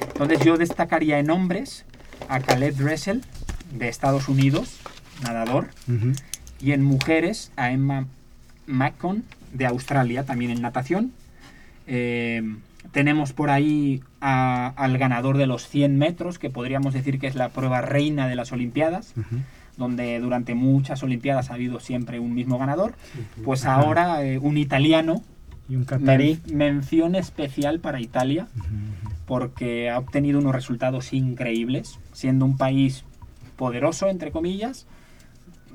Entonces 0.08 0.39
yo 0.45 0.58
destacaría 0.58 1.19
en 1.19 1.30
hombres 1.30 1.84
a 2.30 2.39
Caleb 2.39 2.76
Dressel 2.76 3.21
de 3.78 3.88
Estados 3.90 4.28
Unidos, 4.30 4.80
nadador, 5.24 5.70
y 6.62 6.72
en 6.72 6.84
mujeres 6.84 7.52
a 7.56 7.72
Emma 7.72 8.08
Macon 8.68 9.24
de 9.54 9.66
Australia, 9.66 10.24
también 10.26 10.52
en 10.52 10.62
natación. 10.62 11.12
Eh, 11.88 12.42
tenemos 12.92 13.34
por 13.34 13.50
ahí 13.50 14.02
a- 14.22 14.74
al 14.78 14.98
ganador 14.98 15.38
de 15.38 15.48
los 15.48 15.68
100 15.68 15.98
metros, 15.98 16.40
que 16.40 16.50
podríamos 16.50 16.94
decir 16.94 17.20
que 17.20 17.28
es 17.28 17.36
la 17.36 17.50
prueba 17.50 17.82
reina 17.82 18.28
de 18.28 18.36
las 18.36 18.52
Olimpiadas, 18.52 19.14
donde 19.78 20.20
durante 20.20 20.56
muchas 20.56 21.04
Olimpiadas 21.04 21.52
ha 21.52 21.56
habido 21.56 21.80
siempre 21.80 22.20
un 22.20 22.34
mismo 22.34 22.58
ganador. 22.58 22.94
Pues 23.44 23.66
Ajá. 23.66 23.76
ahora 23.82 24.24
eh, 24.24 24.38
un 24.40 24.58
italiano, 24.58 25.22
Y 25.68 25.76
un 25.76 25.86
mención 26.54 27.16
especial 27.16 27.80
para 27.80 28.00
Italia, 28.00 28.48
porque 29.26 29.90
ha 29.90 29.98
obtenido 29.98 30.40
unos 30.40 30.54
resultados 30.54 31.12
increíbles, 31.12 32.00
siendo 32.14 32.46
un 32.46 32.56
país 32.58 33.04
poderoso, 33.56 34.08
entre 34.10 34.32
comillas, 34.32 34.86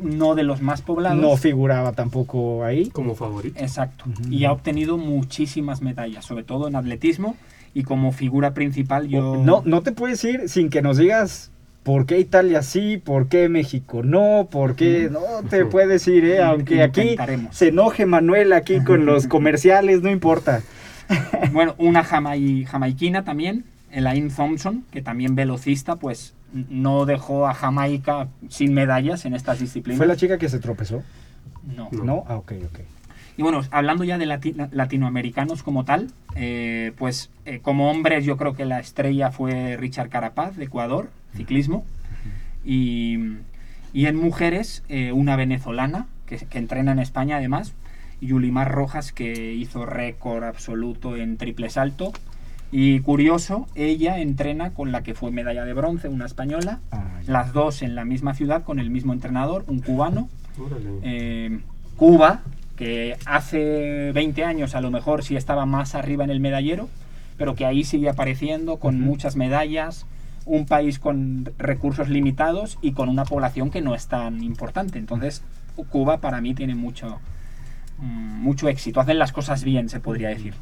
no 0.01 0.35
de 0.35 0.43
los 0.45 0.62
más 0.62 0.83
poblados. 0.83 1.21
No 1.21 1.37
figuraba 1.37 1.93
tampoco 1.93 2.64
ahí. 2.64 2.88
Como 2.90 3.14
favorito. 3.14 3.59
Exacto. 3.61 4.05
Y 4.31 4.45
ha 4.45 4.53
obtenido 4.53 4.97
muchísimas 4.97 5.83
medallas, 5.83 6.25
sobre 6.25 6.45
todo 6.45 6.69
en 6.69 6.77
atletismo. 6.77 7.37
Y 7.75 7.85
como 7.85 8.11
figura 8.12 8.53
principal, 8.53 9.09
yo. 9.09 9.37
No, 9.37 9.62
no 9.64 9.83
te 9.83 9.93
puedes 9.93 10.25
ir 10.25 10.49
sin 10.49 10.71
que 10.71 10.83
nos 10.83 10.97
digas 10.97 11.53
por 11.83 12.05
qué 12.05 12.19
Italia 12.19 12.62
sí, 12.62 12.99
por 12.99 13.29
qué 13.29 13.49
México 13.49 14.03
no, 14.03 14.49
por 14.51 14.75
qué... 14.77 15.09
No 15.11 15.21
te 15.49 15.64
puedes 15.64 16.07
ir, 16.09 16.25
¿eh? 16.25 16.43
Aunque 16.43 16.83
aquí 16.83 17.16
se 17.53 17.69
enoje 17.69 18.07
Manuel 18.07 18.53
aquí 18.53 18.81
con 18.85 19.07
los 19.07 19.27
comerciales, 19.27 20.03
no 20.03 20.11
importa. 20.11 20.62
Bueno, 21.53 21.75
una 21.79 22.05
jamai- 22.05 22.64
jamaiquina 22.66 23.25
también, 23.25 23.64
Elaine 23.90 24.31
Thompson, 24.31 24.85
que 24.90 25.01
también 25.01 25.35
velocista, 25.35 25.97
pues 25.97 26.35
no 26.53 27.07
dejó 27.07 27.47
a 27.47 27.55
Jamaica 27.55 28.29
sin 28.49 28.75
medallas 28.75 29.25
en 29.25 29.35
estas 29.35 29.61
disciplinas. 29.61 29.99
¿Fue 29.99 30.07
la 30.07 30.17
chica 30.17 30.39
que 30.39 30.49
se 30.49 30.59
tropezó? 30.59 31.03
No. 31.77 31.89
No. 31.93 32.25
Ah, 32.29 32.37
ok, 32.37 32.53
ok. 32.67 32.81
Y 33.37 33.43
bueno, 33.43 33.63
hablando 33.71 34.05
ya 34.05 34.19
de 34.19 34.27
lati- 34.27 34.69
latinoamericanos 34.73 35.63
como 35.63 35.85
tal, 35.85 36.09
eh, 36.35 36.93
pues 36.99 37.31
eh, 37.47 37.61
como 37.63 37.91
hombres 37.91 38.25
yo 38.25 38.37
creo 38.37 38.55
que 38.55 38.65
la 38.67 38.81
estrella 38.81 39.31
fue 39.31 39.77
Richard 39.79 40.11
Carapaz 40.11 40.57
de 40.57 40.65
Ecuador, 40.65 41.11
ciclismo. 41.37 41.85
Y, 42.65 43.19
y 43.93 44.07
en 44.07 44.17
mujeres, 44.17 44.83
eh, 44.89 45.13
una 45.13 45.37
venezolana 45.37 46.07
que, 46.27 46.37
que 46.37 46.59
entrena 46.59 46.93
en 46.93 46.99
España 46.99 47.37
además, 47.37 47.73
Yulimar 48.21 48.71
Rojas, 48.71 49.13
que 49.13 49.55
hizo 49.55 49.87
récord 49.87 50.45
absoluto 50.45 51.17
en 51.17 51.39
triple 51.39 51.71
salto. 51.71 52.13
Y 52.73 53.01
curioso, 53.01 53.67
ella 53.75 54.19
entrena 54.21 54.71
con 54.75 54.93
la 54.93 55.03
que 55.03 55.15
fue 55.15 55.33
medalla 55.33 55.65
de 55.65 55.73
bronce, 55.73 56.09
una 56.09 56.27
española, 56.27 56.79
Ah, 56.93 57.21
las 57.27 57.53
dos 57.53 57.83
en 57.83 57.95
la 57.95 58.05
misma 58.05 58.35
ciudad 58.35 58.63
con 58.63 58.79
el 58.79 58.91
mismo 58.91 59.13
entrenador, 59.13 59.65
un 59.67 59.81
cubano. 59.81 60.29
Eh, 61.03 61.61
Cuba, 61.97 62.43
que 62.77 63.17
hace 63.27 64.13
20 64.13 64.45
años 64.45 64.75
a 64.75 64.81
lo 64.81 64.91
mejor 64.91 65.25
sí 65.25 65.37
estaba 65.37 65.67
más 65.67 65.95
arriba 65.95 66.25
en 66.25 66.31
el 66.31 66.41
medallero, 66.41 66.89
pero 67.37 67.55
que 67.55 67.67
ahí 67.67 67.85
sigue 67.85 68.09
apareciendo 68.09 68.79
con 68.79 69.01
muchas 69.01 69.37
medallas, 69.37 70.07
un 70.47 70.67
país 70.67 70.99
con 70.99 71.51
recursos 71.59 72.09
limitados 72.09 72.79
y 72.83 72.93
con 72.93 73.09
una 73.09 73.25
población 73.25 73.71
que 73.71 73.83
no 73.83 73.95
es 73.95 74.07
tan 74.09 74.43
importante. 74.43 74.99
Entonces, 74.99 75.43
Cuba 75.91 76.19
para 76.19 76.41
mí 76.41 76.55
tiene 76.55 76.75
mucho, 76.75 77.19
mm, 77.99 78.43
mucho 78.43 78.69
éxito. 78.69 79.01
Hacen 79.01 79.19
las 79.19 79.33
cosas 79.33 79.65
bien, 79.65 79.89
se 79.89 80.01
podría 80.01 80.29
decir. 80.29 80.55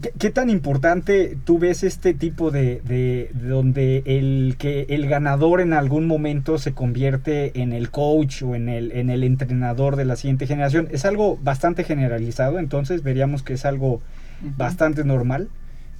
¿Qué, 0.00 0.12
qué 0.18 0.30
tan 0.30 0.50
importante 0.50 1.36
tú 1.44 1.58
ves 1.58 1.82
este 1.82 2.14
tipo 2.14 2.50
de, 2.50 2.80
de- 2.84 3.30
de 3.34 3.48
donde 3.48 4.02
el 4.06 4.56
que 4.58 4.86
el 4.90 5.06
ganador 5.08 5.60
en 5.60 5.72
algún 5.72 6.06
momento 6.06 6.58
se 6.58 6.72
convierte 6.72 7.60
en 7.60 7.72
el 7.72 7.90
coach 7.90 8.42
o 8.42 8.54
en 8.54 8.68
el, 8.68 8.92
en 8.92 9.10
el 9.10 9.22
entrenador 9.24 9.96
de 9.96 10.04
la 10.04 10.16
siguiente 10.16 10.46
generación? 10.46 10.88
Es 10.90 11.04
algo 11.04 11.38
bastante 11.42 11.84
generalizado, 11.84 12.58
entonces 12.58 13.02
veríamos 13.02 13.42
que 13.42 13.54
es 13.54 13.64
algo 13.64 14.00
bastante 14.56 15.04
normal. 15.04 15.48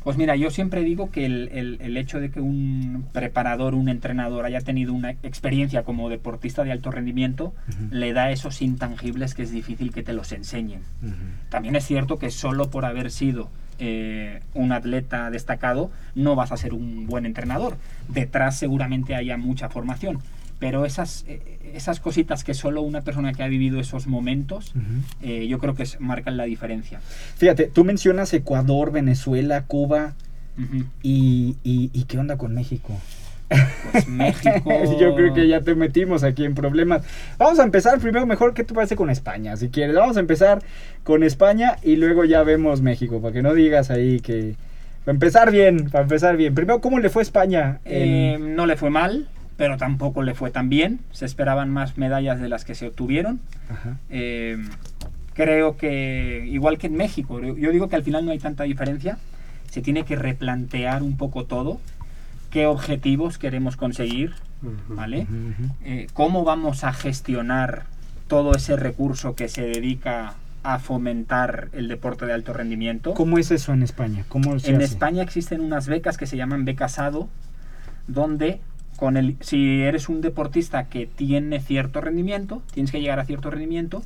Pues 0.04 0.16
mira, 0.16 0.36
yo 0.36 0.50
siempre 0.50 0.82
digo 0.84 1.10
que 1.10 1.26
el, 1.26 1.48
el- 1.52 1.78
el 1.80 1.96
hecho 1.96 2.20
de 2.20 2.30
que 2.30 2.40
un 2.40 3.06
preparador, 3.12 3.74
un 3.74 3.88
entrenador 3.88 4.44
haya 4.44 4.60
tenido 4.60 4.92
una 4.92 5.10
experiencia 5.10 5.82
como 5.82 6.08
deportista 6.08 6.62
de 6.62 6.70
alto 6.70 6.92
rendimiento, 6.92 7.54
Ujú. 7.68 7.88
le 7.90 8.12
da 8.12 8.30
esos 8.30 8.62
intangibles 8.62 9.34
que 9.34 9.42
es 9.42 9.50
difícil 9.50 9.92
que 9.92 10.04
te 10.04 10.12
los 10.12 10.30
enseñen. 10.30 10.82
También 11.48 11.74
es 11.74 11.84
cierto 11.84 12.18
que 12.20 12.30
solo 12.30 12.70
por 12.70 12.84
haber 12.84 13.10
sido 13.10 13.48
eh, 13.78 14.40
un 14.54 14.72
atleta 14.72 15.30
destacado 15.30 15.90
no 16.14 16.34
vas 16.34 16.52
a 16.52 16.56
ser 16.56 16.72
un 16.74 17.06
buen 17.06 17.26
entrenador. 17.26 17.76
Detrás 18.08 18.56
seguramente 18.58 19.14
haya 19.14 19.36
mucha 19.36 19.68
formación. 19.68 20.18
Pero 20.58 20.86
esas, 20.86 21.24
eh, 21.28 21.58
esas 21.74 22.00
cositas 22.00 22.42
que 22.42 22.54
solo 22.54 22.80
una 22.80 23.02
persona 23.02 23.34
que 23.34 23.42
ha 23.42 23.46
vivido 23.48 23.78
esos 23.78 24.06
momentos, 24.06 24.72
eh, 25.20 25.46
yo 25.48 25.58
creo 25.58 25.74
que 25.74 25.84
marcan 26.00 26.38
la 26.38 26.44
diferencia. 26.44 27.00
Fíjate, 27.36 27.66
tú 27.66 27.84
mencionas 27.84 28.32
Ecuador, 28.32 28.90
Venezuela, 28.92 29.64
Cuba 29.64 30.14
y, 31.02 31.56
y- 31.62 31.90
y 31.92 32.04
¿qué 32.04 32.18
onda 32.18 32.38
con 32.38 32.54
México? 32.54 32.98
Pues 33.92 34.08
México... 34.08 34.62
Yo 35.00 35.14
creo 35.14 35.32
que 35.34 35.46
ya 35.48 35.60
te 35.60 35.74
metimos 35.74 36.24
aquí 36.24 36.44
en 36.44 36.54
problemas. 36.54 37.02
Vamos 37.38 37.58
a 37.58 37.62
empezar 37.64 37.98
primero 38.00 38.26
mejor, 38.26 38.54
¿qué 38.54 38.64
te 38.64 38.74
parece 38.74 38.96
con 38.96 39.10
España? 39.10 39.56
Si 39.56 39.68
quieres, 39.68 39.94
vamos 39.96 40.16
a 40.16 40.20
empezar 40.20 40.62
con 41.04 41.22
España 41.22 41.76
y 41.82 41.96
luego 41.96 42.24
ya 42.24 42.42
vemos 42.42 42.82
México, 42.82 43.20
para 43.20 43.32
que 43.32 43.42
no 43.42 43.54
digas 43.54 43.90
ahí 43.90 44.20
que... 44.20 44.54
Para 45.04 45.14
empezar 45.14 45.52
bien, 45.52 45.88
para 45.90 46.02
empezar 46.02 46.36
bien. 46.36 46.54
Primero, 46.54 46.80
¿cómo 46.80 46.98
le 46.98 47.08
fue 47.10 47.20
a 47.20 47.24
España? 47.24 47.78
en- 47.84 48.02
Eh, 48.08 48.38
no 48.40 48.66
le 48.66 48.76
fue 48.76 48.90
mal, 48.90 49.28
pero 49.56 49.76
tampoco 49.76 50.22
le 50.24 50.34
fue 50.34 50.50
tan 50.50 50.68
bien. 50.68 50.98
Se 51.12 51.24
esperaban 51.26 51.70
más 51.70 51.96
medallas 51.96 52.40
de 52.40 52.48
las 52.48 52.64
que 52.64 52.74
se 52.74 52.88
obtuvieron. 52.88 53.38
Ajá. 53.70 53.98
Eh, 54.10 54.58
creo 55.34 55.76
que, 55.76 56.44
igual 56.48 56.78
que 56.78 56.88
en 56.88 56.94
México, 56.96 57.40
yo 57.40 57.70
digo 57.70 57.88
que 57.88 57.94
al 57.94 58.02
final 58.02 58.24
no 58.26 58.32
hay 58.32 58.40
tanta 58.40 58.64
diferencia. 58.64 59.18
Se 59.70 59.80
tiene 59.80 60.04
que 60.04 60.16
replantear 60.16 61.04
un 61.04 61.16
poco 61.16 61.44
todo. 61.44 61.80
¿Qué 62.56 62.64
objetivos 62.64 63.36
queremos 63.36 63.76
conseguir? 63.76 64.32
¿Vale? 64.88 65.26
Eh, 65.84 66.06
¿Cómo 66.14 66.42
vamos 66.42 66.84
a 66.84 66.94
gestionar 66.94 67.82
todo 68.28 68.54
ese 68.54 68.76
recurso 68.76 69.34
que 69.34 69.50
se 69.50 69.60
dedica 69.60 70.32
a 70.62 70.78
fomentar 70.78 71.68
el 71.74 71.86
deporte 71.86 72.24
de 72.24 72.32
alto 72.32 72.54
rendimiento? 72.54 73.12
¿Cómo 73.12 73.36
es 73.36 73.50
eso 73.50 73.74
en 73.74 73.82
España? 73.82 74.24
¿Cómo 74.30 74.58
se 74.58 74.70
En 74.70 74.76
hace? 74.76 74.84
España 74.86 75.22
existen 75.22 75.60
unas 75.60 75.86
becas 75.86 76.16
que 76.16 76.26
se 76.26 76.38
llaman 76.38 76.64
becasado, 76.64 77.28
donde 78.08 78.60
con 78.96 79.18
el, 79.18 79.36
si 79.40 79.82
eres 79.82 80.08
un 80.08 80.22
deportista 80.22 80.84
que 80.84 81.06
tiene 81.06 81.60
cierto 81.60 82.00
rendimiento, 82.00 82.62
tienes 82.72 82.90
que 82.90 83.02
llegar 83.02 83.20
a 83.20 83.26
cierto 83.26 83.50
rendimiento, 83.50 84.02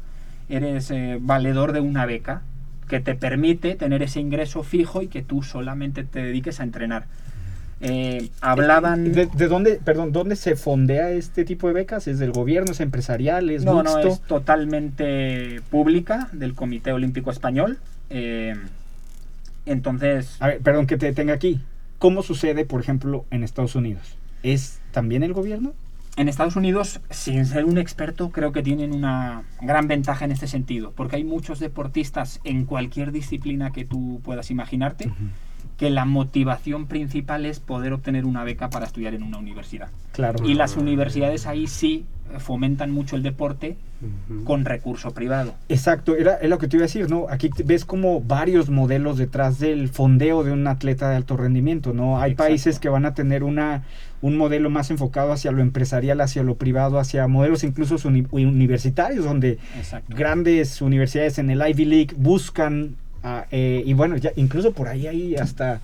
eres 0.48 0.90
eh, 0.90 1.18
valedor 1.20 1.70
de 1.70 1.82
una 1.82 2.04
beca 2.04 2.42
que 2.88 2.98
te 2.98 3.14
permite 3.14 3.76
tener 3.76 4.02
ese 4.02 4.18
ingreso 4.18 4.64
fijo 4.64 5.02
y 5.02 5.06
que 5.06 5.22
tú 5.22 5.44
solamente 5.44 6.02
te 6.02 6.20
dediques 6.20 6.58
a 6.58 6.64
entrenar. 6.64 7.06
Eh, 7.80 8.30
hablaban... 8.40 9.12
¿De, 9.12 9.26
de 9.26 9.48
dónde, 9.48 9.80
perdón, 9.82 10.12
dónde 10.12 10.36
se 10.36 10.56
fondea 10.56 11.10
este 11.10 11.44
tipo 11.44 11.66
de 11.66 11.72
becas? 11.72 12.06
¿Es 12.08 12.18
del 12.18 12.32
gobierno? 12.32 12.72
¿Es 12.72 12.80
empresarial? 12.80 13.50
¿Es 13.50 13.64
No, 13.64 13.82
no, 13.82 13.98
es 13.98 14.20
totalmente 14.20 15.60
pública 15.70 16.28
del 16.32 16.54
Comité 16.54 16.92
Olímpico 16.92 17.30
Español. 17.30 17.78
Eh, 18.10 18.54
entonces, 19.66 20.36
A 20.40 20.48
ver, 20.48 20.60
perdón 20.60 20.86
que 20.86 20.96
te 20.96 21.06
detenga 21.06 21.34
aquí. 21.34 21.60
¿Cómo 21.98 22.22
sucede, 22.22 22.64
por 22.64 22.80
ejemplo, 22.80 23.24
en 23.30 23.44
Estados 23.44 23.74
Unidos? 23.74 24.16
¿Es 24.42 24.80
también 24.92 25.22
el 25.22 25.32
gobierno? 25.32 25.74
en 26.16 26.28
Estados 26.28 26.56
Unidos, 26.56 27.00
sin 27.08 27.46
ser 27.46 27.64
un 27.64 27.78
experto, 27.78 28.30
creo 28.30 28.52
que 28.52 28.62
tienen 28.62 28.92
una 28.92 29.44
gran 29.62 29.88
ventaja 29.88 30.24
en 30.24 30.32
este 30.32 30.48
sentido, 30.48 30.92
porque 30.94 31.16
hay 31.16 31.24
muchos 31.24 31.60
deportistas 31.60 32.40
en 32.44 32.66
cualquier 32.66 33.10
disciplina 33.12 33.70
que 33.70 33.84
tú 33.84 34.20
puedas 34.22 34.50
imaginarte, 34.50 35.10
que 35.80 35.88
la 35.88 36.04
motivación 36.04 36.86
principal 36.86 37.46
es 37.46 37.58
poder 37.58 37.94
obtener 37.94 38.26
una 38.26 38.44
beca 38.44 38.68
para 38.68 38.84
estudiar 38.84 39.14
en 39.14 39.22
una 39.22 39.38
universidad. 39.38 39.88
Claro. 40.12 40.44
Y 40.46 40.52
las 40.52 40.76
universidades 40.76 41.46
ahí 41.46 41.66
sí 41.66 42.04
fomentan 42.38 42.90
mucho 42.90 43.16
el 43.16 43.22
deporte 43.22 43.76
con 44.44 44.66
recurso 44.66 45.12
privado. 45.12 45.54
Exacto, 45.70 46.14
era, 46.16 46.34
es 46.34 46.50
lo 46.50 46.58
que 46.58 46.68
te 46.68 46.76
iba 46.76 46.84
a 46.84 46.86
decir, 46.86 47.08
¿no? 47.08 47.26
Aquí 47.30 47.48
ves 47.64 47.86
como 47.86 48.20
varios 48.20 48.68
modelos 48.68 49.16
detrás 49.16 49.58
del 49.58 49.88
fondeo 49.88 50.44
de 50.44 50.52
un 50.52 50.66
atleta 50.66 51.08
de 51.08 51.16
alto 51.16 51.38
rendimiento, 51.38 51.94
¿no? 51.94 52.20
Hay 52.20 52.32
Exacto. 52.32 52.48
países 52.50 52.78
que 52.78 52.90
van 52.90 53.06
a 53.06 53.14
tener 53.14 53.42
una, 53.42 53.84
un 54.20 54.36
modelo 54.36 54.68
más 54.68 54.90
enfocado 54.90 55.32
hacia 55.32 55.50
lo 55.50 55.62
empresarial, 55.62 56.20
hacia 56.20 56.42
lo 56.42 56.56
privado, 56.56 56.98
hacia 56.98 57.26
modelos 57.26 57.64
incluso 57.64 57.96
uni- 58.06 58.26
universitarios, 58.30 59.24
donde 59.24 59.58
Exacto. 59.78 60.14
grandes 60.14 60.82
universidades 60.82 61.38
en 61.38 61.48
el 61.50 61.66
Ivy 61.66 61.84
League 61.86 62.14
buscan, 62.16 62.96
ah, 63.22 63.46
eh, 63.50 63.82
y 63.84 63.92
bueno, 63.94 64.16
ya 64.16 64.32
incluso 64.36 64.72
por 64.72 64.88
ahí 64.88 65.06
hay 65.06 65.36
hasta 65.36 65.80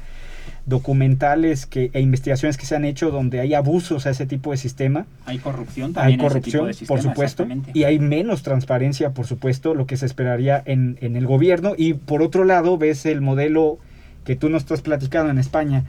documentales 0.65 1.67
que, 1.67 1.91
e 1.93 2.01
investigaciones 2.01 2.57
que 2.57 2.67
se 2.67 2.75
han 2.77 2.85
hecho 2.85 3.11
donde 3.11 3.41
hay 3.41 3.55
abusos 3.55 4.07
a 4.07 4.11
ese 4.11 4.27
tipo 4.27 4.51
de 4.51 4.57
sistema. 4.57 5.07
Hay 5.25 5.39
corrupción 5.39 5.91
Hay 5.97 6.17
también 6.17 6.21
en 6.21 6.27
ese 6.27 6.41
tipo 6.41 6.59
corrupción, 6.59 6.67
de 6.67 6.73
sistema, 6.75 6.89
por 6.89 7.03
supuesto, 7.03 7.47
y 7.73 7.85
hay 7.85 7.99
menos 7.99 8.43
transparencia, 8.43 9.11
por 9.11 9.27
supuesto, 9.27 9.75
lo 9.75 9.87
que 9.87 9.97
se 9.97 10.07
esperaría 10.07 10.63
en, 10.67 10.99
en 11.01 11.17
el 11.17 11.27
gobierno. 11.27 11.75
Y 11.77 11.95
por 11.95 12.23
otro 12.23 12.45
lado, 12.45 12.79
ves 12.79 13.07
el 13.07 13.21
modelo 13.21 13.79
que 14.25 14.35
tú 14.35 14.49
nos 14.49 14.63
estás 14.63 14.81
platicando 14.83 15.31
en 15.31 15.39
España, 15.39 15.85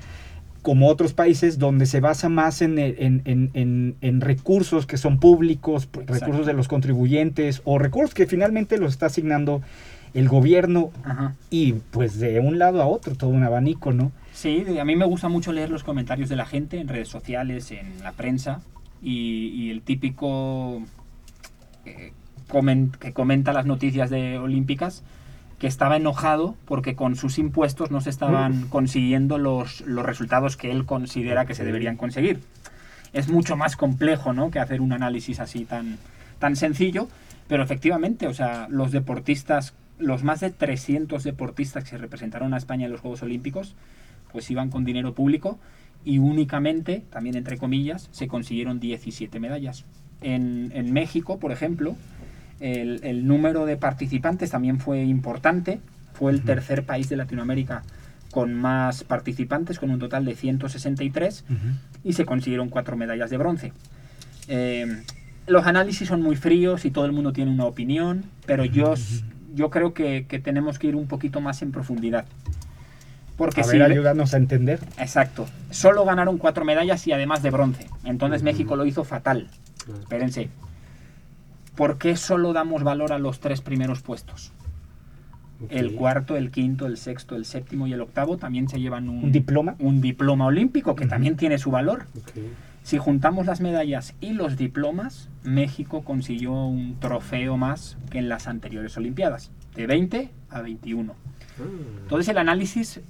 como 0.62 0.89
otros 0.89 1.14
países, 1.14 1.58
donde 1.60 1.86
se 1.86 2.00
basa 2.00 2.30
más 2.30 2.62
en, 2.62 2.78
el- 2.78 2.95
en, 3.00 3.95
en- 4.02 4.22
recursos 4.22 4.86
que 4.86 4.98
son 4.98 5.20
públicos, 5.20 5.86
p- 5.88 6.02
Exacto. 6.02 6.20
recursos 6.26 6.45
de 6.45 6.54
los 6.54 6.68
contribuyentes, 6.68 7.62
o 7.64 7.80
recursos 7.80 8.14
que 8.14 8.28
finalmente 8.28 8.78
los 8.78 8.91
está 8.91 9.08
asignando 9.08 9.62
el 10.18 10.28
gobierno, 10.30 10.89
Ajá. 11.03 11.36
y 11.49 11.74
pues 11.74 12.20
de 12.20 12.39
un 12.39 12.57
lado 12.57 12.82
a 12.82 12.88
otro, 12.88 13.15
todo 13.15 13.30
un 13.30 13.43
abanico, 13.43 13.93
¿no? 13.93 14.11
Sí, 14.34 14.65
a 14.80 14.86
mí 14.86 14.95
me 14.95 15.05
gusta 15.05 15.30
mucho 15.30 15.51
leer 15.51 15.70
los 15.70 15.84
comentarios 15.84 16.28
de 16.30 16.36
la 16.36 16.45
gente 16.45 16.80
en 16.80 16.88
redes 16.88 17.07
sociales, 17.07 17.72
en 17.72 18.01
la 18.03 18.13
prensa, 18.13 18.61
y, 19.01 19.47
y 19.49 19.70
el 19.70 19.82
típico 19.84 20.82
eh, 21.86 22.13
comen- 22.49 22.91
que 22.97 23.13
comenta 23.13 23.53
las 23.53 23.65
noticias 23.65 24.09
de 24.09 24.38
olímpicas 24.39 25.03
que 25.59 25.68
estaba 25.68 25.97
enojado 25.97 26.55
porque 26.65 26.95
con 26.95 27.15
sus 27.15 27.38
impuestos 27.39 27.89
no 27.91 28.01
se 28.01 28.09
estaban 28.11 28.68
consiguiendo 28.70 29.38
los, 29.38 29.82
los 29.82 30.05
resultados 30.05 30.55
que 30.57 30.72
él 30.72 30.86
considera 30.86 31.45
que 31.45 31.55
se 31.55 31.63
deberían 31.65 31.95
conseguir. 31.97 32.39
Es 33.13 33.28
mucho 33.28 33.55
más 33.55 33.76
complejo 33.76 34.34
¿no? 34.34 34.51
que 34.51 34.59
hacer 34.59 34.82
un 34.82 34.93
análisis 34.93 35.39
así 35.39 35.65
tan, 35.65 35.97
tan 36.39 36.55
sencillo, 36.55 37.07
pero 37.47 37.63
efectivamente, 37.63 38.28
o 38.28 38.34
sea, 38.34 38.68
los 38.70 38.91
deportistas, 38.91 39.74
los 40.00 40.24
más 40.24 40.39
de 40.39 40.50
300 40.50 41.24
deportistas 41.24 41.84
que 41.84 41.91
se 41.91 41.98
representaron 41.98 42.54
a 42.54 42.58
España 42.58 42.86
en 42.86 42.91
los 42.91 43.02
Juegos 43.02 43.24
Olímpicos, 43.24 43.76
pues 44.32 44.50
iban 44.52 44.70
con 44.70 44.86
dinero 44.86 45.14
público 45.14 45.60
y 46.06 46.20
únicamente, 46.20 47.04
también 47.10 47.36
entre 47.36 47.58
comillas, 47.58 48.10
se 48.12 48.28
consiguieron 48.28 48.80
17 48.80 49.39
medallas. 49.39 49.86
En, 50.22 50.72
en 50.74 50.93
México, 50.93 51.39
por 51.39 51.52
ejemplo, 51.52 51.95
el, 52.60 53.00
el 53.04 53.28
número 53.28 53.66
de 53.66 53.78
participantes 53.78 54.52
también 54.52 54.80
fue 54.80 55.04
importante. 55.04 55.80
Fue 56.14 56.32
el 56.32 56.43
tercer 56.43 56.86
país 56.86 57.10
de 57.10 57.18
Latinoamérica 57.18 57.84
con 58.32 58.54
más 58.54 59.04
participantes, 59.04 59.80
con 59.80 59.89
un 59.89 60.00
total 60.00 60.26
de 60.26 60.36
163, 60.36 61.45
y 62.04 62.14
se 62.14 62.26
consiguieron 62.26 62.70
cuatro 62.70 62.98
medallas 62.98 63.30
de 63.30 63.38
bronce. 63.38 63.74
Eh, 64.48 65.02
los 65.48 65.66
análisis 65.66 66.08
son 66.08 66.22
muy 66.22 66.36
fríos 66.36 66.86
y 66.86 66.91
todo 66.91 67.06
el 67.06 67.14
mundo 67.14 67.34
tiene 67.34 67.52
una 67.52 67.66
opinión, 67.66 68.26
pero 68.45 68.66
yo, 68.66 68.93
yo 69.54 69.70
creo 69.70 69.93
que, 69.93 70.26
que 70.28 70.39
tenemos 70.39 70.80
que 70.80 70.88
ir 70.88 70.95
un 70.95 71.08
poquito 71.08 71.41
más 71.41 71.62
en 71.62 71.72
profundidad. 71.72 72.26
Porque 73.38 73.62
a 73.62 73.64
si 73.64 73.78
ver, 73.78 73.88
le- 73.89 73.93
ayúdanos 73.95 74.34
a 74.34 74.38
entender. 74.38 74.80
Exacto. 74.98 75.45
Solo 75.70 76.04
ganaron 76.06 76.38
cuatro 76.38 76.66
medallas 76.66 77.06
y 77.08 77.12
además 77.12 77.43
de 77.43 77.52
bronce. 77.52 77.88
Entonces 78.04 78.41
México 78.43 78.76
lo 78.76 78.86
hizo 78.86 79.04
fatal. 79.04 79.48
Espérense. 80.00 80.50
¿Por 81.76 81.98
qué 82.00 82.16
solo 82.16 82.54
damos 82.54 82.84
valor 82.84 83.14
a 83.14 83.20
los 83.20 83.39
tres 83.39 83.62
primeros 83.62 84.02
puestos? 84.02 84.52
El 85.70 85.93
cuarto, 85.95 86.36
el 86.36 86.52
quinto, 86.52 86.86
el 86.86 86.98
sexto, 86.98 87.36
el 87.36 87.45
séptimo 87.45 87.88
y 87.88 87.93
el 87.93 88.02
octavo 88.02 88.38
también 88.38 88.68
se 88.70 88.80
llevan 88.80 89.10
un, 89.10 89.24
¿Un 89.26 89.32
diploma? 89.32 89.76
un 89.80 90.02
diploma 90.02 90.45
olímpico 90.45 90.95
que 90.95 91.08
también 91.08 91.36
tiene 91.36 91.58
su 91.58 91.72
valor. 91.72 92.06
Si 92.88 92.98
juntamos 92.98 93.48
las 93.48 93.60
medallas 93.60 94.14
y 94.22 94.32
los 94.32 94.56
diplomas, 94.56 95.28
México 95.44 96.06
consiguió 96.06 96.54
un 96.54 96.98
trofeo 97.02 97.58
más 97.58 97.98
que 98.10 98.18
en 98.18 98.30
las 98.30 98.48
anteriores 98.48 98.96
Olimpiadas, 98.96 99.52
de 99.76 99.88
20 99.88 100.30
a 100.50 100.62
21. 100.62 101.14
Entonces 102.04 102.30
el 102.30 102.38
análisis, 102.38 103.02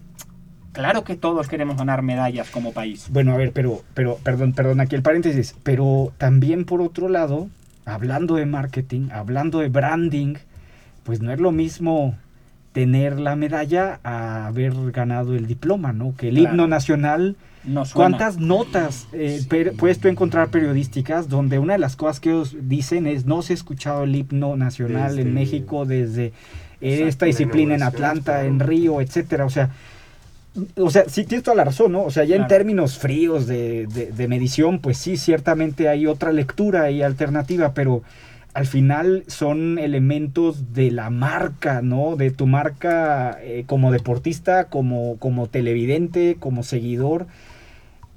claro 0.72 1.04
que 1.04 1.16
todos 1.16 1.48
queremos 1.48 1.78
ganar 1.78 2.02
medallas 2.02 2.50
como 2.50 2.74
país. 2.74 3.08
Bueno, 3.12 3.34
a 3.34 3.38
ver, 3.38 3.52
pero, 3.52 3.84
pero, 3.94 4.18
perdón, 4.24 4.54
perdón, 4.54 4.80
aquí 4.80 4.96
el 4.96 5.04
paréntesis, 5.04 5.56
pero 5.62 6.12
también 6.18 6.66
por 6.66 6.82
otro 6.82 7.08
lado, 7.08 7.48
hablando 7.86 8.34
de 8.34 8.48
marketing, 8.48 9.10
hablando 9.12 9.60
de 9.60 9.70
branding, 9.70 10.38
pues 11.04 11.22
no 11.22 11.32
es 11.32 11.40
lo 11.40 11.52
mismo 11.52 12.18
tener 12.78 13.20
la 13.20 13.36
medalla 13.36 14.00
a 14.04 14.46
haber 14.46 14.74
ganado 14.92 15.34
el 15.36 15.48
diploma, 15.48 15.94
¿no? 15.94 16.14
Que 16.16 16.30
el 16.30 16.36
Claro. 16.36 16.50
himno 16.54 16.68
nacional, 16.68 17.36
No. 17.64 17.84
¿cuántas 17.92 18.38
notas 18.38 19.08
eh, 19.14 19.42
per- 19.50 19.74
puedes 19.74 19.98
tú 20.00 20.10
encontrar 20.10 20.50
periodísticas 20.50 21.28
donde 21.28 21.58
una 21.58 21.74
de 21.74 21.80
las 21.80 21.96
cosas 21.96 22.20
que 22.20 22.30
ellos 22.30 22.56
dicen 22.62 23.08
es 23.08 23.26
no 23.26 23.42
se 23.42 23.54
ha 23.54 23.56
escuchado 23.56 24.04
el 24.04 24.16
himno 24.16 24.56
nacional 24.58 25.16
Desde- 25.16 25.22
en 25.24 25.34
México 25.34 25.86
desde 25.86 26.26
eh, 26.28 26.34
Exacto, 26.82 27.08
esta 27.10 27.26
disciplina 27.26 27.74
en 27.74 27.82
Atlanta, 27.82 28.46
en 28.46 28.60
Río, 28.60 29.02
etcétera? 29.02 29.46
O 29.46 29.50
sea, 29.50 29.72
o 30.76 30.92
sea, 30.92 31.06
sí 31.08 31.24
tienes 31.24 31.44
toda 31.44 31.58
la 31.58 31.64
razón, 31.64 31.92
¿no? 31.94 32.04
O 32.04 32.12
sea, 32.12 32.26
ya 32.26 32.36
en 32.36 32.46
términos 32.48 33.00
fríos 33.00 33.48
de, 33.48 33.88
de- 33.88 34.12
de 34.12 34.28
medición, 34.28 34.78
pues 34.78 35.00
sí, 35.00 35.18
ciertamente 35.18 35.90
hay 35.90 36.06
otra 36.06 36.32
lectura 36.32 36.92
y 36.92 37.02
alternativa, 37.02 37.74
pero 37.74 38.04
al 38.58 38.66
final 38.66 39.24
son 39.28 39.78
elementos 39.78 40.74
de 40.74 40.90
la 40.90 41.12
marca, 41.12 41.84
¿no? 41.84 42.16
De 42.16 42.32
tu 42.32 42.48
marca 42.48 43.38
eh, 43.40 43.66
como 43.68 43.92
deportista, 43.92 44.64
como, 44.64 45.18
como 45.18 45.46
televidente, 45.46 46.38
como 46.40 46.64
seguidor. 46.64 47.28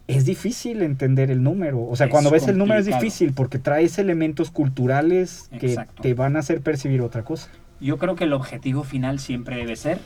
Es 0.08 0.24
difícil 0.24 0.80
entender 0.80 1.30
el 1.30 1.42
número. 1.42 1.82
O 1.86 1.94
sea, 1.94 2.06
Es 2.06 2.10
cuando 2.10 2.30
ves 2.30 2.48
el 2.48 2.56
número 2.56 2.80
es 2.80 2.86
difícil 2.86 3.34
porque 3.34 3.58
traes 3.58 3.98
elementos 3.98 4.50
culturales 4.50 5.50
que 5.60 5.66
Exacto. 5.66 6.00
te 6.00 6.14
van 6.14 6.36
a 6.36 6.38
hacer 6.38 6.62
percibir 6.62 7.02
otra 7.02 7.22
cosa. 7.22 7.50
Yo 7.78 7.98
creo 7.98 8.16
que 8.16 8.24
el 8.24 8.32
objetivo 8.32 8.82
final 8.82 9.18
siempre 9.18 9.56
debe 9.56 9.76
ser 9.76 9.98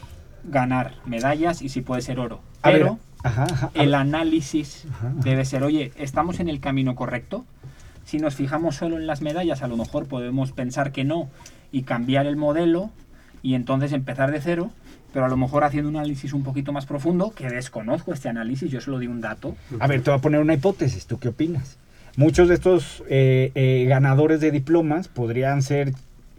ganar 0.43 0.95
medallas 1.07 1.63
y 1.63 1.69
si 1.69 1.81
puede 1.81 2.03
ser 2.03 2.19
oro. 2.19 2.41
A 2.63 2.71
ver, 2.71 2.79
Pero 2.81 2.99
ajá, 3.23 3.45
ajá, 3.45 3.71
a 3.73 3.81
el 3.81 3.95
análisis 3.95 4.85
ajá. 4.91 5.13
debe 5.23 5.45
ser, 5.45 5.63
oye, 5.63 5.93
¿estamos 5.97 6.41
en 6.41 6.49
el 6.49 6.59
camino 6.59 6.97
correcto? 6.97 7.45
Si 8.05 8.19
nos 8.19 8.35
fijamos 8.35 8.77
solo 8.77 8.97
en 8.99 9.07
las 9.07 9.23
medallas, 9.23 9.63
a 9.63 9.69
lo 9.69 9.77
mejor 9.77 10.07
podemos 10.07 10.53
pensar 10.53 10.93
que 10.93 11.05
no 11.05 11.29
y 11.73 11.83
cambiar 11.83 12.27
el 12.27 12.37
modelo 12.37 12.91
y 13.43 13.55
entonces 13.55 13.93
empezar 13.93 14.31
de 14.31 14.41
cero, 14.41 14.71
pero 15.13 15.27
a 15.27 15.29
lo 15.29 15.37
mejor 15.37 15.65
haciendo 15.65 15.89
un 15.89 15.97
análisis 15.97 16.33
un 16.33 16.43
poquito 16.43 16.73
más 16.73 16.87
profundo, 16.87 17.33
que 17.35 17.49
desconozco 17.49 18.13
este 18.13 18.29
análisis, 18.29 18.71
yo 18.71 18.81
solo 18.81 18.99
di 18.99 19.07
un 19.07 19.21
dato. 19.21 19.55
A 19.81 19.87
ver, 19.87 20.03
te 20.03 20.11
voy 20.11 20.19
a 20.19 20.23
poner 20.23 20.41
una 20.41 20.55
hipótesis. 20.55 21.07
¿Tú 21.07 21.19
qué 21.19 21.29
opinas? 21.29 21.79
Muchos 22.17 22.49
de 22.49 22.55
estos 22.55 23.03
eh, 23.09 23.51
eh, 23.55 23.87
ganadores 23.89 24.41
de 24.41 24.51
diplomas 24.51 25.09
podrían 25.09 25.63
ser 25.63 25.93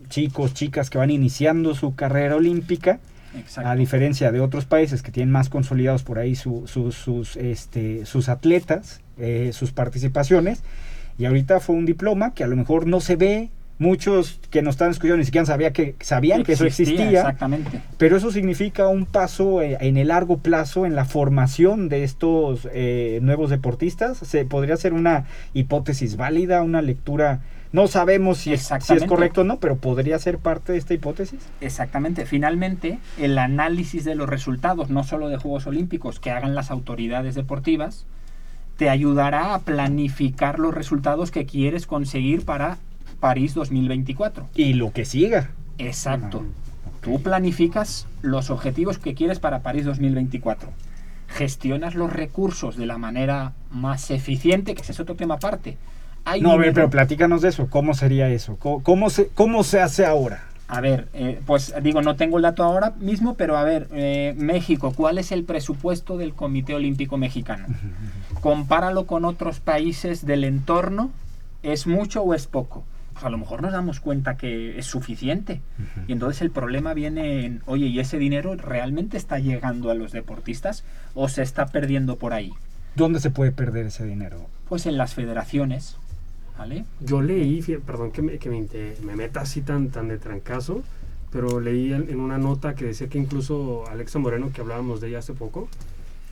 chicos, 0.09 0.53
chicas 0.53 0.89
que 0.89 0.97
van 0.97 1.09
iniciando 1.09 1.73
su 1.75 1.95
carrera 1.95 2.35
olímpica, 2.35 2.99
Exacto. 3.37 3.69
a 3.69 3.75
diferencia 3.75 4.31
de 4.31 4.39
otros 4.39 4.65
países 4.65 5.01
que 5.01 5.11
tienen 5.11 5.31
más 5.31 5.49
consolidados 5.49 6.03
por 6.03 6.19
ahí 6.19 6.35
su- 6.35 6.67
su- 6.67 6.91
sus, 6.91 7.35
este, 7.35 8.05
sus 8.05 8.29
atletas, 8.29 9.01
eh, 9.17 9.49
sus 9.53 9.71
participaciones. 9.71 10.63
Y 11.17 11.25
ahorita 11.25 11.59
fue 11.59 11.75
un 11.75 11.85
diploma 11.85 12.33
que 12.33 12.43
a 12.43 12.47
lo 12.47 12.55
mejor 12.55 12.87
no 12.87 12.99
se 12.99 13.15
ve. 13.15 13.49
Muchos 13.77 14.39
que 14.51 14.61
nos 14.61 14.75
están 14.75 14.91
escuchando 14.91 15.17
ni 15.17 15.25
siquiera 15.25 15.45
sabía 15.45 15.73
que, 15.73 15.95
sabían 15.99 16.43
que 16.43 16.53
eso 16.53 16.65
existía. 16.65 17.19
Exactamente. 17.19 17.81
Pero 17.97 18.15
eso 18.15 18.31
significa 18.31 18.87
un 18.87 19.05
paso 19.05 19.61
eh, 19.61 19.77
en 19.81 19.97
el 19.97 20.07
largo 20.07 20.37
plazo 20.37 20.85
en 20.85 20.95
la 20.95 21.03
formación 21.03 21.89
de 21.89 22.05
estos 22.05 22.69
eh, 22.71 23.19
nuevos 23.21 23.49
deportistas. 23.49 24.17
Se 24.19 24.45
podría 24.45 24.77
ser 24.77 24.93
una 24.93 25.25
hipótesis 25.53 26.15
válida, 26.15 26.61
una 26.61 26.81
lectura 26.81 27.41
No 27.73 27.87
sabemos 27.87 28.37
si 28.37 28.53
es, 28.53 28.71
si 28.79 28.93
es 28.93 29.03
correcto 29.03 29.41
o 29.41 29.43
no, 29.43 29.59
pero 29.59 29.75
podría 29.75 30.17
ser 30.19 30.37
parte 30.37 30.71
de 30.71 30.77
esta 30.77 30.93
hipótesis. 30.93 31.41
Exactamente. 31.59 32.25
Finalmente, 32.25 32.99
el 33.19 33.37
análisis 33.37 34.05
de 34.05 34.15
los 34.15 34.29
resultados, 34.29 34.89
no 34.89 35.03
solo 35.03 35.27
de 35.27 35.35
Juegos 35.35 35.67
Olímpicos, 35.67 36.21
que 36.21 36.31
hagan 36.31 36.55
las 36.55 36.71
autoridades 36.71 37.35
deportivas, 37.35 38.05
te 38.77 38.89
ayudará 38.89 39.53
a 39.53 39.59
planificar 39.59 40.59
los 40.59 40.73
resultados 40.73 41.31
que 41.31 41.45
quieres 41.45 41.87
conseguir 41.87 42.45
para 42.45 42.77
París 43.19 43.53
2024. 43.53 44.47
Y 44.55 44.73
lo 44.73 44.91
que 44.91 45.05
siga. 45.05 45.49
Exacto. 45.77 46.45
Ah, 46.45 46.65
Tú 47.01 47.21
planificas 47.21 48.07
los 48.23 48.49
objetivos 48.49 48.97
que 48.97 49.13
quieres 49.13 49.39
para 49.39 49.59
París 49.59 49.85
2024. 49.85 50.69
Gestionas 51.27 51.93
los 51.93 52.11
recursos 52.11 52.77
de 52.77 52.87
la 52.87 52.97
manera 52.97 53.53
más 53.69 54.09
eficiente, 54.09 54.73
que 54.73 54.81
ese 54.81 54.91
es 54.91 54.99
otro 54.99 55.15
tema 55.15 55.35
aparte. 55.35 55.77
Hay 56.23 56.41
No, 56.41 56.51
a 56.51 56.57
ver, 56.57 56.73
pero 56.73 56.89
platícanos 56.89 57.43
de 57.43 57.49
eso. 57.49 57.67
¿Cómo 57.69 57.93
sería 57.93 58.29
eso? 58.29 58.57
¿Cómo, 58.57 58.81
cómo 58.81 59.11
se, 59.11 59.27
cómo 59.29 59.63
se 59.63 59.81
hace 59.81 60.03
ahora? 60.03 60.45
A 60.67 60.81
ver, 60.81 61.07
eh, 61.13 61.41
pues 61.45 61.73
digo, 61.83 62.01
no 62.01 62.15
tengo 62.15 62.37
el 62.37 62.43
dato 62.43 62.63
ahora 62.63 62.93
mismo, 62.99 63.35
pero 63.35 63.55
a 63.57 63.63
ver, 63.63 63.87
eh, 63.91 64.33
México, 64.35 64.93
¿cuál 64.95 65.19
es 65.19 65.31
el 65.31 65.43
presupuesto 65.43 66.17
del 66.17 66.33
Comité 66.33 66.73
Olímpico 66.73 67.17
Mexicano? 67.17 67.67
Compáralo 68.41 69.05
con 69.05 69.25
otros 69.25 69.59
países 69.59 70.25
del 70.25 70.43
entorno, 70.43 71.11
¿es 71.61 71.85
mucho 71.85 72.23
o 72.23 72.33
es 72.33 72.47
poco? 72.47 72.83
Pues 73.13 73.25
a 73.25 73.29
lo 73.29 73.37
mejor 73.37 73.61
nos 73.61 73.71
damos 73.71 73.99
cuenta 73.99 74.35
que 74.35 74.77
es 74.77 74.87
suficiente. 74.87 75.61
Y 76.05 76.11
entonces 76.11 76.41
el 76.41 76.51
problema 76.51 76.93
viene 76.93 77.45
en, 77.45 77.61
oye, 77.65 77.85
¿y 77.85 77.99
ese 77.99 78.17
dinero 78.17 78.55
realmente 78.55 79.15
está 79.15 79.39
llegando 79.39 79.89
a 79.89 79.93
los 79.93 80.11
deportistas 80.11 80.83
o 81.13 81.29
se 81.29 81.41
está 81.41 81.67
perdiendo 81.67 82.17
por 82.17 82.33
ahí? 82.33 82.51
¿Dónde 82.95 83.21
se 83.21 83.29
puede 83.29 83.53
perder 83.53 83.85
ese 83.85 84.05
dinero? 84.05 84.47
Pues 84.67 84.85
en 84.85 84.97
las 84.97 85.13
federaciones, 85.13 85.97
¿vale? 86.57 86.85
Yo 86.99 87.21
leí, 87.21 87.61
perdón 87.85 88.11
que 88.11 88.21
me, 88.21 88.37
que 88.37 88.49
me, 88.49 88.57
inte- 88.57 88.97
me 89.03 89.15
meta 89.15 89.41
así 89.41 89.61
tan, 89.61 89.89
tan 89.89 90.07
de 90.07 90.17
trancazo, 90.17 90.81
pero 91.31 91.59
leí 91.59 91.93
en, 91.93 92.09
en 92.09 92.19
una 92.19 92.37
nota 92.37 92.75
que 92.75 92.85
decía 92.85 93.07
que 93.07 93.17
incluso 93.17 93.87
Alexa 93.89 94.19
Moreno, 94.19 94.51
que 94.53 94.61
hablábamos 94.61 95.01
de 95.01 95.09
ella 95.09 95.19
hace 95.19 95.33
poco, 95.33 95.67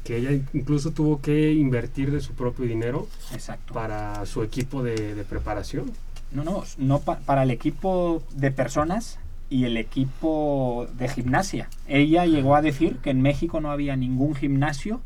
que 0.04 0.18
ella 0.18 0.32
incluso 0.54 0.92
tuvo 0.92 1.22
que 1.22 1.54
invertir 1.54 2.12
de 2.12 2.20
su 2.22 2.34
propio 2.34 2.66
dinero 2.66 3.08
Exacto. 3.34 3.74
para 3.74 4.26
su 4.26 4.44
equipo 4.44 4.84
de, 4.84 5.16
de 5.16 5.24
preparación. 5.24 5.92
No, 6.32 6.44
no, 6.44 6.64
no 6.78 7.00
pa- 7.00 7.20
para 7.20 7.44
el 7.44 7.52
equipo 7.52 8.24
de 8.36 8.52
personas 8.52 9.20
y 9.50 9.66
el 9.66 9.78
equipo 9.78 10.88
de 10.98 11.08
gimnasia. 11.08 11.70
Ella 11.88 12.26
llegó 12.26 12.56
a 12.56 12.62
decir 12.62 12.98
que 12.98 13.12
en 13.12 13.22
México 13.22 13.62
no 13.62 13.72
había 13.72 13.96
ningún 13.96 14.36
gimnasio 14.36 15.00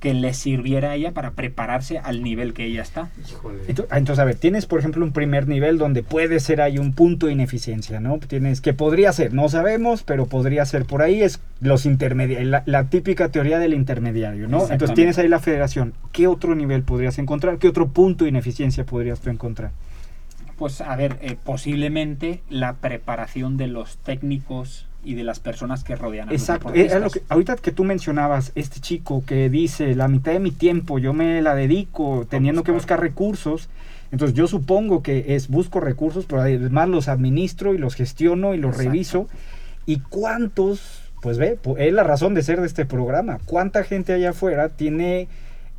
que 0.00 0.14
le 0.14 0.32
sirviera 0.32 0.92
a 0.92 0.94
ella 0.96 1.12
para 1.12 1.32
prepararse 1.32 1.98
al 1.98 2.22
nivel 2.22 2.54
que 2.54 2.64
ella 2.64 2.82
está. 2.82 3.10
Híjole. 3.28 3.60
Ah, 3.90 3.98
Entonces, 3.98 4.18
a 4.18 4.24
ver, 4.24 4.34
tienes 4.34 4.66
por 4.66 4.80
ejemplo 4.80 5.04
un 5.04 5.12
primer 5.12 5.46
nivel 5.46 5.78
donde 5.78 6.02
puede 6.02 6.40
ser 6.40 6.62
ahí 6.62 6.78
un 6.78 6.94
punto 6.94 7.26
de 7.26 7.32
ineficiencia, 7.32 8.00
¿no? 8.00 8.18
Tienes 8.18 8.60
que 8.60 8.72
podría 8.72 9.12
ser, 9.12 9.34
no 9.34 9.48
sabemos, 9.48 10.02
pero 10.02 10.26
podría 10.26 10.64
ser 10.64 10.86
por 10.86 11.02
ahí, 11.02 11.22
es 11.22 11.40
los 11.60 11.84
intermediarios, 11.84 12.50
la, 12.50 12.62
la 12.66 12.88
típica 12.88 13.28
teoría 13.28 13.58
del 13.58 13.74
intermediario, 13.74 14.48
¿no? 14.48 14.62
Entonces 14.70 14.94
tienes 14.94 15.18
ahí 15.18 15.28
la 15.28 15.38
federación. 15.38 15.92
¿Qué 16.12 16.26
otro 16.26 16.54
nivel 16.54 16.82
podrías 16.82 17.18
encontrar? 17.18 17.58
¿Qué 17.58 17.68
otro 17.68 17.88
punto 17.88 18.24
de 18.24 18.30
ineficiencia 18.30 18.84
podrías 18.84 19.20
tú 19.20 19.30
encontrar? 19.30 19.72
Pues 20.56 20.80
a 20.80 20.96
ver, 20.96 21.18
eh, 21.22 21.36
posiblemente 21.42 22.42
la 22.48 22.74
preparación 22.74 23.56
de 23.56 23.66
los 23.66 23.98
técnicos 23.98 24.89
y 25.02 25.14
de 25.14 25.24
las 25.24 25.40
personas 25.40 25.82
que 25.84 25.96
rodean 25.96 26.28
a 26.28 26.32
Exacto, 26.32 26.68
los 26.68 26.76
eh, 26.76 26.82
deportistas. 26.84 26.96
es 26.96 27.02
lo 27.02 27.10
que, 27.10 27.32
ahorita 27.32 27.56
que 27.56 27.72
tú 27.72 27.84
mencionabas, 27.84 28.52
este 28.54 28.80
chico 28.80 29.22
que 29.24 29.48
dice, 29.48 29.94
la 29.94 30.08
mitad 30.08 30.32
de 30.32 30.40
mi 30.40 30.50
tiempo 30.50 30.98
yo 30.98 31.12
me 31.12 31.40
la 31.42 31.54
dedico 31.54 32.26
teniendo 32.28 32.62
que 32.64 32.72
buscar. 32.72 33.00
recursos, 33.00 33.68
entonces 34.12 34.36
yo 34.36 34.46
supongo 34.46 35.02
que 35.02 35.34
es 35.36 35.48
busco 35.48 35.80
recursos, 35.80 36.26
pero 36.26 36.42
además 36.42 36.88
los 36.88 37.08
administro 37.08 37.74
y 37.74 37.78
los 37.78 37.94
gestiono 37.94 38.54
y 38.54 38.58
los 38.58 38.70
Exacto. 38.72 38.90
reviso. 38.90 39.28
¿Y 39.86 40.00
cuántos, 40.00 41.00
pues 41.22 41.38
ve, 41.38 41.58
es 41.78 41.92
la 41.92 42.02
razón 42.02 42.34
de 42.34 42.42
ser 42.42 42.60
de 42.60 42.66
este 42.66 42.84
programa, 42.84 43.38
cuánta 43.46 43.84
gente 43.84 44.12
allá 44.12 44.30
afuera 44.30 44.68
tiene 44.68 45.28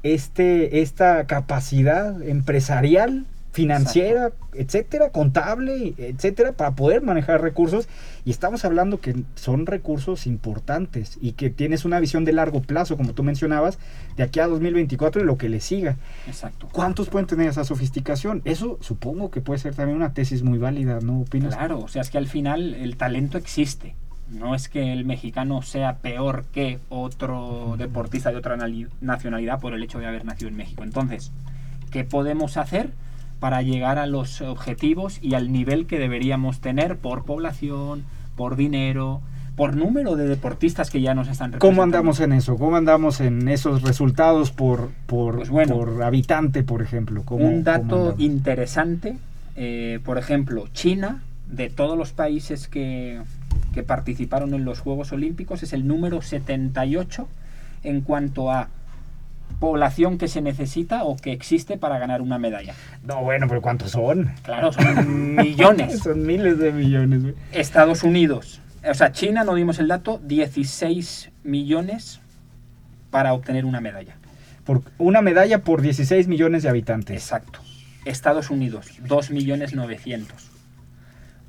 este, 0.03 0.81
esta 0.81 1.25
capacidad 1.25 2.21
empresarial? 2.23 3.25
Financiera, 3.51 4.31
etcétera, 4.53 5.09
contable, 5.09 5.93
etcétera, 5.97 6.53
para 6.53 6.71
poder 6.71 7.01
manejar 7.01 7.41
recursos. 7.41 7.87
Y 8.23 8.31
estamos 8.31 8.63
hablando 8.65 8.99
que 9.01 9.23
son 9.35 9.65
recursos 9.65 10.25
importantes 10.27 11.17
y 11.21 11.33
que 11.33 11.49
tienes 11.49 11.83
una 11.85 11.99
visión 11.99 12.23
de 12.25 12.33
largo 12.33 12.61
plazo, 12.61 12.95
como 12.97 13.13
tú 13.13 13.23
mencionabas, 13.23 13.77
de 14.15 14.23
aquí 14.23 14.39
a 14.39 14.47
2024 14.47 15.21
y 15.21 15.25
lo 15.25 15.37
que 15.37 15.49
le 15.49 15.59
siga. 15.59 15.97
Exacto. 16.27 16.69
¿Cuántos 16.71 17.09
pueden 17.09 17.27
tener 17.27 17.47
esa 17.49 17.63
sofisticación? 17.65 18.41
Eso 18.45 18.77
supongo 18.81 19.31
que 19.31 19.41
puede 19.41 19.59
ser 19.59 19.75
también 19.75 19.97
una 19.97 20.13
tesis 20.13 20.43
muy 20.43 20.57
válida, 20.57 20.99
¿no 21.01 21.19
opinas? 21.21 21.55
Claro, 21.55 21.79
o 21.79 21.87
sea, 21.87 22.01
es 22.01 22.09
que 22.09 22.17
al 22.17 22.27
final 22.27 22.73
el 22.75 22.95
talento 22.95 23.37
existe. 23.37 23.95
No 24.29 24.55
es 24.55 24.69
que 24.69 24.93
el 24.93 25.03
mexicano 25.03 25.61
sea 25.61 25.97
peor 25.97 26.45
que 26.53 26.79
otro 26.87 27.75
deportista 27.77 28.31
de 28.31 28.37
otra 28.37 28.55
nali- 28.55 28.87
nacionalidad 29.01 29.59
por 29.59 29.73
el 29.73 29.83
hecho 29.83 29.99
de 29.99 30.05
haber 30.05 30.23
nacido 30.23 30.47
en 30.47 30.55
México. 30.55 30.83
Entonces, 30.83 31.33
¿qué 31.91 32.05
podemos 32.05 32.55
hacer 32.55 32.91
para 33.41 33.63
llegar 33.63 33.97
a 33.97 34.05
los 34.05 34.39
objetivos 34.41 35.17
y 35.19 35.33
al 35.33 35.51
nivel 35.51 35.87
que 35.87 35.97
deberíamos 35.97 36.61
tener 36.61 36.97
por 36.97 37.25
población, 37.25 38.03
por 38.35 38.55
dinero, 38.55 39.19
por 39.55 39.75
número 39.75 40.15
de 40.15 40.27
deportistas 40.27 40.91
que 40.91 41.01
ya 41.01 41.15
nos 41.15 41.27
están 41.27 41.53
¿Cómo 41.53 41.81
andamos 41.81 42.19
en 42.19 42.33
eso? 42.33 42.55
¿Cómo 42.57 42.75
andamos 42.75 43.19
en 43.19 43.47
esos 43.47 43.81
resultados 43.81 44.51
por, 44.51 44.89
por, 45.07 45.37
Pues 45.37 45.49
bueno. 45.49 45.73
por 45.75 46.03
habitante, 46.03 46.61
por 46.61 46.83
ejemplo? 46.83 47.23
¿Cómo- 47.25 47.43
Un 47.47 47.63
dato 47.63 48.13
interesante, 48.19 49.17
eh, 49.55 49.99
por 50.05 50.19
ejemplo, 50.19 50.67
China, 50.73 51.23
de 51.47 51.71
todos 51.71 51.97
los 51.97 52.11
países 52.11 52.67
que, 52.67 53.21
que 53.73 53.81
participaron 53.81 54.53
en 54.53 54.65
los 54.65 54.81
Juegos 54.81 55.11
Olímpicos, 55.13 55.63
es 55.63 55.73
el 55.73 55.87
número 55.87 56.21
78 56.21 57.27
en 57.83 58.01
cuanto 58.01 58.51
a 58.51 58.69
población 59.61 60.17
que 60.17 60.27
se 60.27 60.41
necesita 60.41 61.03
o 61.03 61.15
que 61.15 61.31
existe 61.31 61.77
para 61.77 61.99
ganar 61.99 62.21
una 62.23 62.39
medalla. 62.39 62.73
No, 63.03 63.21
bueno, 63.21 63.47
pero 63.47 63.61
¿cuántos 63.61 63.91
son? 63.91 64.33
Claro, 64.41 64.73
son 64.73 65.35
millones. 65.35 65.99
Son 65.99 66.25
miles 66.25 66.57
de 66.57 66.71
millones. 66.73 67.21
güey. 67.21 67.35
Estados 67.53 68.01
Unidos, 68.03 68.59
o 68.83 68.93
sea, 68.95 69.11
China, 69.11 69.43
no 69.43 69.53
dimos 69.53 69.77
el 69.77 69.87
dato, 69.87 70.19
16 70.23 71.29
millones 71.43 72.19
para 73.11 73.33
obtener 73.33 73.65
una 73.65 73.79
medalla. 73.81 74.15
Por 74.65 74.81
una 74.97 75.21
medalla 75.21 75.59
por 75.59 75.81
16 75.83 76.27
millones 76.27 76.63
de 76.63 76.69
habitantes. 76.69 77.15
Exacto. 77.15 77.59
Estados 78.03 78.49
Unidos, 78.49 78.87
2 79.07 79.29
millones 79.29 79.75
900. 79.75 80.49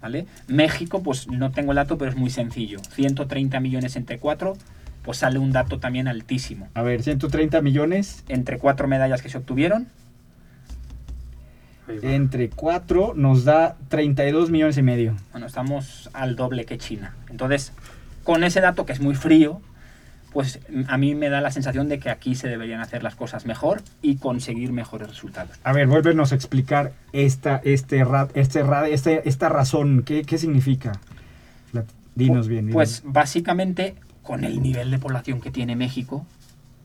¿Vale? 0.02 0.26
México, 0.48 1.02
pues 1.02 1.28
no 1.28 1.50
tengo 1.52 1.72
el 1.72 1.76
dato, 1.76 1.96
pero 1.96 2.10
es 2.10 2.16
muy 2.16 2.28
sencillo. 2.28 2.80
130 2.94 3.58
millones 3.60 3.96
entre 3.96 4.18
4, 4.18 4.54
pues 5.02 5.18
sale 5.18 5.38
un 5.38 5.52
dato 5.52 5.78
también 5.78 6.08
altísimo. 6.08 6.68
A 6.74 6.82
ver, 6.82 7.02
130 7.02 7.60
millones 7.60 8.24
Entre 8.28 8.58
cuatro 8.58 8.88
medallas 8.88 9.22
que 9.22 9.28
se 9.28 9.38
obtuvieron, 9.38 9.88
entre 12.02 12.48
4 12.48 13.14
nos 13.16 13.44
da 13.44 13.76
32 13.88 14.50
millones 14.50 14.78
y 14.78 14.82
medio. 14.82 15.16
bueno, 15.32 15.46
estamos 15.46 16.10
al 16.12 16.36
doble 16.36 16.64
que 16.64 16.78
China. 16.78 17.14
Entonces, 17.28 17.72
con 18.24 18.44
ese 18.44 18.60
dato 18.60 18.86
que 18.86 18.92
es 18.92 19.00
muy 19.00 19.14
frío, 19.14 19.60
pues 20.32 20.60
mm, 20.70 20.82
a 20.88 20.96
mí 20.96 21.14
me 21.14 21.28
da 21.28 21.40
la 21.40 21.50
sensación 21.50 21.88
de 21.88 21.98
que 21.98 22.08
aquí 22.08 22.34
se 22.34 22.48
deberían 22.48 22.80
hacer 22.80 23.02
las 23.02 23.14
cosas 23.14 23.46
mejor 23.46 23.82
y 24.00 24.16
conseguir 24.16 24.72
mejores 24.72 25.08
resultados. 25.08 25.58
A 25.64 25.72
ver, 25.72 25.88
vuélvenos 25.88 26.32
a 26.32 26.34
explicar 26.34 26.92
esta, 27.12 27.60
este, 27.64 28.04
este, 28.34 28.64
este- 28.94 29.28
esta 29.28 29.48
razón. 29.48 30.02
¿Qué, 30.04 30.22
qué 30.22 30.38
significa? 30.38 30.92
Dinos 32.14 32.46
bien. 32.46 32.66
dinos. 32.66 32.74
Pues 32.74 33.02
básicamente, 33.06 33.94
con 34.22 34.44
el 34.44 34.62
nivel 34.62 34.90
de 34.90 34.98
población 34.98 35.40
que 35.40 35.50
tiene 35.50 35.76
México, 35.76 36.26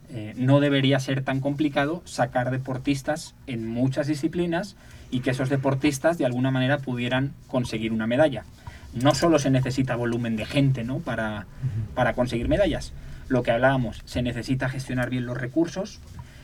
eh, 0.09 0.33
no 0.37 0.59
debería 0.59 0.99
ser 0.99 1.21
tan 1.21 1.41
complicado 1.41 2.01
sacar 2.05 2.49
deportistas 2.49 3.35
en 3.45 3.67
muchas 3.67 4.07
disciplinas 4.07 4.75
y 5.11 5.19
que 5.19 5.31
esos 5.31 5.49
deportistas 5.49 6.17
de 6.17 6.25
alguna 6.25 6.49
manera 6.49 6.77
pudieran 6.77 7.33
conseguir 7.47 7.91
una 7.91 8.07
medalla. 8.07 8.45
No 8.93 9.13
solo 9.13 9.37
se 9.37 9.49
necesita 9.49 9.95
volumen 9.95 10.37
de 10.37 10.45
gente 10.45 10.83
¿no? 10.83 10.99
para, 10.99 11.45
para 11.93 12.13
conseguir 12.13 12.47
medallas. 12.47 12.93
Lo 13.27 13.43
que 13.43 13.51
hablábamos, 13.51 14.01
se 14.05 14.21
necesita 14.21 14.69
gestionar 14.69 15.09
bien 15.09 15.25
los 15.25 15.37
recursos 15.37 15.99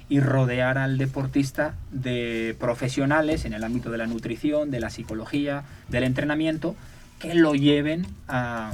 y 0.10 0.20
rodear 0.20 0.78
al 0.78 0.98
deportista 0.98 1.76
de 1.91 2.56
profesionales 2.60 3.46
en 3.46 3.54
el 3.54 3.64
ámbito 3.64 3.89
de 3.89 3.98
la 3.98 4.08
nutrición, 4.08 4.70
de 4.72 4.82
la 4.82 4.89
psicología, 4.89 5.64
del 5.88 6.04
entrenamiento, 6.04 6.76
que 7.20 7.34
lo 7.34 7.56
lleven 7.56 8.06
a, 8.28 8.74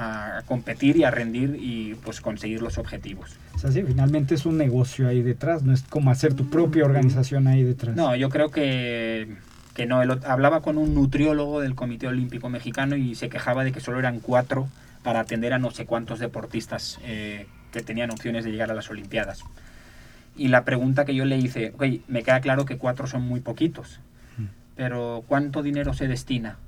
a 0.00 0.42
competir 0.46 0.96
y 0.96 1.02
a 1.02 1.10
rendir 1.10 1.58
y 1.60 1.96
pues 2.04 2.20
conseguir 2.20 2.62
los 2.62 2.78
objetivos. 2.78 3.36
O 3.56 3.58
sea, 3.58 3.72
sí, 3.72 3.82
finalmente 3.82 4.36
es 4.36 4.46
un 4.46 4.56
negocio 4.56 5.08
ahí 5.08 5.22
detrás, 5.22 5.64
no 5.64 5.74
es 5.74 5.82
como 5.82 6.12
hacer 6.12 6.34
tu 6.34 6.48
propia 6.48 6.84
organización 6.84 7.48
ahí 7.48 7.64
detrás. 7.64 7.96
No, 7.96 8.14
yo 8.14 8.28
creo 8.28 8.50
que, 8.52 9.36
que 9.74 9.86
no. 9.86 10.00
El 10.00 10.12
hablaba 10.24 10.62
con 10.62 10.78
un 10.78 10.94
nutriólogo 10.94 11.60
del 11.60 11.74
Comité 11.74 12.06
Olímpico 12.06 12.48
Mexicano 12.48 12.94
y 12.94 13.16
se 13.16 13.28
quejaba 13.28 13.64
de 13.64 13.72
que 13.72 13.80
solo 13.80 13.98
eran 13.98 14.20
cuatro 14.20 14.68
para 15.02 15.18
atender 15.18 15.52
a 15.52 15.58
no 15.58 15.72
sé 15.72 15.84
cuántos 15.84 16.20
deportistas 16.20 17.00
eh, 17.02 17.48
que 17.72 17.82
tenían 17.82 18.12
opciones 18.12 18.44
de 18.44 18.52
llegar 18.52 18.70
a 18.70 18.74
las 18.74 18.88
Olimpiadas. 18.90 19.42
Y 20.36 20.46
la 20.46 20.64
pregunta 20.64 21.04
que 21.04 21.16
yo 21.16 21.24
le 21.24 21.38
hice, 21.38 21.72
ok, 21.74 21.84
me 22.06 22.22
queda 22.22 22.40
claro 22.40 22.66
que 22.66 22.78
cuatro 22.78 23.08
son 23.08 23.22
muy 23.22 23.40
poquitos, 23.40 23.98
pero 24.76 25.24
¿cuánto 25.26 25.64
dinero 25.64 25.92
se 25.92 26.06
destina? 26.06 26.58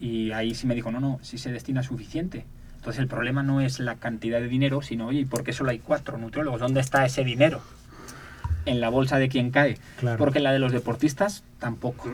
Y 0.00 0.32
ahí 0.32 0.56
sí 0.56 0.66
me 0.66 0.74
dijo, 0.74 0.90
no, 0.90 0.98
no, 0.98 1.20
sí 1.22 1.38
se 1.38 1.52
destina 1.52 1.84
suficiente. 1.84 2.44
Entonces 2.82 3.00
el 3.00 3.06
problema 3.06 3.44
no 3.44 3.60
es 3.60 3.78
la 3.78 3.94
cantidad 3.94 4.40
de 4.40 4.48
dinero, 4.48 4.82
sino, 4.82 5.06
oye, 5.06 5.20
¿y 5.20 5.24
por 5.24 5.44
qué 5.44 5.52
solo 5.52 5.70
hay 5.70 5.78
cuatro 5.78 6.18
nutriólogos? 6.18 6.58
¿Dónde 6.58 6.80
está 6.80 7.06
ese 7.06 7.22
dinero? 7.22 7.60
En 8.66 8.80
la 8.80 8.88
bolsa 8.88 9.20
de 9.20 9.28
quien 9.28 9.52
cae. 9.52 9.78
Claro. 10.00 10.18
Porque 10.18 10.40
la 10.40 10.50
de 10.50 10.58
los 10.58 10.72
deportistas 10.72 11.44
tampoco. 11.60 12.12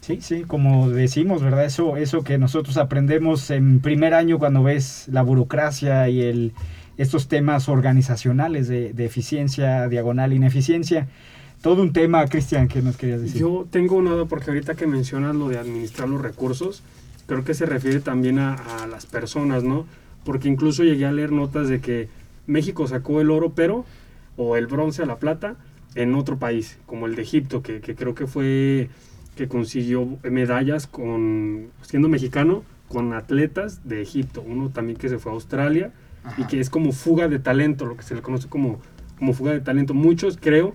Sí, 0.00 0.20
sí, 0.20 0.44
como 0.46 0.88
decimos, 0.88 1.42
¿verdad? 1.42 1.64
Eso, 1.64 1.96
eso 1.96 2.22
que 2.22 2.38
nosotros 2.38 2.76
aprendemos 2.76 3.50
en 3.50 3.80
primer 3.80 4.14
año 4.14 4.38
cuando 4.38 4.62
ves 4.62 5.08
la 5.10 5.22
burocracia 5.22 6.08
y 6.08 6.22
el, 6.22 6.52
estos 6.96 7.26
temas 7.26 7.68
organizacionales 7.68 8.68
de, 8.68 8.92
de 8.92 9.04
eficiencia, 9.04 9.88
diagonal, 9.88 10.32
ineficiencia. 10.32 11.08
Todo 11.60 11.82
un 11.82 11.92
tema, 11.92 12.24
Cristian, 12.28 12.68
que 12.68 12.82
nos 12.82 12.96
querías 12.96 13.20
decir. 13.20 13.40
Yo 13.40 13.66
tengo 13.68 13.96
una 13.96 14.10
duda 14.12 14.26
porque 14.26 14.52
ahorita 14.52 14.76
que 14.76 14.86
mencionas 14.86 15.34
lo 15.34 15.48
de 15.48 15.58
administrar 15.58 16.08
los 16.08 16.22
recursos, 16.22 16.84
creo 17.26 17.44
que 17.44 17.54
se 17.54 17.66
refiere 17.66 18.00
también 18.00 18.38
a, 18.38 18.54
a 18.54 18.86
las 18.86 19.06
personas, 19.06 19.64
¿no? 19.64 19.86
Porque 20.24 20.48
incluso 20.48 20.84
llegué 20.84 21.06
a 21.06 21.12
leer 21.12 21.32
notas 21.32 21.68
de 21.68 21.80
que 21.80 22.08
México 22.46 22.86
sacó 22.86 23.20
el 23.20 23.30
oro, 23.30 23.52
pero, 23.54 23.84
o 24.36 24.56
el 24.56 24.66
bronce 24.66 25.02
a 25.02 25.06
la 25.06 25.16
plata, 25.16 25.56
en 25.94 26.14
otro 26.14 26.38
país, 26.38 26.78
como 26.86 27.06
el 27.06 27.14
de 27.14 27.22
Egipto, 27.22 27.62
que, 27.62 27.80
que 27.80 27.94
creo 27.94 28.14
que 28.14 28.26
fue 28.26 28.88
que 29.36 29.48
consiguió 29.48 30.06
medallas 30.22 30.86
con 30.86 31.68
siendo 31.82 32.08
mexicano 32.08 32.64
con 32.88 33.14
atletas 33.14 33.88
de 33.88 34.02
Egipto, 34.02 34.44
uno 34.46 34.68
también 34.68 34.98
que 34.98 35.08
se 35.08 35.18
fue 35.18 35.32
a 35.32 35.34
Australia 35.34 35.92
y 36.36 36.42
Ajá. 36.42 36.46
que 36.46 36.60
es 36.60 36.68
como 36.68 36.92
fuga 36.92 37.28
de 37.28 37.38
talento, 37.38 37.86
lo 37.86 37.96
que 37.96 38.02
se 38.02 38.14
le 38.14 38.20
conoce 38.20 38.48
como, 38.48 38.80
como 39.18 39.32
fuga 39.32 39.52
de 39.52 39.60
talento. 39.60 39.94
Muchos 39.94 40.36
creo 40.38 40.74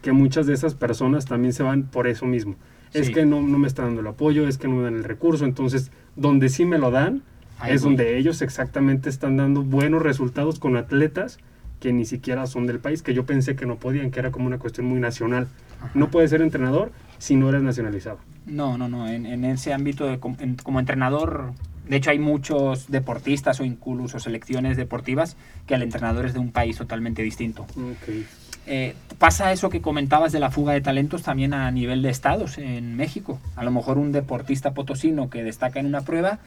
que 0.00 0.12
muchas 0.12 0.46
de 0.46 0.54
esas 0.54 0.74
personas 0.74 1.26
también 1.26 1.52
se 1.52 1.64
van 1.64 1.82
por 1.82 2.06
eso 2.06 2.24
mismo. 2.24 2.54
Es 2.96 3.08
Sí. 3.08 3.12
que 3.12 3.26
no, 3.26 3.42
no 3.42 3.58
me 3.58 3.66
está 3.68 3.82
dando 3.82 4.00
el 4.00 4.06
apoyo, 4.06 4.48
es 4.48 4.56
que 4.58 4.68
no 4.68 4.76
me 4.76 4.82
dan 4.84 4.94
el 4.96 5.04
recurso, 5.04 5.44
entonces 5.44 5.90
donde 6.16 6.48
sí 6.48 6.64
me 6.64 6.78
lo 6.78 6.90
dan 6.90 7.22
Ahí 7.58 7.74
es 7.74 7.82
voy. 7.82 7.90
donde 7.90 8.16
ellos 8.18 8.40
exactamente 8.42 9.08
están 9.10 9.36
dando 9.36 9.62
buenos 9.62 10.02
resultados 10.02 10.58
con 10.58 10.76
atletas 10.76 11.38
que 11.80 11.92
ni 11.92 12.06
siquiera 12.06 12.46
son 12.46 12.66
del 12.66 12.78
país, 12.78 13.02
que 13.02 13.12
yo 13.12 13.26
pensé 13.26 13.54
que 13.54 13.66
no 13.66 13.76
podían, 13.76 14.10
que 14.10 14.18
era 14.20 14.30
como 14.30 14.46
una 14.46 14.58
cuestión 14.58 14.86
muy 14.86 14.98
nacional. 14.98 15.46
No 15.94 16.10
puedes 16.10 16.30
ser 16.30 16.40
entrenador 16.40 16.90
si 17.18 17.36
no 17.36 17.50
eres 17.50 17.62
nacionalizado. 17.62 18.18
No, 18.46 18.78
no, 18.78 18.88
no. 18.88 19.06
En, 19.08 19.26
en 19.26 19.44
ese 19.44 19.74
ámbito, 19.74 20.06
de 20.06 20.18
en- 20.38 20.54
como 20.56 20.80
entrenador, 20.80 21.52
de 21.86 21.96
hecho 21.96 22.10
hay 22.10 22.18
muchos 22.18 22.90
deportistas 22.90 23.60
o 23.60 23.64
incluso 23.64 24.18
selecciones 24.20 24.78
deportivas 24.78 25.36
que 25.66 25.74
el 25.74 25.82
entrenador 25.82 26.24
es 26.24 26.32
de 26.32 26.38
un 26.40 26.50
país 26.50 26.78
totalmente 26.78 27.22
distinto. 27.22 27.66
Eh, 28.66 28.94
pasa 29.18 29.52
eso 29.52 29.70
que 29.70 29.80
comentabas 29.80 30.32
de 30.32 30.40
la 30.40 30.50
fuga 30.50 30.72
de 30.72 30.80
talentos 30.80 31.22
también 31.22 31.54
a 31.54 31.70
nivel 31.70 32.02
de 32.02 32.10
estados 32.10 32.58
en 32.58 32.96
México. 32.96 33.38
A 33.54 33.64
lo 33.64 33.70
mejor 33.70 33.98
un 33.98 34.12
deportista 34.12 34.74
potosino 34.74 35.30
que 35.30 35.44
destaca 35.44 35.80
en 35.80 35.86
una 35.86 36.02
prueba, 36.02 36.38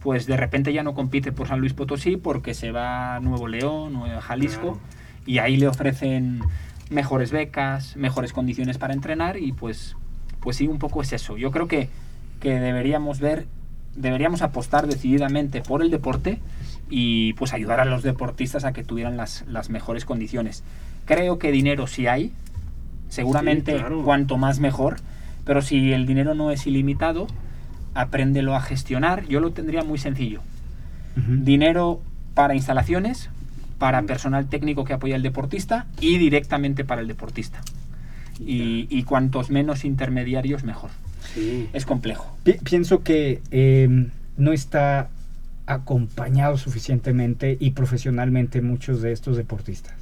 pues 0.00 0.26
de 0.26 0.36
repente 0.36 0.72
ya 0.72 0.82
no 0.82 0.94
compite 0.94 1.32
por 1.32 1.48
San 1.48 1.60
Luis 1.60 1.72
Potosí 1.72 2.16
porque 2.16 2.54
se 2.54 2.70
va 2.70 3.16
a 3.16 3.20
Nuevo 3.20 3.48
León 3.48 3.96
o 3.96 4.04
a 4.04 4.20
Jalisco 4.20 4.78
y 5.26 5.38
ahí 5.38 5.56
le 5.56 5.66
ofrecen 5.66 6.42
mejores 6.90 7.32
becas, 7.32 7.96
mejores 7.96 8.32
condiciones 8.32 8.78
para 8.78 8.94
entrenar 8.94 9.38
y 9.38 9.52
pues, 9.52 9.96
pues 10.40 10.56
sí, 10.56 10.68
un 10.68 10.78
poco 10.78 11.02
es 11.02 11.12
eso. 11.12 11.36
Yo 11.36 11.50
creo 11.50 11.66
que, 11.68 11.88
que 12.40 12.60
deberíamos 12.60 13.18
ver, 13.18 13.46
deberíamos 13.96 14.42
apostar 14.42 14.86
decididamente 14.86 15.62
por 15.62 15.82
el 15.82 15.90
deporte 15.90 16.40
y 16.90 17.32
pues 17.34 17.52
ayudar 17.52 17.80
a 17.80 17.84
los 17.84 18.02
deportistas 18.02 18.64
a 18.64 18.72
que 18.72 18.84
tuvieran 18.84 19.16
las, 19.16 19.44
las 19.48 19.70
mejores 19.70 20.04
condiciones. 20.04 20.62
Creo 21.04 21.38
que 21.38 21.52
dinero 21.52 21.86
sí 21.86 22.06
hay, 22.06 22.32
seguramente 23.08 23.72
Sí, 23.72 23.78
claro. 23.78 24.02
cuanto 24.04 24.36
más 24.38 24.58
mejor, 24.60 24.96
pero 25.44 25.60
si 25.62 25.92
el 25.92 26.06
dinero 26.06 26.34
no 26.34 26.50
es 26.50 26.66
ilimitado, 26.66 27.26
apréndelo 27.94 28.54
a 28.56 28.60
gestionar. 28.60 29.26
Yo 29.28 29.40
lo 29.40 29.52
tendría 29.52 29.82
muy 29.84 29.98
sencillo. 29.98 30.40
Dinero 31.16 32.00
para 32.34 32.54
instalaciones, 32.56 33.30
para 33.78 34.02
personal 34.02 34.46
técnico 34.48 34.84
que 34.84 34.94
apoya 34.94 35.14
al 35.14 35.22
deportista 35.22 35.86
y 36.00 36.18
directamente 36.18 36.84
para 36.84 37.02
el 37.02 37.06
deportista. 37.08 37.60
Y, 38.40 38.88
y 38.90 39.04
cuantos 39.04 39.50
menos 39.50 39.84
intermediarios, 39.84 40.64
mejor. 40.64 40.90
Sí. 41.34 41.68
Es 41.72 41.86
complejo. 41.86 42.36
Pi- 42.42 42.54
pienso 42.64 43.02
que 43.04 43.40
eh, 43.52 44.08
no 44.36 44.52
está 44.52 45.08
acompañado 45.66 46.58
suficientemente 46.58 47.56
y 47.60 47.70
profesionalmente 47.70 48.60
muchos 48.60 49.00
de 49.00 49.12
estos 49.12 49.36
deportistas. 49.36 49.94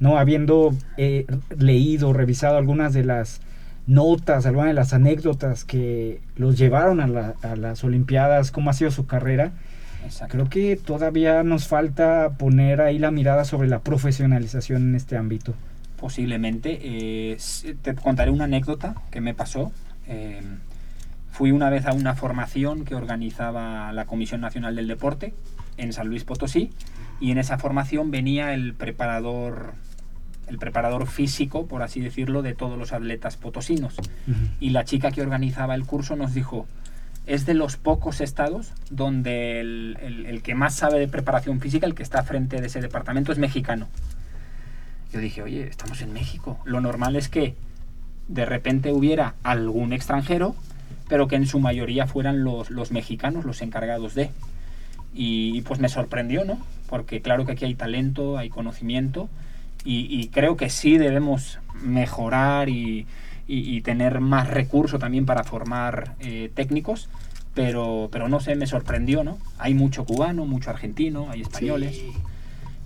No 0.00 0.18
habiendo 0.18 0.74
eh, 0.96 1.26
leído, 1.56 2.12
revisado 2.12 2.56
algunas 2.56 2.92
de 2.92 3.04
las 3.04 3.40
notas, 3.86 4.46
algunas 4.46 4.68
de 4.68 4.74
las 4.74 4.92
anécdotas 4.92 5.64
que 5.64 6.20
los 6.36 6.56
llevaron 6.58 7.00
a, 7.00 7.06
la- 7.06 7.34
a 7.42 7.54
las 7.56 7.84
Olimpiadas, 7.84 8.50
cómo 8.50 8.70
ha 8.70 8.72
sido 8.72 8.90
su 8.90 9.06
carrera, 9.06 9.52
Exacto. 10.04 10.32
creo 10.32 10.48
que 10.48 10.76
todavía 10.76 11.42
nos 11.42 11.68
falta 11.68 12.30
poner 12.38 12.80
ahí 12.80 12.98
la 12.98 13.10
mirada 13.10 13.44
sobre 13.44 13.68
la 13.68 13.80
profesionalización 13.80 14.82
en 14.88 14.94
este 14.94 15.16
ámbito. 15.16 15.54
Posiblemente. 15.98 16.78
eh, 16.82 17.36
te 17.82 17.94
contaré 17.94 18.30
una 18.30 18.44
anécdota 18.44 18.94
que 19.10 19.20
me 19.20 19.34
pasó. 19.34 19.70
Eh, 20.08 20.40
fui 21.30 21.50
una 21.52 21.68
vez 21.68 21.84
a 21.86 21.92
una 21.92 22.14
formación 22.14 22.84
que 22.86 22.94
organizaba 22.94 23.92
la 23.92 24.06
Comisión 24.06 24.40
Nacional 24.40 24.76
del 24.76 24.88
Deporte 24.88 25.34
en 25.76 25.92
San 25.92 26.08
Luis 26.08 26.24
Potosí 26.24 26.70
y 27.20 27.30
en 27.32 27.38
esa 27.38 27.58
formación 27.58 28.10
venía 28.10 28.54
el 28.54 28.72
preparador 28.74 29.74
el 30.50 30.58
preparador 30.58 31.06
físico, 31.06 31.66
por 31.66 31.82
así 31.82 32.00
decirlo, 32.00 32.42
de 32.42 32.54
todos 32.54 32.76
los 32.78 32.92
atletas 32.92 33.36
potosinos. 33.38 33.94
Y 34.60 34.70
la 34.70 34.84
chica 34.84 35.10
que 35.12 35.22
organizaba 35.22 35.74
el 35.74 35.86
curso 35.86 36.16
nos 36.16 36.34
dijo, 36.34 36.66
es 37.26 37.46
de 37.46 37.54
los 37.54 37.76
pocos 37.76 38.20
estados 38.20 38.72
donde 38.90 39.60
el, 39.60 39.96
el- 40.02 40.26
el 40.26 40.42
que 40.42 40.54
más 40.54 40.74
sabe 40.74 40.98
de 40.98 41.06
preparación 41.08 41.60
física, 41.60 41.86
el 41.86 41.94
que 41.94 42.02
está 42.02 42.22
frente 42.24 42.60
de 42.60 42.66
ese 42.66 42.80
departamento, 42.80 43.30
es 43.32 43.38
mexicano. 43.38 43.88
Yo 45.12 45.20
dije, 45.20 45.42
oye, 45.42 45.66
estamos 45.68 46.02
en 46.02 46.12
México. 46.12 46.58
Lo 46.64 46.80
normal 46.80 47.16
es 47.16 47.28
que 47.28 47.54
de 48.28 48.44
repente 48.44 48.92
hubiera 48.92 49.34
algún 49.42 49.92
extranjero, 49.92 50.54
pero 51.08 51.26
que 51.28 51.36
en 51.36 51.46
su 51.46 51.58
mayoría 51.60 52.06
fueran 52.06 52.44
los, 52.44 52.70
los 52.70 52.90
mexicanos 52.92 53.44
los 53.44 53.62
encargados 53.62 54.14
de. 54.14 54.30
Y, 55.14 55.56
y, 55.56 55.62
pues 55.62 55.80
me 55.80 55.88
sorprendió, 55.88 56.44
¿no? 56.44 56.58
Porque 56.88 57.20
claro 57.20 57.44
que 57.44 57.52
aquí 57.52 57.64
hay 57.64 57.74
talento, 57.74 58.38
hay 58.38 58.48
conocimiento, 58.48 59.28
y, 59.84 60.06
y 60.10 60.28
creo 60.28 60.56
que 60.56 60.70
sí 60.70 60.98
debemos 60.98 61.58
mejorar 61.82 62.68
y, 62.68 63.06
y- 63.48 63.76
y 63.76 63.80
tener 63.80 64.20
más 64.20 64.48
recurso 64.48 64.98
también 64.98 65.26
para 65.26 65.44
formar 65.44 66.14
eh, 66.20 66.50
técnicos, 66.54 67.08
pero, 67.54 68.08
pero 68.12 68.28
no 68.28 68.40
sé, 68.40 68.54
me 68.54 68.66
sorprendió, 68.66 69.24
¿no? 69.24 69.38
Hay 69.58 69.74
mucho 69.74 70.04
cubano, 70.04 70.44
mucho 70.44 70.70
argentino, 70.70 71.30
hay 71.30 71.40
españoles, 71.42 72.00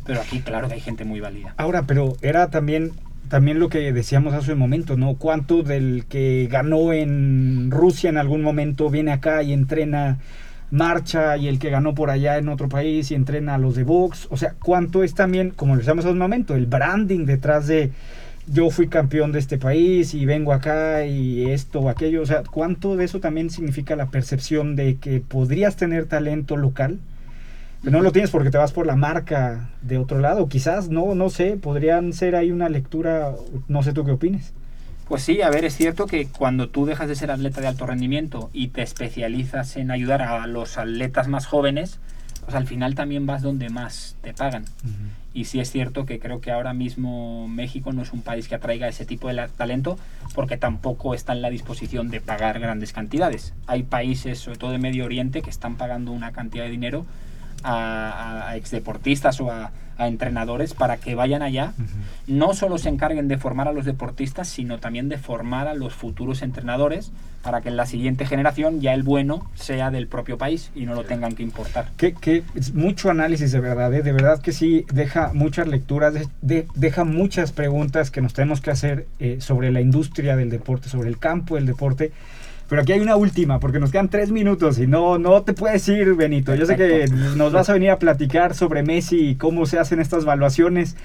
pero 0.06 0.20
aquí 0.20 0.40
claro 0.40 0.68
que 0.68 0.74
hay 0.74 0.80
gente 0.80 1.04
muy 1.04 1.20
válida. 1.20 1.54
Ahora, 1.56 1.82
pero 1.82 2.16
era 2.22 2.50
también 2.50 2.92
también 3.28 3.58
lo 3.58 3.70
que 3.70 3.90
decíamos 3.92 4.34
hace 4.34 4.52
un 4.52 4.58
momento, 4.58 4.96
¿no? 4.98 5.14
¿Cuánto 5.14 5.62
del 5.62 6.04
que 6.08 6.46
ganó 6.50 6.92
en 6.92 7.70
Rusia 7.70 8.10
en 8.10 8.18
algún 8.18 8.42
momento 8.42 8.90
viene 8.90 9.12
acá 9.12 9.42
y 9.42 9.52
entrena 9.54 10.18
marcha 10.70 11.36
y 11.36 11.48
el 11.48 11.58
que 11.58 11.70
ganó 11.70 11.94
por 11.94 12.10
allá 12.10 12.38
en 12.38 12.48
otro 12.48 12.68
país 12.68 13.10
y 13.10 13.14
entrena 13.14 13.54
a 13.54 13.58
los 13.58 13.76
de 13.76 13.84
box? 13.84 14.28
O 14.30 14.36
sea, 14.36 14.54
¿cuánto 14.62 15.02
es 15.04 15.14
también, 15.14 15.50
como 15.50 15.74
lo 15.74 15.78
decíamos 15.78 16.04
hace 16.04 16.12
un 16.12 16.18
momento, 16.18 16.54
el 16.54 16.66
branding 16.66 17.26
detrás 17.26 17.66
de 17.66 17.92
yo 18.46 18.70
fui 18.70 18.88
campeón 18.88 19.32
de 19.32 19.38
este 19.38 19.56
país 19.56 20.12
y 20.12 20.26
vengo 20.26 20.52
acá 20.52 21.06
y 21.06 21.50
esto 21.50 21.80
o 21.80 21.88
aquello? 21.88 22.22
O 22.22 22.26
sea, 22.26 22.42
¿cuánto 22.42 22.96
de 22.96 23.04
eso 23.04 23.20
también 23.20 23.50
significa 23.50 23.96
la 23.96 24.06
percepción 24.06 24.76
de 24.76 24.96
que 24.96 25.20
podrías 25.20 25.76
tener 25.76 26.06
talento 26.06 26.56
local? 26.56 26.98
No 27.82 28.00
lo 28.00 28.12
tienes 28.12 28.30
porque 28.30 28.50
te 28.50 28.56
vas 28.56 28.72
por 28.72 28.86
la 28.86 28.96
marca 28.96 29.68
de 29.82 29.98
otro 29.98 30.18
lado. 30.18 30.48
Quizás, 30.48 30.88
no, 30.88 31.14
no 31.14 31.28
sé, 31.28 31.58
podrían 31.60 32.14
ser 32.14 32.34
ahí 32.34 32.50
una 32.50 32.70
lectura, 32.70 33.32
no 33.68 33.82
sé 33.82 33.92
tú 33.92 34.06
qué 34.06 34.12
opines. 34.12 34.54
Pues 35.08 35.22
sí, 35.22 35.42
a 35.42 35.50
ver, 35.50 35.64
es 35.64 35.76
cierto 35.76 36.06
que 36.06 36.26
cuando 36.28 36.68
tú 36.68 36.86
dejas 36.86 37.08
de 37.08 37.14
ser 37.14 37.30
atleta 37.30 37.60
de 37.60 37.66
alto 37.66 37.86
rendimiento 37.86 38.48
y 38.54 38.68
te 38.68 38.82
especializas 38.82 39.76
en 39.76 39.90
ayudar 39.90 40.22
a 40.22 40.46
los 40.46 40.78
atletas 40.78 41.28
más 41.28 41.46
jóvenes, 41.46 41.98
pues 42.44 42.54
al 42.54 42.66
final 42.66 42.94
también 42.94 43.26
vas 43.26 43.42
donde 43.42 43.68
más 43.68 44.16
te 44.22 44.32
pagan. 44.32 44.64
Y 45.34 45.44
sí 45.44 45.60
es 45.60 45.70
cierto 45.70 46.06
que 46.06 46.18
creo 46.18 46.40
que 46.40 46.52
ahora 46.52 46.72
mismo 46.72 47.48
México 47.48 47.92
no 47.92 48.02
es 48.02 48.12
un 48.12 48.22
país 48.22 48.48
que 48.48 48.54
atraiga 48.54 48.88
ese 48.88 49.04
tipo 49.04 49.28
de 49.28 49.48
talento 49.56 49.98
porque 50.34 50.56
tampoco 50.56 51.14
está 51.14 51.32
en 51.32 51.42
la 51.42 51.50
disposición 51.50 52.08
de 52.08 52.20
pagar 52.20 52.58
grandes 52.58 52.92
cantidades. 52.92 53.52
Hay 53.66 53.82
países, 53.82 54.38
sobre 54.38 54.58
todo 54.58 54.70
de 54.70 54.78
Medio 54.78 55.04
Oriente, 55.04 55.42
que 55.42 55.50
están 55.50 55.76
pagando 55.76 56.12
una 56.12 56.32
cantidad 56.32 56.64
de 56.64 56.70
dinero 56.70 57.04
a, 57.62 58.48
a 58.48 58.56
exdeportistas 58.56 59.40
o 59.40 59.50
a, 59.50 59.72
a 59.98 60.08
entrenadores 60.08 60.74
para 60.74 60.96
que 60.96 61.14
vayan 61.14 61.42
allá, 61.42 61.72
no 62.26 62.54
solo 62.54 62.78
se 62.78 62.88
encarguen 62.88 63.28
de 63.28 63.38
formar 63.38 63.68
a 63.68 63.72
los 63.72 63.84
deportistas, 63.84 64.48
sino 64.48 64.78
también 64.78 65.08
de 65.08 65.18
formar 65.18 65.68
a 65.68 65.74
los 65.74 65.92
futuros 65.94 66.42
entrenadores 66.42 67.12
para 67.42 67.60
que 67.60 67.68
en 67.68 67.76
la 67.76 67.84
siguiente 67.84 68.24
generación 68.24 68.80
ya 68.80 68.94
el 68.94 69.02
bueno 69.02 69.46
sea 69.54 69.90
del 69.90 70.06
propio 70.06 70.38
país 70.38 70.70
y 70.74 70.86
no 70.86 70.94
lo 70.94 71.04
tengan 71.04 71.34
que 71.34 71.42
importar. 71.42 71.90
Que, 71.98 72.14
que 72.14 72.42
es 72.54 72.72
mucho 72.74 73.10
análisis 73.10 73.52
de 73.52 73.60
verdad, 73.60 73.92
¿eh? 73.92 74.02
de 74.02 74.12
verdad 74.12 74.40
que 74.40 74.52
sí, 74.52 74.86
deja 74.92 75.30
muchas 75.34 75.68
lecturas, 75.68 76.14
de- 76.14 76.26
de- 76.40 76.66
deja 76.74 77.04
muchas 77.04 77.52
preguntas 77.52 78.10
que 78.10 78.22
nos 78.22 78.32
tenemos 78.32 78.62
que 78.62 78.70
hacer 78.70 79.06
eh, 79.18 79.36
sobre 79.40 79.70
la 79.72 79.82
industria 79.82 80.36
del 80.36 80.48
deporte, 80.48 80.88
sobre 80.88 81.10
el 81.10 81.18
campo 81.18 81.56
del 81.56 81.66
deporte. 81.66 82.12
Pero 82.68 82.80
aquí 82.82 82.92
hay 82.92 83.00
una 83.00 83.16
última, 83.16 83.60
porque 83.60 83.78
nos 83.78 83.90
quedan 83.90 84.08
tres 84.08 84.30
minutos 84.30 84.78
y 84.78 84.86
no, 84.86 85.18
no 85.18 85.42
te 85.42 85.52
puedes 85.52 85.86
ir, 85.88 86.14
Benito. 86.14 86.54
Yo 86.54 86.64
sé 86.66 86.76
que 86.76 87.06
nos 87.36 87.52
vas 87.52 87.68
a 87.68 87.74
venir 87.74 87.90
a 87.90 87.98
platicar 87.98 88.54
sobre 88.54 88.82
Messi 88.82 89.28
y 89.30 89.34
cómo 89.34 89.66
se 89.66 89.78
hacen 89.78 90.00
estas 90.00 90.22
evaluaciones. 90.24 90.96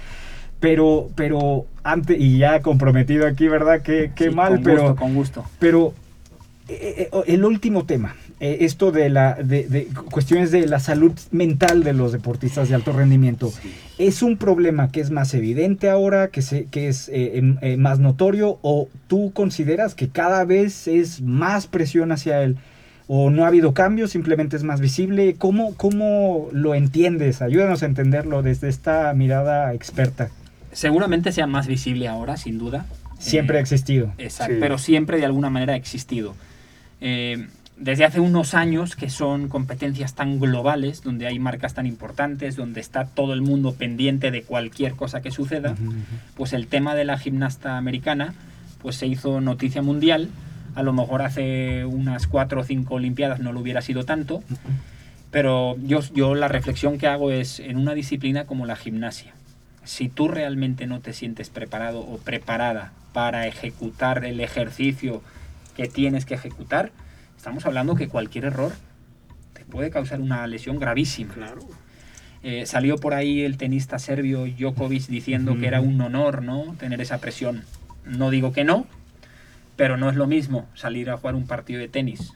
Pero, 0.59 1.09
pero 1.15 1.65
antes, 1.83 2.17
y 2.19 2.37
ya 2.37 2.61
comprometido 2.61 3.25
aquí, 3.27 3.47
¿verdad? 3.47 3.81
Qué, 3.81 4.11
qué 4.15 4.25
Sí, 4.29 4.35
mal, 4.35 4.55
con 4.55 4.63
pero. 4.63 4.81
gusto, 4.81 4.95
con 4.97 5.13
gusto. 5.15 5.45
Pero 5.59 5.93
eh, 6.67 7.09
eh, 7.13 7.23
el 7.27 7.45
último 7.45 7.85
tema, 7.85 8.15
eh, 8.39 8.57
esto 8.61 8.91
de 8.91 9.09
la 9.09 9.33
de, 9.35 9.67
de 9.67 9.85
cuestiones 10.11 10.51
de 10.51 10.65
la 10.67 10.79
salud 10.79 11.13
mental 11.31 11.83
de 11.83 11.93
los 11.93 12.11
deportistas 12.11 12.69
de 12.69 12.75
alto 12.75 12.93
rendimiento, 12.93 13.51
¿es 13.97 14.21
un 14.21 14.37
problema 14.37 14.89
que 14.91 15.01
es 15.01 15.11
más 15.11 15.33
evidente 15.33 15.89
ahora, 15.89 16.29
que, 16.29 16.41
se, 16.41 16.65
que 16.65 16.87
es 16.87 17.09
eh, 17.09 17.37
em- 17.37 17.57
eh, 17.61 17.75
más 17.77 17.99
notorio, 17.99 18.57
o 18.61 18.87
tú 19.07 19.31
consideras 19.33 19.93
que 19.95 20.09
cada 20.09 20.45
vez 20.45 20.87
es 20.87 21.21
más 21.21 21.67
presión 21.67 22.11
hacia 22.11 22.41
él? 22.43 22.57
¿O 23.11 23.31
no 23.31 23.43
ha 23.43 23.47
habido 23.47 23.73
cambios, 23.73 24.11
simplemente 24.11 24.55
es 24.55 24.63
más 24.63 24.79
visible? 24.79 25.33
¿Cómo, 25.35 25.73
cómo 25.75 26.47
lo 26.51 26.75
entiendes? 26.75 27.41
Ayúdanos 27.41 27.81
a 27.81 27.87
entenderlo 27.87 28.43
desde 28.43 28.69
esta 28.69 29.11
mirada 29.15 29.73
experta. 29.73 30.29
Seguramente 30.73 31.31
sea 31.31 31.47
más 31.47 31.65
visible 31.65 32.07
ahora, 32.07 32.37
sin 32.37 32.59
duda. 32.59 32.85
Siempre 33.17 33.57
ha 33.57 33.61
existido. 33.61 34.13
Exacto, 34.19 34.53
Sí. 34.53 34.59
pero 34.61 34.77
siempre 34.77 35.17
de 35.17 35.25
alguna 35.25 35.49
manera 35.49 35.73
ha 35.73 35.75
existido. 35.75 36.35
Eh, 37.01 37.47
desde 37.79 38.03
hace 38.03 38.19
unos 38.19 38.53
años 38.53 38.95
que 38.95 39.09
son 39.09 39.47
competencias 39.47 40.13
tan 40.13 40.39
globales, 40.39 41.01
donde 41.01 41.27
hay 41.27 41.39
marcas 41.39 41.73
tan 41.73 41.85
importantes, 41.85 42.57
donde 42.57 42.81
está 42.81 43.05
todo 43.05 43.33
el 43.33 43.41
mundo 43.41 43.73
pendiente 43.73 44.31
de 44.31 44.43
cualquier 44.43 44.93
cosa 44.95 45.21
que 45.21 45.31
suceda, 45.31 45.75
pues 46.35 46.51
el 46.51 46.67
tema 46.67 46.93
de 46.93 47.05
la 47.05 47.17
gimnasta 47.17 47.77
americana 47.77 48.33
pues 48.81 48.97
se 48.97 49.07
hizo 49.07 49.39
noticia 49.39 49.81
mundial. 49.81 50.29
A 50.75 50.83
lo 50.83 50.93
mejor 50.93 51.21
hace 51.21 51.85
unas 51.85 52.27
cuatro 52.27 52.61
o 52.61 52.63
cinco 52.63 52.95
Olimpiadas 52.95 53.39
no 53.39 53.53
lo 53.53 53.61
hubiera 53.61 53.81
sido 53.81 54.03
tanto, 54.03 54.43
pero 55.31 55.77
yo, 55.81 56.01
yo 56.13 56.35
la 56.35 56.49
reflexión 56.49 56.97
que 56.97 57.07
hago 57.07 57.31
es 57.31 57.59
en 57.59 57.77
una 57.77 57.93
disciplina 57.93 58.43
como 58.43 58.65
la 58.65 58.75
gimnasia. 58.75 59.33
Si 59.85 60.09
tú 60.09 60.27
realmente 60.27 60.85
no 60.85 60.99
te 60.99 61.13
sientes 61.13 61.49
preparado 61.49 62.01
o 62.01 62.17
preparada 62.17 62.91
para 63.13 63.47
ejecutar 63.47 64.25
el 64.25 64.41
ejercicio 64.41 65.21
que 65.75 65.87
tienes 65.87 66.25
que 66.25 66.35
ejecutar, 66.35 66.91
estamos 67.39 67.65
hablando 67.65 67.95
que 67.95 68.09
cualquier 68.09 68.43
error 68.43 68.73
te 69.53 69.63
puede 69.63 69.91
causar 69.91 70.19
una 70.19 70.45
lesión 70.45 70.77
gravísima. 70.77 71.33
Claro. 71.33 71.61
Eh, 72.43 72.65
salió 72.65 72.97
por 72.97 73.13
ahí 73.13 73.43
el 73.43 73.55
tenista 73.55 73.97
serbio 73.97 74.45
Djokovic 74.45 75.07
diciendo 75.07 75.57
que 75.57 75.65
era 75.67 75.79
un 75.79 76.01
honor 76.01 76.43
no 76.43 76.75
tener 76.77 76.99
esa 76.99 77.19
presión. 77.19 77.63
No 78.03 78.29
digo 78.29 78.51
que 78.51 78.65
no, 78.65 78.87
pero 79.77 79.95
no 79.95 80.09
es 80.09 80.17
lo 80.17 80.27
mismo 80.27 80.67
salir 80.73 81.09
a 81.09 81.15
jugar 81.15 81.35
un 81.35 81.47
partido 81.47 81.79
de 81.79 81.87
tenis 81.87 82.33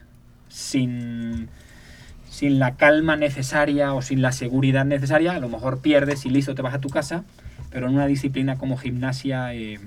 sin, 0.48 1.50
sin 2.30 2.58
la 2.58 2.76
calma 2.76 3.14
necesaria 3.14 3.92
o 3.92 4.00
sin 4.00 4.22
la 4.22 4.32
seguridad 4.32 4.86
necesaria. 4.86 5.32
A 5.32 5.38
lo 5.38 5.50
mejor 5.50 5.82
pierdes 5.82 6.24
y 6.24 6.30
listo, 6.30 6.54
te 6.54 6.62
vas 6.62 6.72
a 6.72 6.80
tu 6.80 6.88
casa, 6.88 7.24
pero 7.70 7.88
en 7.88 7.94
una 7.94 8.06
disciplina 8.06 8.56
como 8.56 8.78
gimnasia 8.78 9.52
eh, 9.52 9.80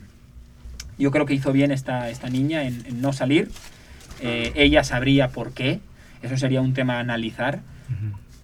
yo 0.99 1.09
creo 1.09 1.25
que 1.25 1.33
hizo 1.33 1.51
bien 1.53 1.71
esta, 1.71 2.07
esta 2.11 2.29
niña 2.29 2.65
en, 2.65 2.85
en 2.85 3.01
no 3.01 3.13
salir. 3.13 3.49
Eh, 4.21 4.51
ella 4.55 4.83
sabría 4.83 5.29
por 5.29 5.53
qué. 5.53 5.79
Eso 6.21 6.37
sería 6.37 6.61
un 6.61 6.73
tema 6.73 6.97
a 6.97 6.99
analizar 6.99 7.61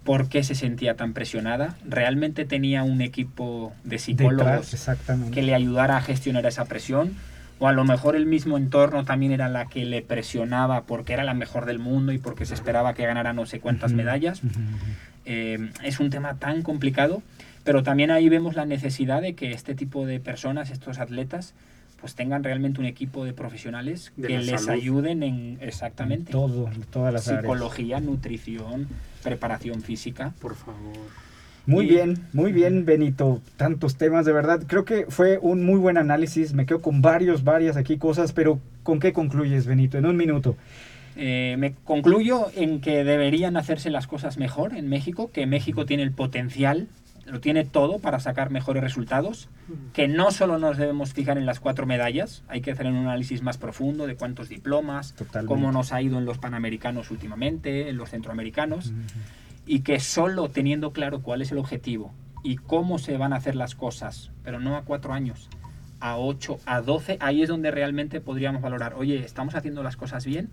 por 0.04 0.28
qué 0.30 0.44
se 0.44 0.56
sentía 0.56 0.96
tan 0.96 1.14
presionada. 1.14 1.76
¿Realmente 1.88 2.46
tenía 2.46 2.84
un 2.84 3.02
equipo 3.02 3.74
de 3.84 4.00
psicólogos 4.00 4.72
Detrás, 4.72 5.00
que 5.32 5.42
le 5.42 5.56
ayudara 5.56 5.98
a 5.98 6.02
gestionar 6.02 6.46
esa 6.46 6.66
presión? 6.66 7.14
O 7.60 7.68
a 7.68 7.72
lo 7.72 7.86
mejor 7.86 8.16
el 8.16 8.26
mismo 8.26 8.58
entorno 8.58 9.06
también 9.06 9.32
era 9.32 9.48
la 9.48 9.68
que 9.68 9.86
le 9.86 10.02
presionaba 10.02 10.84
porque 10.84 11.14
era 11.14 11.24
la 11.24 11.34
mejor 11.34 11.66
del 11.66 11.80
mundo 11.80 12.12
y 12.12 12.18
porque 12.18 12.46
se 12.46 12.54
esperaba 12.54 12.94
que 12.94 13.06
ganara 13.06 13.32
no 13.34 13.46
sé 13.46 13.60
cuántas 13.60 13.94
medallas. 13.94 14.42
Eh, 15.26 15.72
es 15.84 16.00
un 16.00 16.10
tema 16.10 16.36
tan 16.36 16.62
complicado, 16.64 17.24
pero 17.64 17.84
también 17.84 18.12
ahí 18.12 18.28
vemos 18.28 18.56
la 18.56 18.66
necesidad 18.66 19.22
de 19.22 19.36
que 19.36 19.54
este 19.54 19.76
tipo 19.76 20.06
de 20.06 20.20
personas, 20.20 20.72
estos 20.72 21.00
atletas, 21.00 21.54
pues 22.04 22.16
tengan 22.16 22.44
realmente 22.44 22.82
un 22.82 22.86
equipo 22.86 23.24
de 23.24 23.32
profesionales 23.32 24.12
De 24.18 24.28
que 24.28 24.40
les 24.40 24.60
salud. 24.62 24.82
ayuden 24.82 25.24
en 25.24 25.58
exactamente 25.62 26.34
Todo, 26.34 26.70
todas 26.92 27.14
las 27.14 27.30
áreas. 27.30 27.44
psicología, 27.44 28.02
nutrición, 28.02 28.90
preparación 29.24 29.82
física. 29.82 30.34
Por 30.42 30.54
favor. 30.56 30.98
Muy 31.66 31.86
Y- 31.86 31.88
bien, 31.88 32.18
muy 32.34 32.52
bien, 32.52 32.84
Benito. 32.84 33.40
Tantos 33.56 33.96
temas, 33.96 34.26
de 34.26 34.34
verdad. 34.34 34.64
Creo 34.68 34.84
que 34.84 35.06
fue 35.08 35.38
un 35.42 35.66
muy 35.66 35.80
buen 35.80 35.98
análisis. 35.98 36.54
Me 36.54 36.66
quedo 36.66 36.82
con 36.82 37.02
varios, 37.02 37.46
varias 37.46 37.78
aquí 37.78 37.98
cosas, 37.98 38.34
pero 38.34 38.60
¿con 38.84 39.00
qué 39.00 39.14
concluyes, 39.14 39.66
Benito? 39.66 39.98
En 39.98 40.06
un 40.06 40.18
minuto. 40.18 40.58
Eh, 41.16 41.56
me 41.58 41.74
concluyo 41.86 42.48
en 42.58 42.82
que 42.82 43.06
deberían 43.06 43.56
hacerse 43.56 43.92
las 43.92 44.08
cosas 44.08 44.38
mejor 44.38 44.76
en 44.76 44.90
México, 44.90 45.32
que 45.32 45.46
México 45.46 45.86
tiene 45.86 46.04
el 46.04 46.12
potencial, 46.12 46.90
lo 47.26 47.40
tiene 47.40 47.64
todo 47.64 48.00
para 48.00 48.20
sacar 48.20 48.52
mejores 48.52 48.84
resultados, 48.84 49.50
que 49.94 50.08
no 50.08 50.32
solo 50.32 50.58
nos 50.58 50.78
debemos 50.78 51.14
fijar 51.14 51.38
en 51.38 51.46
las 51.46 51.60
cuatro 51.60 51.86
medallas, 51.86 52.44
hay 52.48 52.62
que 52.62 52.72
hacer 52.72 52.86
un 52.86 52.98
análisis 52.98 53.42
más 53.42 53.58
profundo 53.58 54.08
de 54.08 54.16
cuántos 54.16 54.50
diplomas, 54.50 55.14
Totalmente. 55.14 55.48
cómo 55.48 55.72
nos 55.72 55.94
ha 55.94 56.02
ido 56.02 56.18
en 56.18 56.26
los 56.26 56.38
panamericanos 56.38 57.12
últimamente, 57.12 57.90
en 57.90 57.98
los 57.98 58.10
centroamericanos, 58.10 58.94
y 59.66 59.80
que 59.80 60.00
solo 60.00 60.50
teniendo 60.50 60.92
claro 60.92 61.22
cuál 61.22 61.42
es 61.42 61.52
el 61.52 61.58
objetivo 61.58 62.14
y 62.44 62.58
cómo 62.58 63.00
se 63.00 63.16
van 63.18 63.32
a 63.32 63.38
hacer 63.38 63.56
las 63.56 63.76
cosas, 63.76 64.32
pero 64.44 64.60
no 64.60 64.76
a 64.76 64.84
cuatro 64.84 65.14
años, 65.14 65.50
a 66.02 66.18
ocho, 66.18 66.60
a 66.66 66.82
doce, 66.82 67.18
ahí 67.22 67.42
es 67.42 67.48
donde 67.48 67.72
realmente 67.72 68.20
podríamos 68.20 68.62
valorar, 68.62 68.96
oye, 68.96 69.24
¿estamos 69.24 69.56
haciendo 69.56 69.82
las 69.84 69.96
cosas 69.96 70.26
bien? 70.26 70.50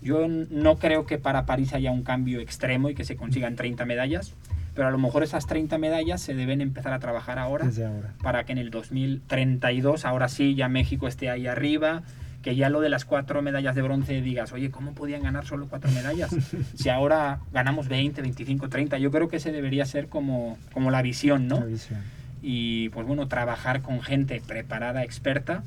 Yo 0.00 0.26
no 0.28 0.78
creo 0.78 1.04
que 1.04 1.18
para 1.18 1.44
París 1.44 1.74
haya 1.74 1.90
un 1.90 2.02
cambio 2.02 2.40
extremo 2.40 2.88
y 2.88 2.94
que 2.94 3.04
se 3.04 3.16
consigan 3.16 3.56
30 3.56 3.84
medallas, 3.84 4.34
pero 4.74 4.88
a 4.88 4.90
lo 4.90 4.98
mejor 4.98 5.22
esas 5.22 5.46
30 5.46 5.78
medallas 5.78 6.20
se 6.20 6.34
deben 6.34 6.60
empezar 6.60 6.92
a 6.92 6.98
trabajar 6.98 7.38
ahora 7.38 7.66
Desde 7.66 7.86
ahora. 7.86 8.14
para 8.22 8.44
que 8.44 8.52
en 8.52 8.58
el 8.58 8.70
2032, 8.70 10.04
ahora 10.04 10.28
sí, 10.28 10.54
ya 10.54 10.68
México 10.68 11.08
esté 11.08 11.30
ahí 11.30 11.46
arriba, 11.46 12.02
que 12.42 12.56
ya 12.56 12.70
lo 12.70 12.80
de 12.80 12.88
las 12.88 13.04
cuatro 13.04 13.42
medallas 13.42 13.74
de 13.74 13.82
bronce 13.82 14.22
digas, 14.22 14.52
oye, 14.52 14.70
¿cómo 14.70 14.94
podían 14.94 15.22
ganar 15.22 15.44
solo 15.44 15.66
cuatro 15.68 15.90
medallas? 15.90 16.30
si 16.74 16.88
ahora 16.88 17.40
ganamos 17.52 17.88
20, 17.88 18.22
25, 18.22 18.68
30, 18.68 18.98
yo 18.98 19.10
creo 19.10 19.28
que 19.28 19.36
ese 19.36 19.52
debería 19.52 19.84
ser 19.84 20.06
como, 20.08 20.56
como 20.72 20.90
la 20.90 21.02
visión, 21.02 21.48
¿no? 21.48 21.60
La 21.60 21.66
visión. 21.66 22.00
Y 22.42 22.88
pues 22.90 23.06
bueno, 23.06 23.28
trabajar 23.28 23.82
con 23.82 24.00
gente 24.00 24.40
preparada, 24.46 25.04
experta 25.04 25.62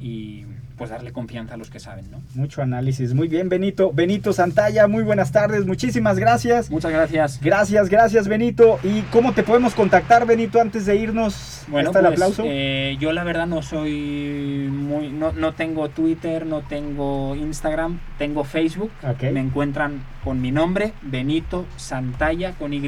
y 0.00 0.44
pues 0.80 0.88
darle 0.88 1.12
confianza 1.12 1.52
a 1.52 1.56
los 1.58 1.68
que 1.68 1.78
saben, 1.78 2.10
¿no? 2.10 2.22
Mucho 2.34 2.62
análisis. 2.62 3.12
Muy 3.12 3.28
bien, 3.28 3.50
Benito. 3.50 3.92
Benito 3.92 4.32
Santalla, 4.32 4.88
muy 4.88 5.02
buenas 5.04 5.30
tardes. 5.30 5.66
Muchísimas 5.66 6.18
gracias. 6.18 6.70
Muchas 6.70 6.90
gracias. 6.90 7.38
Gracias, 7.42 7.90
gracias, 7.90 8.28
Benito. 8.28 8.78
¿Y 8.82 9.02
cómo 9.12 9.34
te 9.34 9.42
podemos 9.42 9.74
contactar, 9.74 10.24
Benito, 10.24 10.58
antes 10.58 10.86
de 10.86 10.96
irnos? 10.96 11.64
Bueno, 11.68 11.90
¿Está 11.90 11.98
el 11.98 12.06
pues, 12.06 12.14
aplauso? 12.14 12.44
eh, 12.46 12.96
yo 12.98 13.12
la 13.12 13.24
verdad 13.24 13.46
no 13.46 13.60
soy 13.60 14.70
muy, 14.72 15.10
no, 15.10 15.32
no 15.32 15.52
tengo 15.52 15.90
Twitter, 15.90 16.46
no 16.46 16.62
tengo 16.62 17.36
Instagram, 17.36 18.00
tengo 18.16 18.44
Facebook. 18.44 18.90
Ok. 19.02 19.24
Me 19.34 19.40
encuentran 19.40 20.02
con 20.24 20.40
mi 20.40 20.50
nombre, 20.50 20.94
Benito 21.02 21.66
Santalla 21.76 22.52
con 22.52 22.72
Y, 22.72 22.80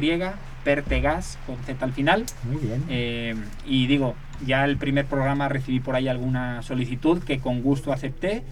Pertegas 0.63 1.37
con 1.45 1.57
Z 1.57 1.83
al 1.83 1.93
final. 1.93 2.25
Muy 2.43 2.57
bien. 2.57 2.83
Eh, 2.89 3.35
y 3.65 3.87
digo, 3.87 4.15
ya 4.45 4.65
el 4.65 4.77
primer 4.77 5.05
programa 5.05 5.49
recibí 5.49 5.79
por 5.79 5.95
ahí 5.95 6.07
alguna 6.07 6.61
solicitud 6.61 7.21
que 7.23 7.39
con 7.39 7.61
gusto 7.61 7.91
acepté 7.91 8.43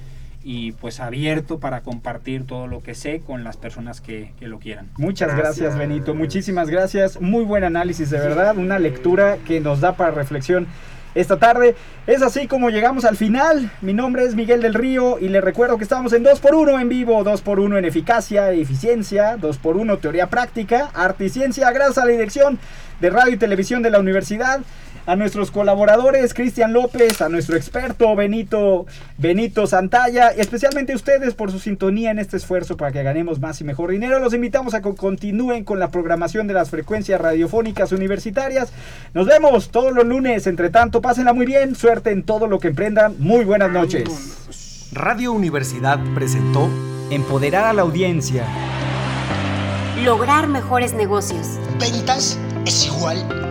y 0.44 0.72
pues 0.74 1.00
abierto 1.00 1.60
para 1.60 1.82
compartir 1.82 2.46
todo 2.46 2.68
lo 2.68 2.82
que 2.82 2.96
sé 2.96 3.20
con 3.20 3.44
las 3.44 3.58
personas 3.58 4.02
que, 4.02 4.34
que 4.40 4.48
lo 4.48 4.60
quieran. 4.60 4.90
Muchas 4.98 5.30
gracias. 5.36 5.58
Gracias. 5.58 5.78
Benito. 5.78 6.16
Muchísimas 6.16 6.70
gracias. 6.70 7.22
Muy 7.22 7.44
buen 7.44 7.64
análisis, 7.64 8.10
de 8.10 8.18
verdad. 8.18 8.58
Una 8.58 8.80
lectura 8.80 9.38
que 9.46 9.60
nos 9.60 9.82
da 9.82 9.96
para 9.96 10.12
reflexión 10.12 10.68
esta 11.16 11.38
tarde. 11.38 11.76
Es 12.08 12.22
así 12.22 12.48
como 12.48 12.70
llegamos 12.70 13.06
al 13.06 13.18
final. 13.18 13.72
Mi 13.82 13.94
nombre 13.94 14.24
es 14.24 14.36
Miguel 14.36 14.62
del 14.62 14.74
Río 14.74 15.20
y 15.20 15.30
le 15.30 15.42
recuerdo 15.42 15.78
que 15.78 15.84
estamos 15.84 16.14
en 16.14 16.24
2x1 16.24 16.82
en 16.82 16.90
vivo, 16.90 17.24
2x1 17.24 17.78
en 17.78 17.86
eficacia 17.86 18.52
eficiencia, 18.52 19.38
2x1 19.38 20.00
teoría 20.00 20.28
práctica, 20.28 20.90
arte 20.94 21.26
y 21.26 21.30
ciencia, 21.30 21.72
gracias 21.72 21.98
a 21.98 22.06
la 22.06 22.12
dirección 22.12 22.60
de 23.00 23.10
radio 23.10 23.34
y 23.34 23.38
televisión 23.38 23.82
de 23.82 23.90
la 23.90 24.00
universidad. 24.00 24.62
A 25.06 25.16
nuestros 25.16 25.50
colaboradores, 25.50 26.34
Cristian 26.34 26.74
López, 26.74 27.22
a 27.22 27.30
nuestro 27.30 27.56
experto 27.56 28.16
Benito, 28.16 28.86
Benito 29.18 29.66
Santalla, 29.66 30.32
y 30.36 30.40
especialmente 30.40 30.94
a 30.94 30.96
ustedes 30.96 31.34
por 31.34 31.52
su 31.52 31.60
sintonía 31.60 32.12
en 32.12 32.20
este 32.20 32.38
esfuerzo 32.38 32.78
para 32.78 32.92
que 32.92 33.02
ganemos 33.02 33.40
más 33.40 33.60
y 33.62 33.64
mejor 33.64 33.92
dinero. 33.92 34.20
Los 34.20 34.34
invitamos 34.34 34.74
a 34.76 34.82
que 34.82 34.94
continúen 34.94 35.64
con 35.64 35.80
la 35.80 35.90
programación 35.90 36.48
de 36.48 36.54
las 36.54 36.70
frecuencias 36.70 37.20
radiofónicas 37.20 37.92
universitarias. 37.92 38.72
Nos 39.14 39.26
vemos 39.26 39.72
todos 39.72 39.92
los 39.92 40.06
lunes. 40.06 40.46
Entre 40.46 40.70
tanto, 40.70 41.02
pásenla 41.02 41.34
muy 41.34 41.46
bien. 41.46 41.76
Suerte 41.76 42.12
en 42.12 42.24
todo 42.24 42.48
lo 42.48 42.60
que 42.60 42.68
emprendan. 42.68 43.16
Muy 43.18 43.44
buenas 43.44 43.72
noches. 43.72 44.90
Radio 44.94 45.34
Universidad 45.34 46.00
presentó 46.14 46.70
Empoderar 47.10 47.66
a 47.66 47.74
la 47.74 47.82
audiencia. 47.82 48.46
Lograr 50.06 50.48
mejores 50.48 50.94
negocios. 50.94 51.60
Ventas 51.78 52.40
es 52.66 52.86
igual 52.86 53.51